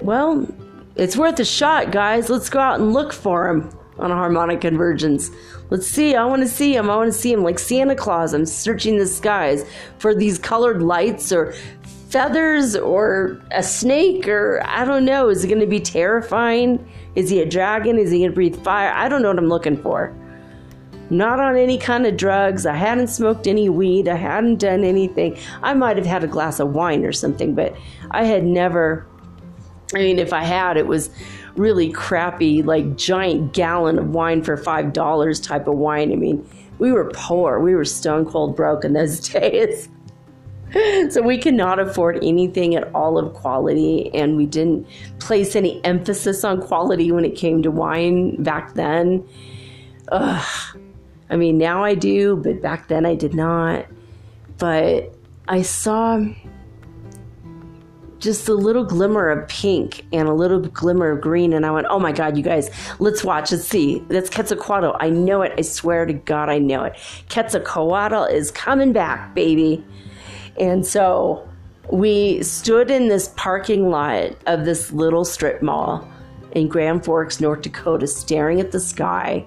Well, 0.00 0.48
it's 0.96 1.16
worth 1.16 1.38
a 1.38 1.44
shot, 1.44 1.92
guys. 1.92 2.28
Let's 2.28 2.50
go 2.50 2.58
out 2.58 2.80
and 2.80 2.92
look 2.92 3.12
for 3.12 3.48
him 3.48 3.70
on 3.98 4.10
a 4.10 4.16
harmonic 4.16 4.62
convergence. 4.62 5.30
Let's 5.70 5.86
see. 5.86 6.16
I 6.16 6.24
want 6.24 6.42
to 6.42 6.48
see 6.48 6.74
him. 6.74 6.90
I 6.90 6.96
want 6.96 7.12
to 7.12 7.18
see 7.18 7.32
him 7.32 7.44
like 7.44 7.60
Santa 7.60 7.94
Claus. 7.94 8.34
I'm 8.34 8.46
searching 8.46 8.98
the 8.98 9.06
skies 9.06 9.64
for 9.98 10.12
these 10.12 10.38
colored 10.38 10.82
lights 10.82 11.30
or 11.30 11.54
feathers 12.12 12.76
or 12.76 13.40
a 13.52 13.62
snake 13.62 14.28
or 14.28 14.62
I 14.66 14.84
don't 14.84 15.06
know. 15.06 15.30
Is 15.30 15.44
it 15.44 15.48
going 15.48 15.60
to 15.60 15.66
be 15.66 15.80
terrifying? 15.80 16.86
Is 17.14 17.30
he 17.30 17.40
a 17.40 17.46
dragon? 17.46 17.98
Is 17.98 18.10
he 18.10 18.18
going 18.18 18.30
to 18.30 18.34
breathe 18.34 18.62
fire? 18.62 18.92
I 18.94 19.08
don't 19.08 19.22
know 19.22 19.28
what 19.28 19.38
I'm 19.38 19.48
looking 19.48 19.82
for. 19.82 20.14
Not 21.08 21.40
on 21.40 21.56
any 21.56 21.78
kind 21.78 22.06
of 22.06 22.18
drugs. 22.18 22.66
I 22.66 22.74
hadn't 22.74 23.08
smoked 23.08 23.46
any 23.46 23.70
weed. 23.70 24.08
I 24.08 24.16
hadn't 24.16 24.58
done 24.58 24.84
anything. 24.84 25.38
I 25.62 25.72
might 25.72 25.96
have 25.96 26.06
had 26.06 26.22
a 26.22 26.26
glass 26.26 26.60
of 26.60 26.74
wine 26.74 27.04
or 27.04 27.12
something, 27.12 27.54
but 27.54 27.74
I 28.10 28.24
had 28.24 28.44
never. 28.44 29.06
I 29.94 29.98
mean, 29.98 30.18
if 30.18 30.32
I 30.32 30.42
had, 30.42 30.76
it 30.76 30.86
was 30.86 31.10
really 31.56 31.90
crappy, 31.90 32.62
like 32.62 32.96
giant 32.96 33.52
gallon 33.52 33.98
of 33.98 34.08
wine 34.10 34.42
for 34.42 34.56
five 34.56 34.92
dollars 34.92 35.40
type 35.40 35.66
of 35.66 35.76
wine. 35.76 36.12
I 36.12 36.16
mean, 36.16 36.46
we 36.78 36.92
were 36.92 37.10
poor, 37.14 37.60
we 37.60 37.74
were 37.74 37.84
stone 37.84 38.24
cold 38.24 38.56
broke 38.56 38.84
in 38.84 38.92
those 38.94 39.20
days. 39.28 39.88
So 41.10 41.22
we 41.22 41.38
could 41.38 41.54
not 41.54 41.78
afford 41.78 42.16
anything 42.22 42.74
at 42.74 42.94
all 42.94 43.18
of 43.18 43.34
quality, 43.34 44.10
and 44.14 44.36
we 44.36 44.46
didn't 44.46 44.86
place 45.18 45.54
any 45.56 45.84
emphasis 45.84 46.44
on 46.44 46.60
quality 46.60 47.12
when 47.12 47.24
it 47.24 47.36
came 47.36 47.62
to 47.62 47.70
wine 47.70 48.42
back 48.42 48.74
then. 48.74 49.26
Ugh. 50.08 50.78
I 51.30 51.36
mean, 51.36 51.56
now 51.56 51.82
I 51.82 51.94
do, 51.94 52.36
but 52.36 52.60
back 52.60 52.88
then 52.88 53.06
I 53.06 53.14
did 53.14 53.34
not. 53.34 53.86
But 54.58 55.14
I 55.48 55.62
saw 55.62 56.22
just 58.18 58.48
a 58.48 58.54
little 58.54 58.84
glimmer 58.84 59.30
of 59.30 59.48
pink 59.48 60.06
and 60.12 60.28
a 60.28 60.32
little 60.32 60.60
glimmer 60.60 61.10
of 61.10 61.20
green. 61.20 61.52
And 61.52 61.66
I 61.66 61.70
went, 61.70 61.88
oh 61.90 61.98
my 61.98 62.12
God, 62.12 62.36
you 62.36 62.42
guys, 62.42 62.70
let's 63.00 63.24
watch, 63.24 63.50
let's 63.50 63.66
see. 63.66 63.98
That's 64.08 64.30
Quetzalcoatl. 64.30 64.96
I 65.00 65.10
know 65.10 65.42
it. 65.42 65.52
I 65.58 65.62
swear 65.62 66.06
to 66.06 66.12
God, 66.12 66.48
I 66.48 66.58
know 66.58 66.84
it. 66.84 66.96
Quetzalcoatl 67.28 68.24
is 68.24 68.50
coming 68.50 68.92
back, 68.92 69.34
baby. 69.34 69.84
And 70.58 70.86
so 70.86 71.48
we 71.90 72.42
stood 72.42 72.90
in 72.90 73.08
this 73.08 73.28
parking 73.36 73.90
lot 73.90 74.36
of 74.46 74.64
this 74.64 74.92
little 74.92 75.24
strip 75.24 75.62
mall 75.62 76.08
in 76.52 76.68
Grand 76.68 77.04
Forks, 77.04 77.40
North 77.40 77.62
Dakota, 77.62 78.06
staring 78.06 78.60
at 78.60 78.72
the 78.72 78.80
sky. 78.80 79.46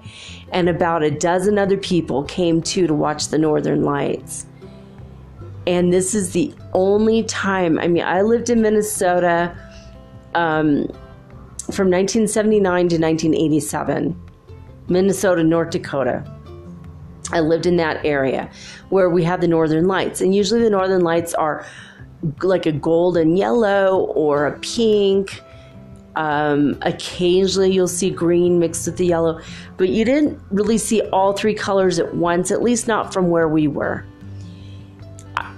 And 0.51 0.69
about 0.69 1.03
a 1.03 1.11
dozen 1.11 1.57
other 1.57 1.77
people 1.77 2.23
came 2.23 2.61
too 2.61 2.87
to 2.87 2.93
watch 2.93 3.29
the 3.29 3.37
northern 3.37 3.83
lights. 3.83 4.45
And 5.67 5.91
this 5.91 6.13
is 6.13 6.31
the 6.33 6.53
only 6.73 7.23
time, 7.23 7.79
I 7.79 7.87
mean, 7.87 8.03
I 8.03 8.21
lived 8.21 8.49
in 8.49 8.61
Minnesota 8.61 9.55
um, 10.35 10.87
from 11.71 11.89
1979 11.89 12.61
to 12.89 12.97
1987, 12.99 14.21
Minnesota, 14.87 15.43
North 15.43 15.71
Dakota. 15.71 16.34
I 17.31 17.39
lived 17.39 17.65
in 17.65 17.77
that 17.77 18.05
area 18.05 18.49
where 18.89 19.09
we 19.09 19.23
have 19.23 19.41
the 19.41 19.47
northern 19.47 19.87
lights. 19.87 20.21
And 20.21 20.33
usually 20.35 20.61
the 20.61 20.69
northern 20.69 21.01
lights 21.01 21.33
are 21.33 21.65
like 22.41 22.65
a 22.65 22.71
golden 22.71 23.37
yellow 23.37 24.05
or 24.15 24.47
a 24.47 24.59
pink. 24.59 25.41
Um, 26.15 26.77
occasionally 26.81 27.71
you'll 27.71 27.87
see 27.87 28.09
green 28.09 28.59
mixed 28.59 28.85
with 28.87 28.97
the 28.97 29.05
yellow, 29.05 29.41
but 29.77 29.89
you 29.89 30.05
didn't 30.05 30.39
really 30.49 30.77
see 30.77 31.01
all 31.09 31.33
three 31.33 31.53
colors 31.53 31.99
at 31.99 32.15
once, 32.15 32.51
at 32.51 32.61
least 32.61 32.87
not 32.87 33.13
from 33.13 33.29
where 33.29 33.49
we 33.49 33.67
were. 33.67 34.05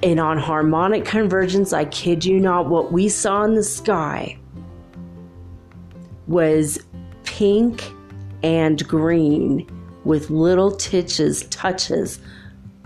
And 0.01 0.19
on 0.19 0.37
harmonic 0.37 1.05
convergence, 1.05 1.73
I 1.73 1.85
kid 1.85 2.25
you 2.25 2.39
not, 2.39 2.69
what 2.69 2.91
we 2.91 3.09
saw 3.09 3.43
in 3.43 3.55
the 3.55 3.63
sky 3.63 4.37
was 6.27 6.79
pink 7.23 7.83
and 8.43 8.85
green 8.87 9.67
with 10.07 10.29
little 10.29 10.71
titches, 10.71 11.43
touches 11.49 12.19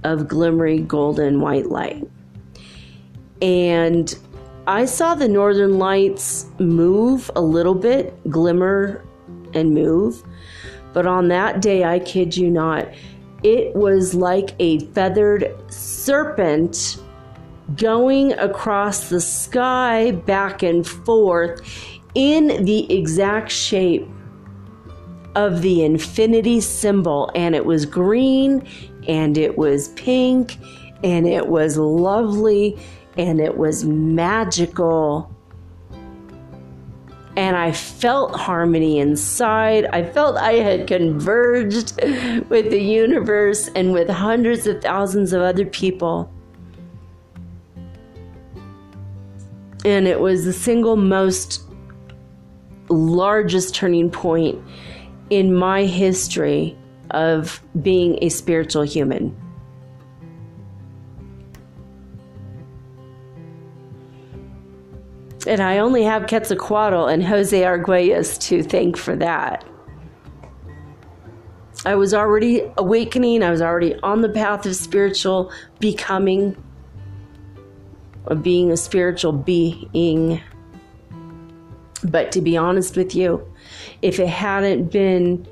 of 0.04 0.28
glimmery 0.28 0.80
golden 0.80 1.40
white 1.40 1.68
light. 1.68 2.04
And 3.42 4.14
I 4.68 4.86
saw 4.86 5.16
the 5.16 5.28
northern 5.28 5.78
lights 5.78 6.48
move 6.60 7.30
a 7.36 7.42
little 7.42 7.76
bit, 7.76 8.14
glimmer 8.30 9.06
and 9.54 9.74
move. 9.74 10.24
But 10.94 11.06
on 11.06 11.28
that 11.30 11.62
day, 11.62 11.84
I 11.84 12.00
kid 12.00 12.36
you 12.36 12.50
not, 12.50 12.88
it 13.44 13.76
was 13.76 14.14
like 14.14 14.56
a 14.60 14.80
feathered 14.88 15.56
serpent 15.72 16.98
going 17.76 18.34
across 18.34 19.10
the 19.10 19.22
sky 19.22 20.12
back 20.12 20.64
and 20.64 20.86
forth 20.86 21.62
in 22.14 22.66
the 22.66 22.92
exact 22.92 23.52
shape 23.52 24.08
of 25.36 25.62
the 25.62 25.84
infinity 25.84 26.60
symbol, 26.60 27.32
and 27.36 27.56
it 27.56 27.66
was 27.66 27.86
green 27.86 28.68
and 29.08 29.38
it 29.38 29.58
was 29.58 29.90
pink 29.90 30.58
and 31.04 31.28
it 31.28 31.48
was 31.48 31.78
lovely 31.78 32.78
and 33.18 33.40
it 33.40 33.58
was 33.58 33.84
magical. 33.84 35.34
And 37.38 37.56
I 37.56 37.72
felt 37.72 38.36
harmony 38.36 39.00
inside. 39.00 39.86
I 39.86 40.04
felt 40.04 40.38
I 40.38 40.54
had 40.54 40.86
converged 40.88 42.00
with 42.50 42.70
the 42.70 42.82
universe 42.82 43.70
and 43.74 43.94
with 43.94 44.10
hundreds 44.10 44.68
of 44.68 44.82
thousands 44.82 45.34
of 45.34 45.42
other 45.42 45.66
people. 45.66 46.32
And 49.84 50.08
it 50.08 50.20
was 50.20 50.46
the 50.46 50.54
single 50.54 50.96
most 50.96 51.64
largest 52.90 53.74
turning 53.74 54.12
point 54.12 54.62
in 55.32 55.56
my 55.56 55.86
history 55.86 56.78
of 57.12 57.62
being 57.82 58.20
a 58.22 58.30
spiritual 58.30 58.84
human. 58.84 59.36
And 65.48 65.62
I 65.62 65.80
only 65.80 66.04
have 66.04 66.28
Quetzalcoatl 66.28 67.08
and 67.08 67.24
Jose 67.24 67.60
Arguelles 67.60 68.40
to 68.42 68.62
thank 68.62 68.98
for 68.98 69.16
that. 69.16 69.66
I 71.84 71.96
was 71.96 72.14
already 72.14 72.70
awakening, 72.78 73.42
I 73.42 73.50
was 73.50 73.62
already 73.62 73.96
on 74.04 74.22
the 74.22 74.30
path 74.30 74.66
of 74.66 74.76
spiritual 74.76 75.52
becoming, 75.80 76.62
of 78.28 78.44
being 78.44 78.70
a 78.72 78.78
spiritual 78.78 79.32
being. 79.32 80.42
But 82.04 82.32
to 82.34 82.42
be 82.42 82.56
honest 82.56 82.98
with 82.98 83.16
you, 83.16 83.51
if 84.02 84.20
it 84.20 84.28
hadn't 84.28 84.92
been 84.92 85.48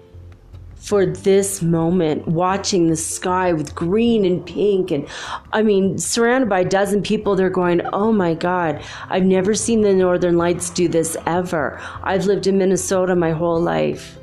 for 0.80 1.06
this 1.06 1.62
moment, 1.62 2.26
watching 2.28 2.88
the 2.88 2.96
sky 2.96 3.52
with 3.52 3.76
green 3.76 4.24
and 4.24 4.46
pink, 4.46 4.92
and 4.92 5.08
I 5.52 5.62
mean, 5.62 5.98
surrounded 5.98 6.50
by 6.50 6.62
a 6.62 6.66
dozen 6.66 7.04
people, 7.04 7.36
they're 7.36 7.50
going, 7.50 7.82
Oh 7.94 8.14
my 8.14 8.34
God, 8.34 8.82
I've 9.10 9.26
never 9.26 9.54
seen 9.54 9.82
the 9.82 9.94
Northern 9.94 10.38
Lights 10.38 10.70
do 10.70 10.88
this 10.88 11.18
ever. 11.26 11.80
I've 12.02 12.26
lived 12.26 12.48
in 12.48 12.58
Minnesota 12.58 13.16
my 13.16 13.32
whole 13.32 13.60
life. 13.60 14.18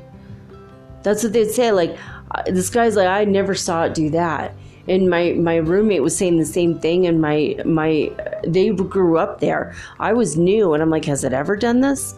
That's 1.03 1.23
what 1.23 1.33
they'd 1.33 1.51
say. 1.51 1.71
Like, 1.71 1.95
uh, 2.31 2.43
this 2.47 2.69
guy's 2.69 2.95
like, 2.95 3.07
I 3.07 3.23
never 3.23 3.53
saw 3.53 3.83
it 3.83 3.93
do 3.93 4.09
that. 4.09 4.53
And 4.87 5.09
my, 5.09 5.33
my 5.33 5.57
roommate 5.57 6.01
was 6.01 6.17
saying 6.17 6.37
the 6.37 6.45
same 6.45 6.79
thing, 6.79 7.05
and 7.07 7.21
my 7.21 7.55
my 7.65 8.11
they 8.45 8.69
grew 8.69 9.17
up 9.17 9.41
there. 9.41 9.75
I 9.99 10.13
was 10.13 10.37
new, 10.37 10.73
and 10.73 10.81
I'm 10.81 10.89
like, 10.89 11.05
has 11.05 11.23
it 11.23 11.33
ever 11.33 11.55
done 11.55 11.81
this? 11.81 12.15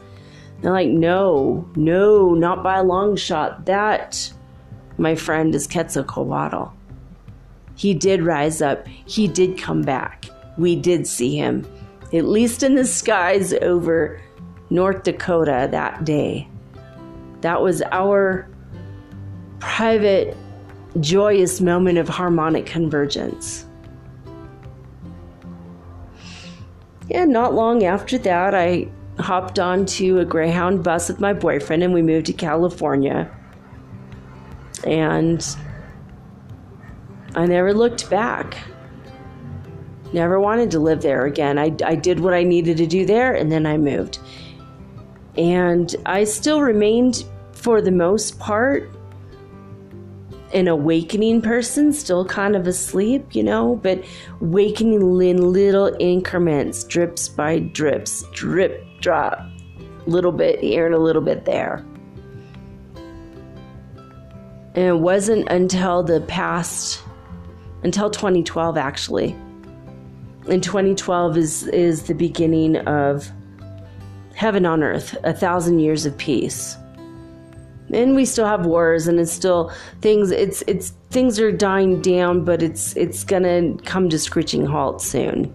They're 0.62 0.72
like, 0.72 0.90
no, 0.90 1.70
no, 1.76 2.34
not 2.34 2.64
by 2.64 2.78
a 2.78 2.84
long 2.84 3.16
shot. 3.16 3.66
That, 3.66 4.32
my 4.98 5.16
friend, 5.16 5.56
is 5.56 5.68
Quetzalcoatl. 5.68 6.74
He 7.76 7.94
did 7.94 8.24
rise 8.24 8.62
up. 8.62 8.86
He 8.88 9.28
did 9.28 9.58
come 9.58 9.82
back. 9.82 10.26
We 10.58 10.76
did 10.76 11.08
see 11.08 11.38
him, 11.38 11.66
at 12.14 12.26
least 12.26 12.62
in 12.62 12.76
the 12.76 12.86
skies 12.86 13.54
over 13.54 14.22
North 14.70 15.04
Dakota 15.04 15.70
that 15.72 16.04
day. 16.04 16.50
That 17.40 17.62
was 17.62 17.82
our 17.94 18.50
private, 19.60 20.36
joyous 21.00 21.62
moment 21.62 21.98
of 21.98 22.10
harmonic 22.10 22.66
convergence. 22.66 23.66
And 27.12 27.32
not 27.32 27.54
long 27.54 27.86
after 27.86 28.18
that, 28.20 28.54
I 28.54 28.90
hopped 29.20 29.60
onto 29.60 30.20
a 30.20 30.26
Greyhound 30.26 30.84
bus 30.84 31.10
with 31.10 31.20
my 31.20 31.34
boyfriend 31.34 31.84
and 31.84 31.94
we 31.94 32.02
moved 32.02 32.26
to 32.28 32.34
California. 32.34 33.30
And 34.86 35.46
I 37.36 37.46
never 37.46 37.74
looked 37.74 38.10
back. 38.10 38.58
Never 40.14 40.40
wanted 40.40 40.72
to 40.72 40.80
live 40.80 41.02
there 41.02 41.26
again. 41.26 41.60
I, 41.60 41.76
I 41.86 41.96
did 41.96 42.20
what 42.20 42.34
I 42.34 42.44
needed 42.44 42.78
to 42.78 42.88
do 42.88 43.06
there 43.06 43.34
and 43.34 43.52
then 43.52 43.66
I 43.66 43.78
moved. 43.78 44.20
And 45.38 45.96
I 46.06 46.24
still 46.24 46.62
remained, 46.62 47.26
for 47.52 47.82
the 47.82 47.92
most 47.92 48.40
part, 48.40 48.90
an 50.54 50.68
awakening 50.68 51.42
person, 51.42 51.94
still 51.94 52.26
kind 52.26 52.56
of 52.56 52.66
asleep, 52.66 53.36
you 53.36 53.44
know, 53.44 53.76
but 53.84 54.04
wakening 54.40 55.22
in 55.22 55.54
little 55.54 55.96
increments, 56.00 56.84
drips 56.84 57.30
by 57.30 57.60
drips, 57.60 58.24
drip, 58.34 58.84
drop, 59.02 59.40
A 59.40 60.10
little 60.10 60.32
bit 60.32 60.60
here 60.60 60.86
and 60.86 60.96
a 60.96 61.00
little 61.00 61.22
bit 61.22 61.46
there. 61.46 61.86
And 64.76 64.86
it 64.86 65.00
wasn't 65.00 65.50
until 65.50 66.04
the 66.04 66.22
past, 66.22 67.04
until 67.84 68.10
2012 68.10 68.78
actually. 68.78 69.36
And 70.48 70.64
2012 70.64 71.38
is 71.38 71.68
is 71.68 72.04
the 72.04 72.16
beginning 72.16 72.78
of 72.88 73.30
heaven 74.36 74.66
on 74.66 74.84
earth, 74.84 75.18
a 75.24 75.34
thousand 75.34 75.80
years 75.80 76.06
of 76.06 76.18
peace 76.18 76.78
and 77.94 78.16
we 78.16 78.26
still 78.26 78.46
have 78.46 78.66
wars 78.66 79.08
and 79.08 79.20
it's 79.20 79.32
still 79.32 79.72
things 80.02 80.32
it's 80.32 80.62
it's 80.68 80.94
things 81.10 81.40
are 81.40 81.52
dying 81.52 82.02
down 82.02 82.44
but 82.44 82.62
it's 82.62 82.96
it's 82.96 83.24
gonna 83.24 83.76
come 83.86 84.10
to 84.10 84.20
screeching 84.20 84.66
halt 84.66 85.02
soon 85.02 85.54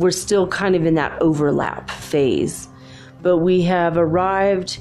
we're 0.00 0.10
still 0.10 0.46
kind 0.46 0.74
of 0.74 0.86
in 0.86 0.94
that 0.94 1.20
overlap 1.22 1.90
phase 1.90 2.68
but 3.22 3.38
we 3.38 3.62
have 3.62 3.96
arrived 3.96 4.80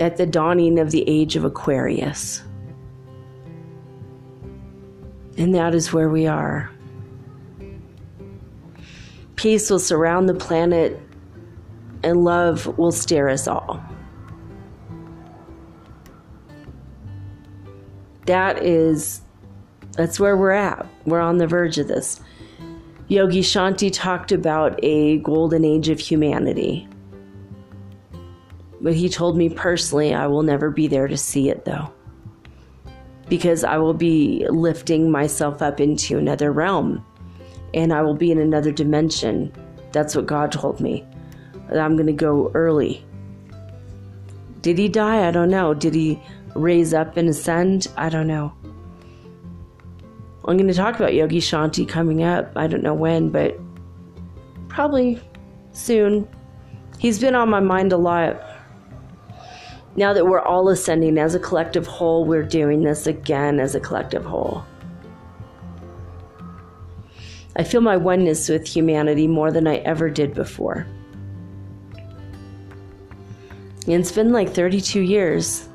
at 0.00 0.16
the 0.16 0.26
dawning 0.26 0.78
of 0.78 0.90
the 0.90 1.08
age 1.08 1.36
of 1.36 1.44
aquarius 1.44 2.42
and 5.36 5.54
that 5.54 5.74
is 5.74 5.92
where 5.92 6.08
we 6.08 6.26
are 6.26 6.70
peace 9.36 9.70
will 9.70 9.78
surround 9.78 10.28
the 10.28 10.34
planet 10.34 11.00
and 12.02 12.24
love 12.24 12.66
will 12.78 12.92
steer 12.92 13.28
us 13.28 13.46
all 13.46 13.82
that 18.26 18.62
is 18.62 19.20
that's 19.96 20.18
where 20.18 20.36
we're 20.36 20.50
at. 20.50 20.86
We're 21.04 21.20
on 21.20 21.38
the 21.38 21.46
verge 21.46 21.78
of 21.78 21.88
this. 21.88 22.20
Yogi 23.08 23.42
Shanti 23.42 23.90
talked 23.92 24.32
about 24.32 24.80
a 24.82 25.18
golden 25.18 25.64
age 25.64 25.90
of 25.90 26.00
humanity. 26.00 26.88
But 28.80 28.94
he 28.94 29.08
told 29.08 29.36
me 29.36 29.50
personally, 29.50 30.14
I 30.14 30.26
will 30.26 30.42
never 30.42 30.70
be 30.70 30.86
there 30.86 31.06
to 31.06 31.16
see 31.16 31.50
it 31.50 31.64
though. 31.64 31.92
Because 33.28 33.62
I 33.62 33.76
will 33.76 33.94
be 33.94 34.46
lifting 34.48 35.10
myself 35.10 35.60
up 35.60 35.80
into 35.80 36.16
another 36.18 36.50
realm 36.50 37.04
and 37.74 37.92
I 37.92 38.00
will 38.02 38.14
be 38.14 38.30
in 38.30 38.38
another 38.38 38.72
dimension. 38.72 39.52
That's 39.92 40.16
what 40.16 40.26
God 40.26 40.50
told 40.52 40.80
me. 40.80 41.04
I'm 41.70 41.96
going 41.96 42.06
to 42.06 42.12
go 42.12 42.50
early. 42.54 43.04
Did 44.62 44.78
he 44.78 44.88
die? 44.88 45.28
I 45.28 45.30
don't 45.30 45.50
know. 45.50 45.74
Did 45.74 45.94
he 45.94 46.22
raise 46.54 46.94
up 46.94 47.16
and 47.16 47.28
ascend? 47.28 47.88
I 47.96 48.08
don't 48.08 48.26
know. 48.26 48.54
I'm 50.46 50.58
going 50.58 50.68
to 50.68 50.74
talk 50.74 50.96
about 50.96 51.14
Yogi 51.14 51.40
Shanti 51.40 51.88
coming 51.88 52.22
up. 52.22 52.52
I 52.54 52.66
don't 52.66 52.82
know 52.82 52.92
when, 52.92 53.30
but 53.30 53.58
probably 54.68 55.18
soon. 55.72 56.28
He's 56.98 57.18
been 57.18 57.34
on 57.34 57.48
my 57.48 57.60
mind 57.60 57.92
a 57.92 57.96
lot. 57.96 58.42
Now 59.96 60.12
that 60.12 60.26
we're 60.26 60.42
all 60.42 60.68
ascending 60.68 61.16
as 61.16 61.34
a 61.34 61.38
collective 61.38 61.86
whole, 61.86 62.26
we're 62.26 62.42
doing 62.42 62.82
this 62.82 63.06
again 63.06 63.58
as 63.58 63.74
a 63.74 63.80
collective 63.80 64.24
whole. 64.24 64.64
I 67.56 67.62
feel 67.62 67.80
my 67.80 67.96
oneness 67.96 68.48
with 68.48 68.66
humanity 68.66 69.26
more 69.26 69.50
than 69.50 69.66
I 69.66 69.76
ever 69.76 70.10
did 70.10 70.34
before. 70.34 70.86
And 73.86 73.94
it's 73.94 74.12
been 74.12 74.32
like 74.32 74.50
32 74.50 75.00
years. 75.00 75.68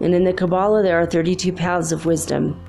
And 0.00 0.14
in 0.14 0.24
the 0.24 0.32
Kabbalah, 0.32 0.82
there 0.82 1.00
are 1.00 1.06
32 1.06 1.52
paths 1.52 1.92
of 1.92 2.04
wisdom. 2.04 2.60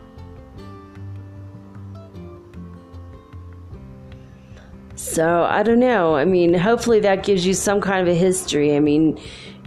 So 5.19 5.43
I 5.43 5.63
don't 5.63 5.79
know. 5.79 6.15
I 6.15 6.23
mean, 6.23 6.53
hopefully 6.53 7.01
that 7.01 7.25
gives 7.25 7.45
you 7.45 7.53
some 7.53 7.81
kind 7.81 7.99
of 7.99 8.07
a 8.07 8.17
history. 8.17 8.77
I 8.77 8.79
mean, 8.79 9.19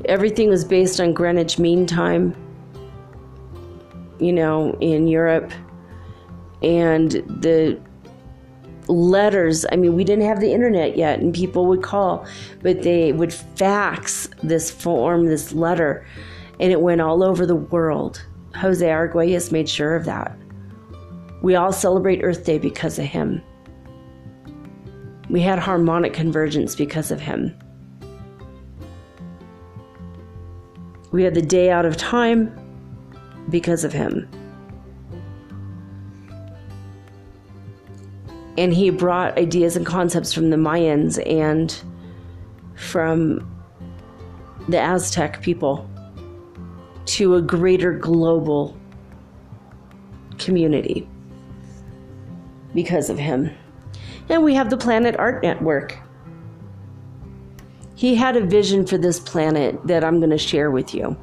everything 0.07 0.49
was 0.49 0.65
based 0.65 0.99
on 0.99 1.13
Greenwich 1.13 1.59
Mean 1.59 1.87
Time, 1.87 2.35
you 4.19 4.33
know, 4.33 4.75
in 4.81 5.09
Europe. 5.09 5.53
And 6.63 7.11
the 7.11 7.79
letters, 8.89 9.67
I 9.71 9.77
mean, 9.77 9.95
we 9.95 10.05
didn't 10.05 10.25
have 10.25 10.41
the 10.41 10.51
internet 10.51 10.97
yet, 10.97 11.19
and 11.21 11.35
people 11.35 11.67
would 11.67 11.83
call, 11.83 12.27
but 12.63 12.83
they 12.83 13.13
would 13.13 13.35
fax 13.35 14.31
this 14.43 14.71
form, 14.71 15.27
this 15.27 15.53
letter, 15.53 16.07
and 16.61 16.73
it 16.73 16.81
went 16.81 17.03
all 17.03 17.23
over 17.23 17.45
the 17.45 17.57
world. 17.57 18.25
Jose 18.57 18.87
Arguelles 18.87 19.53
made 19.53 19.69
sure 19.69 19.97
of 19.97 20.07
that. 20.07 20.35
We 21.43 21.57
all 21.57 21.73
celebrate 21.73 22.23
Earth 22.23 22.47
Day 22.47 22.57
because 22.57 22.99
of 22.99 23.05
him. 23.05 23.43
We 25.33 25.41
had 25.41 25.59
harmonic 25.59 26.13
convergence 26.13 26.77
because 26.77 27.11
of 27.11 27.19
him. 27.19 27.57
We 31.11 31.23
had 31.23 31.33
the 31.33 31.41
day 31.41 31.71
out 31.71 31.87
of 31.87 31.97
time 31.97 32.55
because 33.49 33.83
of 33.83 33.95
him. 33.95 34.29
And 38.59 38.75
he 38.75 38.91
brought 38.91 39.39
ideas 39.39 39.75
and 39.75 39.87
concepts 39.87 40.35
from 40.35 40.51
the 40.51 40.59
Mayans 40.59 41.19
and 41.27 41.75
from 42.75 43.51
the 44.69 44.79
Aztec 44.79 45.41
people 45.41 45.89
to 47.07 47.37
a 47.37 47.41
greater 47.41 47.95
global 47.95 48.77
community 50.37 51.09
because 52.75 53.09
of 53.09 53.19
him. 53.19 53.51
And 54.29 54.43
we 54.43 54.55
have 54.55 54.71
the 54.71 54.77
Planet 54.77 55.17
Art 55.19 55.43
Network. 55.43 55.99
He 57.95 58.15
had 58.15 58.37
a 58.37 58.41
vision 58.41 58.87
for 58.87 58.99
this 58.99 59.21
planet 59.21 59.79
that 59.87 60.03
I'm 60.03 60.19
going 60.19 60.31
to 60.31 60.39
share 60.39 60.71
with 60.71 60.95
you. 60.95 61.17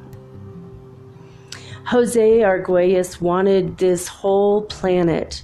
Jose 1.86 2.38
Arguelles 2.38 3.20
wanted 3.20 3.76
this 3.78 4.06
whole 4.06 4.62
planet 4.62 5.42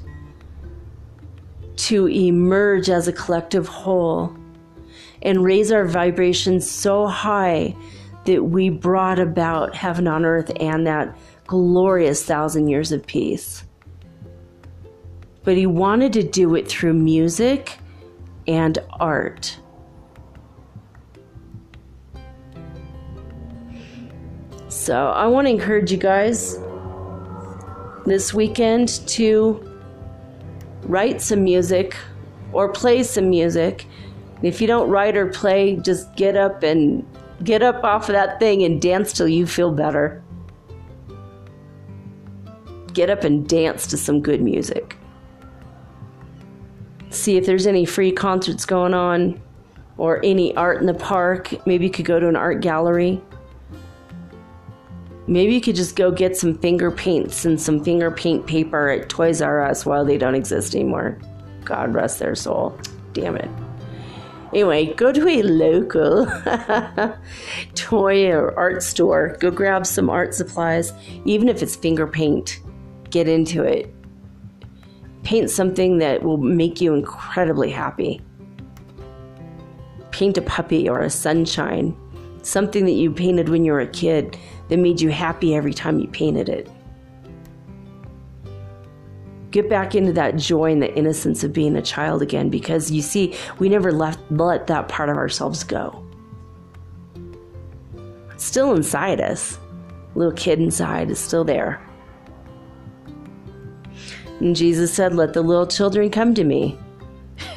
to 1.76 2.08
emerge 2.08 2.88
as 2.88 3.08
a 3.08 3.12
collective 3.12 3.68
whole 3.68 4.34
and 5.22 5.44
raise 5.44 5.72
our 5.72 5.84
vibrations 5.84 6.70
so 6.70 7.06
high 7.06 7.74
that 8.26 8.44
we 8.44 8.70
brought 8.70 9.18
about 9.18 9.74
heaven 9.74 10.06
on 10.06 10.24
earth 10.24 10.50
and 10.58 10.86
that 10.86 11.16
glorious 11.46 12.24
thousand 12.24 12.68
years 12.68 12.92
of 12.92 13.06
peace 13.06 13.65
but 15.46 15.56
he 15.56 15.64
wanted 15.64 16.12
to 16.12 16.24
do 16.24 16.56
it 16.56 16.66
through 16.66 16.92
music 16.92 17.78
and 18.48 18.80
art. 18.98 19.56
So 24.68 25.06
I 25.10 25.28
want 25.28 25.46
to 25.46 25.52
encourage 25.52 25.92
you 25.92 25.98
guys 25.98 26.58
this 28.06 28.34
weekend 28.34 28.88
to 29.06 29.62
write 30.82 31.22
some 31.22 31.44
music 31.44 31.96
or 32.52 32.72
play 32.72 33.04
some 33.04 33.30
music. 33.30 33.86
If 34.42 34.60
you 34.60 34.66
don't 34.66 34.90
write 34.90 35.16
or 35.16 35.28
play, 35.28 35.76
just 35.76 36.12
get 36.16 36.36
up 36.36 36.64
and 36.64 37.06
get 37.44 37.62
up 37.62 37.84
off 37.84 38.08
of 38.08 38.14
that 38.14 38.40
thing 38.40 38.64
and 38.64 38.82
dance 38.82 39.12
till 39.12 39.28
you 39.28 39.46
feel 39.46 39.70
better. 39.70 40.24
Get 42.92 43.10
up 43.10 43.22
and 43.22 43.48
dance 43.48 43.86
to 43.86 43.96
some 43.96 44.20
good 44.20 44.42
music 44.42 44.96
see 47.16 47.36
if 47.36 47.46
there's 47.46 47.66
any 47.66 47.84
free 47.84 48.12
concerts 48.12 48.64
going 48.64 48.94
on 48.94 49.40
or 49.98 50.20
any 50.24 50.54
art 50.56 50.80
in 50.80 50.86
the 50.86 50.94
park. 50.94 51.54
Maybe 51.66 51.86
you 51.86 51.90
could 51.90 52.04
go 52.04 52.20
to 52.20 52.28
an 52.28 52.36
art 52.36 52.60
gallery. 52.60 53.20
Maybe 55.26 55.54
you 55.54 55.60
could 55.60 55.74
just 55.74 55.96
go 55.96 56.12
get 56.12 56.36
some 56.36 56.56
finger 56.58 56.90
paints 56.90 57.44
and 57.44 57.60
some 57.60 57.82
finger 57.82 58.10
paint 58.10 58.46
paper 58.46 58.88
at 58.88 59.08
Toys 59.08 59.42
R 59.42 59.62
Us 59.62 59.84
while 59.84 60.04
they 60.04 60.18
don't 60.18 60.36
exist 60.36 60.74
anymore. 60.74 61.18
God 61.64 61.94
rest 61.94 62.20
their 62.20 62.34
soul. 62.34 62.78
Damn 63.12 63.36
it. 63.36 63.50
Anyway, 64.52 64.94
go 64.94 65.10
to 65.10 65.26
a 65.26 65.42
local 65.42 66.26
toy 67.74 68.30
or 68.30 68.56
art 68.56 68.82
store. 68.82 69.36
Go 69.40 69.50
grab 69.50 69.84
some 69.84 70.08
art 70.08 70.34
supplies, 70.34 70.92
even 71.24 71.48
if 71.48 71.62
it's 71.62 71.74
finger 71.74 72.06
paint. 72.06 72.60
Get 73.10 73.28
into 73.28 73.64
it 73.64 73.95
paint 75.26 75.50
something 75.50 75.98
that 75.98 76.22
will 76.22 76.36
make 76.36 76.80
you 76.80 76.94
incredibly 76.94 77.68
happy. 77.68 78.20
Paint 80.12 80.38
a 80.38 80.42
puppy 80.42 80.88
or 80.88 81.00
a 81.00 81.10
sunshine, 81.10 81.96
something 82.42 82.84
that 82.84 82.92
you 82.92 83.10
painted 83.10 83.48
when 83.48 83.64
you 83.64 83.72
were 83.72 83.80
a 83.80 83.88
kid 83.88 84.38
that 84.68 84.76
made 84.76 85.00
you 85.00 85.10
happy 85.10 85.56
every 85.56 85.74
time 85.74 85.98
you 85.98 86.06
painted 86.06 86.48
it. 86.48 86.70
Get 89.50 89.68
back 89.68 89.96
into 89.96 90.12
that 90.12 90.36
joy 90.36 90.70
and 90.70 90.80
the 90.80 90.94
innocence 90.94 91.42
of 91.42 91.52
being 91.52 91.74
a 91.74 91.82
child 91.82 92.22
again 92.22 92.48
because 92.48 92.92
you 92.92 93.02
see, 93.02 93.34
we 93.58 93.68
never 93.68 93.90
left, 93.90 94.20
let 94.30 94.68
that 94.68 94.86
part 94.86 95.08
of 95.08 95.16
ourselves 95.16 95.64
go. 95.64 96.06
It's 98.30 98.44
still 98.44 98.74
inside 98.74 99.20
us. 99.20 99.58
Little 100.14 100.34
kid 100.34 100.60
inside 100.60 101.10
is 101.10 101.18
still 101.18 101.42
there. 101.42 101.84
And 104.40 104.54
Jesus 104.54 104.92
said, 104.92 105.14
Let 105.14 105.32
the 105.32 105.42
little 105.42 105.66
children 105.66 106.10
come 106.10 106.34
to 106.34 106.44
me. 106.44 106.78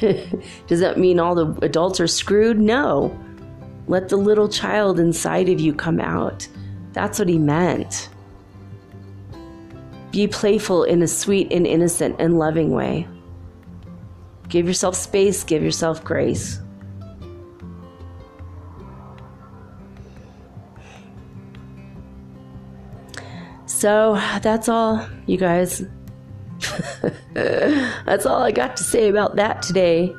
Does 0.66 0.80
that 0.80 0.98
mean 0.98 1.18
all 1.18 1.34
the 1.34 1.52
adults 1.64 2.00
are 2.00 2.06
screwed? 2.06 2.58
No. 2.58 3.16
Let 3.86 4.08
the 4.08 4.16
little 4.16 4.48
child 4.48 5.00
inside 5.00 5.48
of 5.48 5.60
you 5.60 5.74
come 5.74 6.00
out. 6.00 6.46
That's 6.92 7.18
what 7.18 7.28
he 7.28 7.38
meant. 7.38 8.08
Be 10.10 10.26
playful 10.26 10.84
in 10.84 11.02
a 11.02 11.08
sweet 11.08 11.52
and 11.52 11.66
innocent 11.66 12.16
and 12.18 12.38
loving 12.38 12.70
way. 12.70 13.06
Give 14.48 14.66
yourself 14.66 14.96
space, 14.96 15.44
give 15.44 15.62
yourself 15.62 16.02
grace. 16.02 16.60
So 23.66 24.20
that's 24.42 24.68
all, 24.68 25.06
you 25.26 25.36
guys. 25.38 25.82
That's 27.34 28.26
all 28.26 28.42
I 28.42 28.52
got 28.52 28.76
to 28.76 28.84
say 28.84 29.08
about 29.08 29.36
that 29.36 29.62
today. 29.62 30.14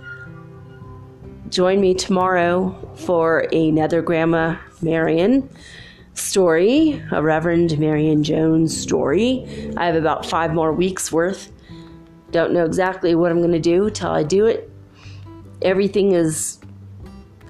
Join 1.50 1.82
me 1.82 1.94
tomorrow 1.94 2.72
for 2.96 3.48
another 3.52 4.02
Grandma 4.02 4.58
Marion 4.82 5.50
story, 6.14 7.04
a 7.12 7.22
Reverend 7.22 7.78
Marion 7.78 8.24
Jones 8.24 8.76
story. 8.76 9.74
I 9.78 9.86
have 9.86 9.96
about 9.96 10.26
five 10.26 10.54
more 10.54 10.74
weeks 10.74 11.12
worth. 11.12 11.52
Don't 12.32 12.54
know 12.54 12.66
exactly 12.66 13.16
what 13.16 13.32
I'm 13.32 13.40
going 13.40 13.52
to 13.52 13.60
do 13.60 13.90
till 13.90 14.12
I 14.12 14.24
do 14.24 14.46
it. 14.46 14.70
Everything 15.62 16.14
is 16.14 16.60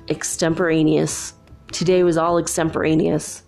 extemporaneous. 0.09 1.33
Today 1.71 2.03
was 2.03 2.17
all 2.17 2.37
extemporaneous. 2.37 3.43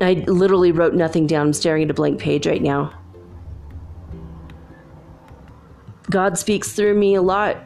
I 0.00 0.14
literally 0.26 0.72
wrote 0.72 0.94
nothing 0.94 1.26
down. 1.26 1.48
I'm 1.48 1.52
staring 1.52 1.84
at 1.84 1.90
a 1.90 1.94
blank 1.94 2.18
page 2.18 2.46
right 2.46 2.62
now. 2.62 2.92
God 6.12 6.36
speaks 6.36 6.72
through 6.72 6.94
me 6.94 7.14
a 7.14 7.22
lot. 7.22 7.56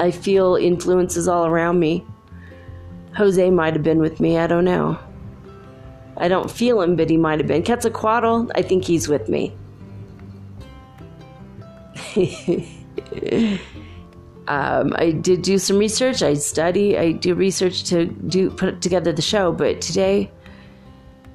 I 0.00 0.10
feel 0.10 0.56
influences 0.56 1.28
all 1.28 1.46
around 1.46 1.78
me. 1.78 2.04
Jose 3.16 3.50
might 3.50 3.74
have 3.74 3.84
been 3.84 4.00
with 4.00 4.18
me, 4.18 4.36
I 4.36 4.48
don't 4.48 4.64
know. 4.64 4.98
I 6.16 6.26
don't 6.26 6.50
feel 6.50 6.82
him, 6.82 6.96
but 6.96 7.08
he 7.08 7.16
might 7.16 7.38
have 7.38 7.46
been. 7.46 7.62
Quetzalcoatl, 7.62 8.50
I 8.56 8.62
think 8.62 8.84
he's 8.84 9.06
with 9.06 9.28
me. 9.28 9.54
um, 14.48 14.92
I 14.96 15.12
did 15.20 15.42
do 15.42 15.58
some 15.58 15.78
research. 15.78 16.20
I 16.20 16.34
study. 16.34 16.98
I 16.98 17.12
do 17.12 17.36
research 17.36 17.84
to 17.84 18.06
do 18.06 18.50
put 18.50 18.82
together 18.82 19.12
the 19.12 19.22
show. 19.22 19.52
But 19.52 19.80
today, 19.80 20.32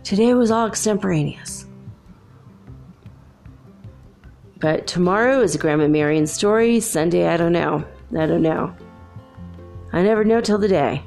today 0.03 0.33
was 0.33 0.51
all 0.51 0.67
extemporaneous. 0.67 1.66
But 4.59 4.87
tomorrow 4.87 5.41
is 5.41 5.53
a 5.53 5.59
Grandma 5.59 5.87
Marion 5.87 6.25
story. 6.25 6.79
Sunday, 6.79 7.27
I 7.27 7.37
don't 7.37 7.51
know. 7.51 7.85
I 8.17 8.25
don't 8.25 8.41
know. 8.41 8.75
I 9.93 10.01
never 10.01 10.23
know 10.23 10.41
till 10.41 10.57
the 10.57 10.67
day. 10.67 11.03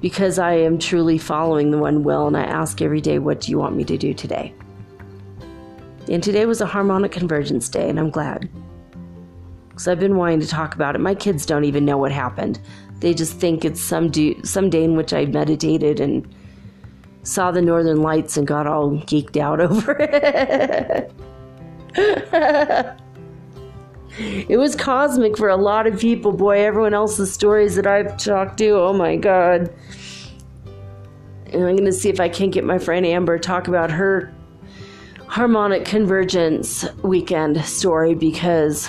Because 0.00 0.38
I 0.38 0.52
am 0.52 0.78
truly 0.78 1.18
following 1.18 1.70
the 1.70 1.78
one 1.78 2.04
will, 2.04 2.28
and 2.28 2.36
I 2.36 2.44
ask 2.44 2.80
every 2.80 3.00
day, 3.00 3.18
What 3.18 3.40
do 3.40 3.50
you 3.50 3.58
want 3.58 3.76
me 3.76 3.84
to 3.84 3.98
do 3.98 4.14
today? 4.14 4.54
And 6.08 6.22
today 6.22 6.46
was 6.46 6.60
a 6.60 6.66
harmonic 6.66 7.12
convergence 7.12 7.68
day, 7.68 7.88
and 7.88 7.98
I'm 7.98 8.10
glad. 8.10 8.48
Because 9.68 9.88
I've 9.88 10.00
been 10.00 10.16
wanting 10.16 10.40
to 10.40 10.46
talk 10.46 10.74
about 10.74 10.94
it. 10.94 11.00
My 11.00 11.14
kids 11.14 11.44
don't 11.44 11.64
even 11.64 11.84
know 11.84 11.98
what 11.98 12.12
happened. 12.12 12.60
They 13.00 13.12
just 13.12 13.38
think 13.38 13.64
it's 13.64 13.80
some, 13.80 14.08
do- 14.08 14.40
some 14.44 14.70
day 14.70 14.84
in 14.84 14.96
which 14.96 15.12
I 15.12 15.26
meditated 15.26 16.00
and 16.00 16.32
saw 17.24 17.50
the 17.50 17.62
northern 17.62 18.02
lights 18.02 18.36
and 18.36 18.46
got 18.46 18.66
all 18.66 18.90
geeked 18.90 19.36
out 19.36 19.60
over 19.60 19.96
it. 19.98 21.12
It 21.94 22.96
was 24.58 24.76
cosmic 24.76 25.36
for 25.36 25.48
a 25.48 25.56
lot 25.56 25.86
of 25.86 25.98
people. 25.98 26.32
Boy, 26.32 26.60
everyone 26.60 26.94
else's 26.94 27.32
stories 27.32 27.76
that 27.76 27.86
I've 27.86 28.16
talked 28.16 28.58
to, 28.58 28.70
oh 28.70 28.92
my 28.92 29.16
god. 29.16 29.72
And 31.46 31.64
I'm 31.64 31.74
going 31.74 31.84
to 31.84 31.92
see 31.92 32.08
if 32.08 32.20
I 32.20 32.28
can't 32.28 32.52
get 32.52 32.64
my 32.64 32.78
friend 32.78 33.04
Amber 33.04 33.38
talk 33.38 33.66
about 33.66 33.90
her 33.90 34.32
harmonic 35.26 35.84
convergence 35.84 36.84
weekend 37.02 37.64
story 37.64 38.14
because 38.14 38.88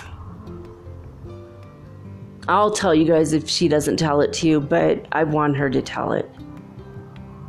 I'll 2.47 2.71
tell 2.71 2.93
you 2.93 3.05
guys 3.05 3.33
if 3.33 3.49
she 3.49 3.67
doesn't 3.67 3.97
tell 3.97 4.21
it 4.21 4.33
to 4.33 4.47
you, 4.47 4.59
but 4.59 5.05
I 5.11 5.23
want 5.23 5.55
her 5.57 5.69
to 5.69 5.81
tell 5.81 6.13
it. 6.13 6.29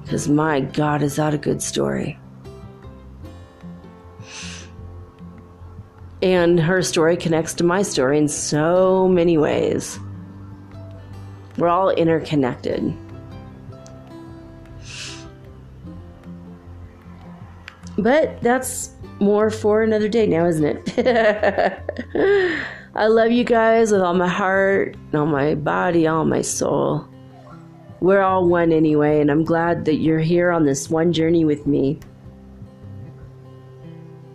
Because 0.02 0.28
my 0.28 0.60
God, 0.60 1.02
is 1.02 1.16
that 1.16 1.34
a 1.34 1.38
good 1.38 1.62
story? 1.62 2.18
And 6.22 6.60
her 6.60 6.82
story 6.82 7.16
connects 7.16 7.52
to 7.54 7.64
my 7.64 7.82
story 7.82 8.16
in 8.16 8.28
so 8.28 9.08
many 9.08 9.36
ways. 9.36 9.98
We're 11.58 11.68
all 11.68 11.90
interconnected. 11.90 12.96
But 17.98 18.40
that's 18.40 18.90
more 19.20 19.50
for 19.50 19.82
another 19.82 20.08
day 20.08 20.26
now, 20.26 20.46
isn't 20.46 20.98
it? 20.98 21.78
I 22.94 23.06
love 23.06 23.30
you 23.30 23.44
guys 23.44 23.90
with 23.90 24.00
all 24.00 24.14
my 24.14 24.28
heart, 24.28 24.96
all 25.14 25.26
my 25.26 25.54
body, 25.54 26.06
all 26.06 26.24
my 26.24 26.42
soul. 26.42 27.06
We're 28.00 28.20
all 28.20 28.48
one 28.48 28.72
anyway, 28.72 29.20
and 29.20 29.30
I'm 29.30 29.44
glad 29.44 29.84
that 29.84 29.96
you're 29.96 30.18
here 30.18 30.50
on 30.50 30.64
this 30.64 30.90
one 30.90 31.12
journey 31.12 31.44
with 31.44 31.66
me. 31.66 32.00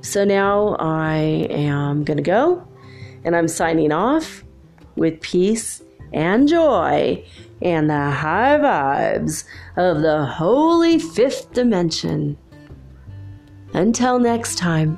So 0.07 0.23
now 0.23 0.77
I 0.79 1.17
am 1.49 2.05
going 2.05 2.15
to 2.15 2.23
go 2.23 2.65
and 3.25 3.35
I'm 3.35 3.49
signing 3.49 3.91
off 3.91 4.41
with 4.95 5.19
peace 5.19 5.83
and 6.13 6.47
joy 6.47 7.25
and 7.61 7.89
the 7.89 8.09
high 8.09 8.57
vibes 8.57 9.43
of 9.75 10.01
the 10.01 10.25
holy 10.25 10.97
fifth 10.97 11.51
dimension. 11.51 12.37
Until 13.73 14.17
next 14.17 14.57
time. 14.57 14.97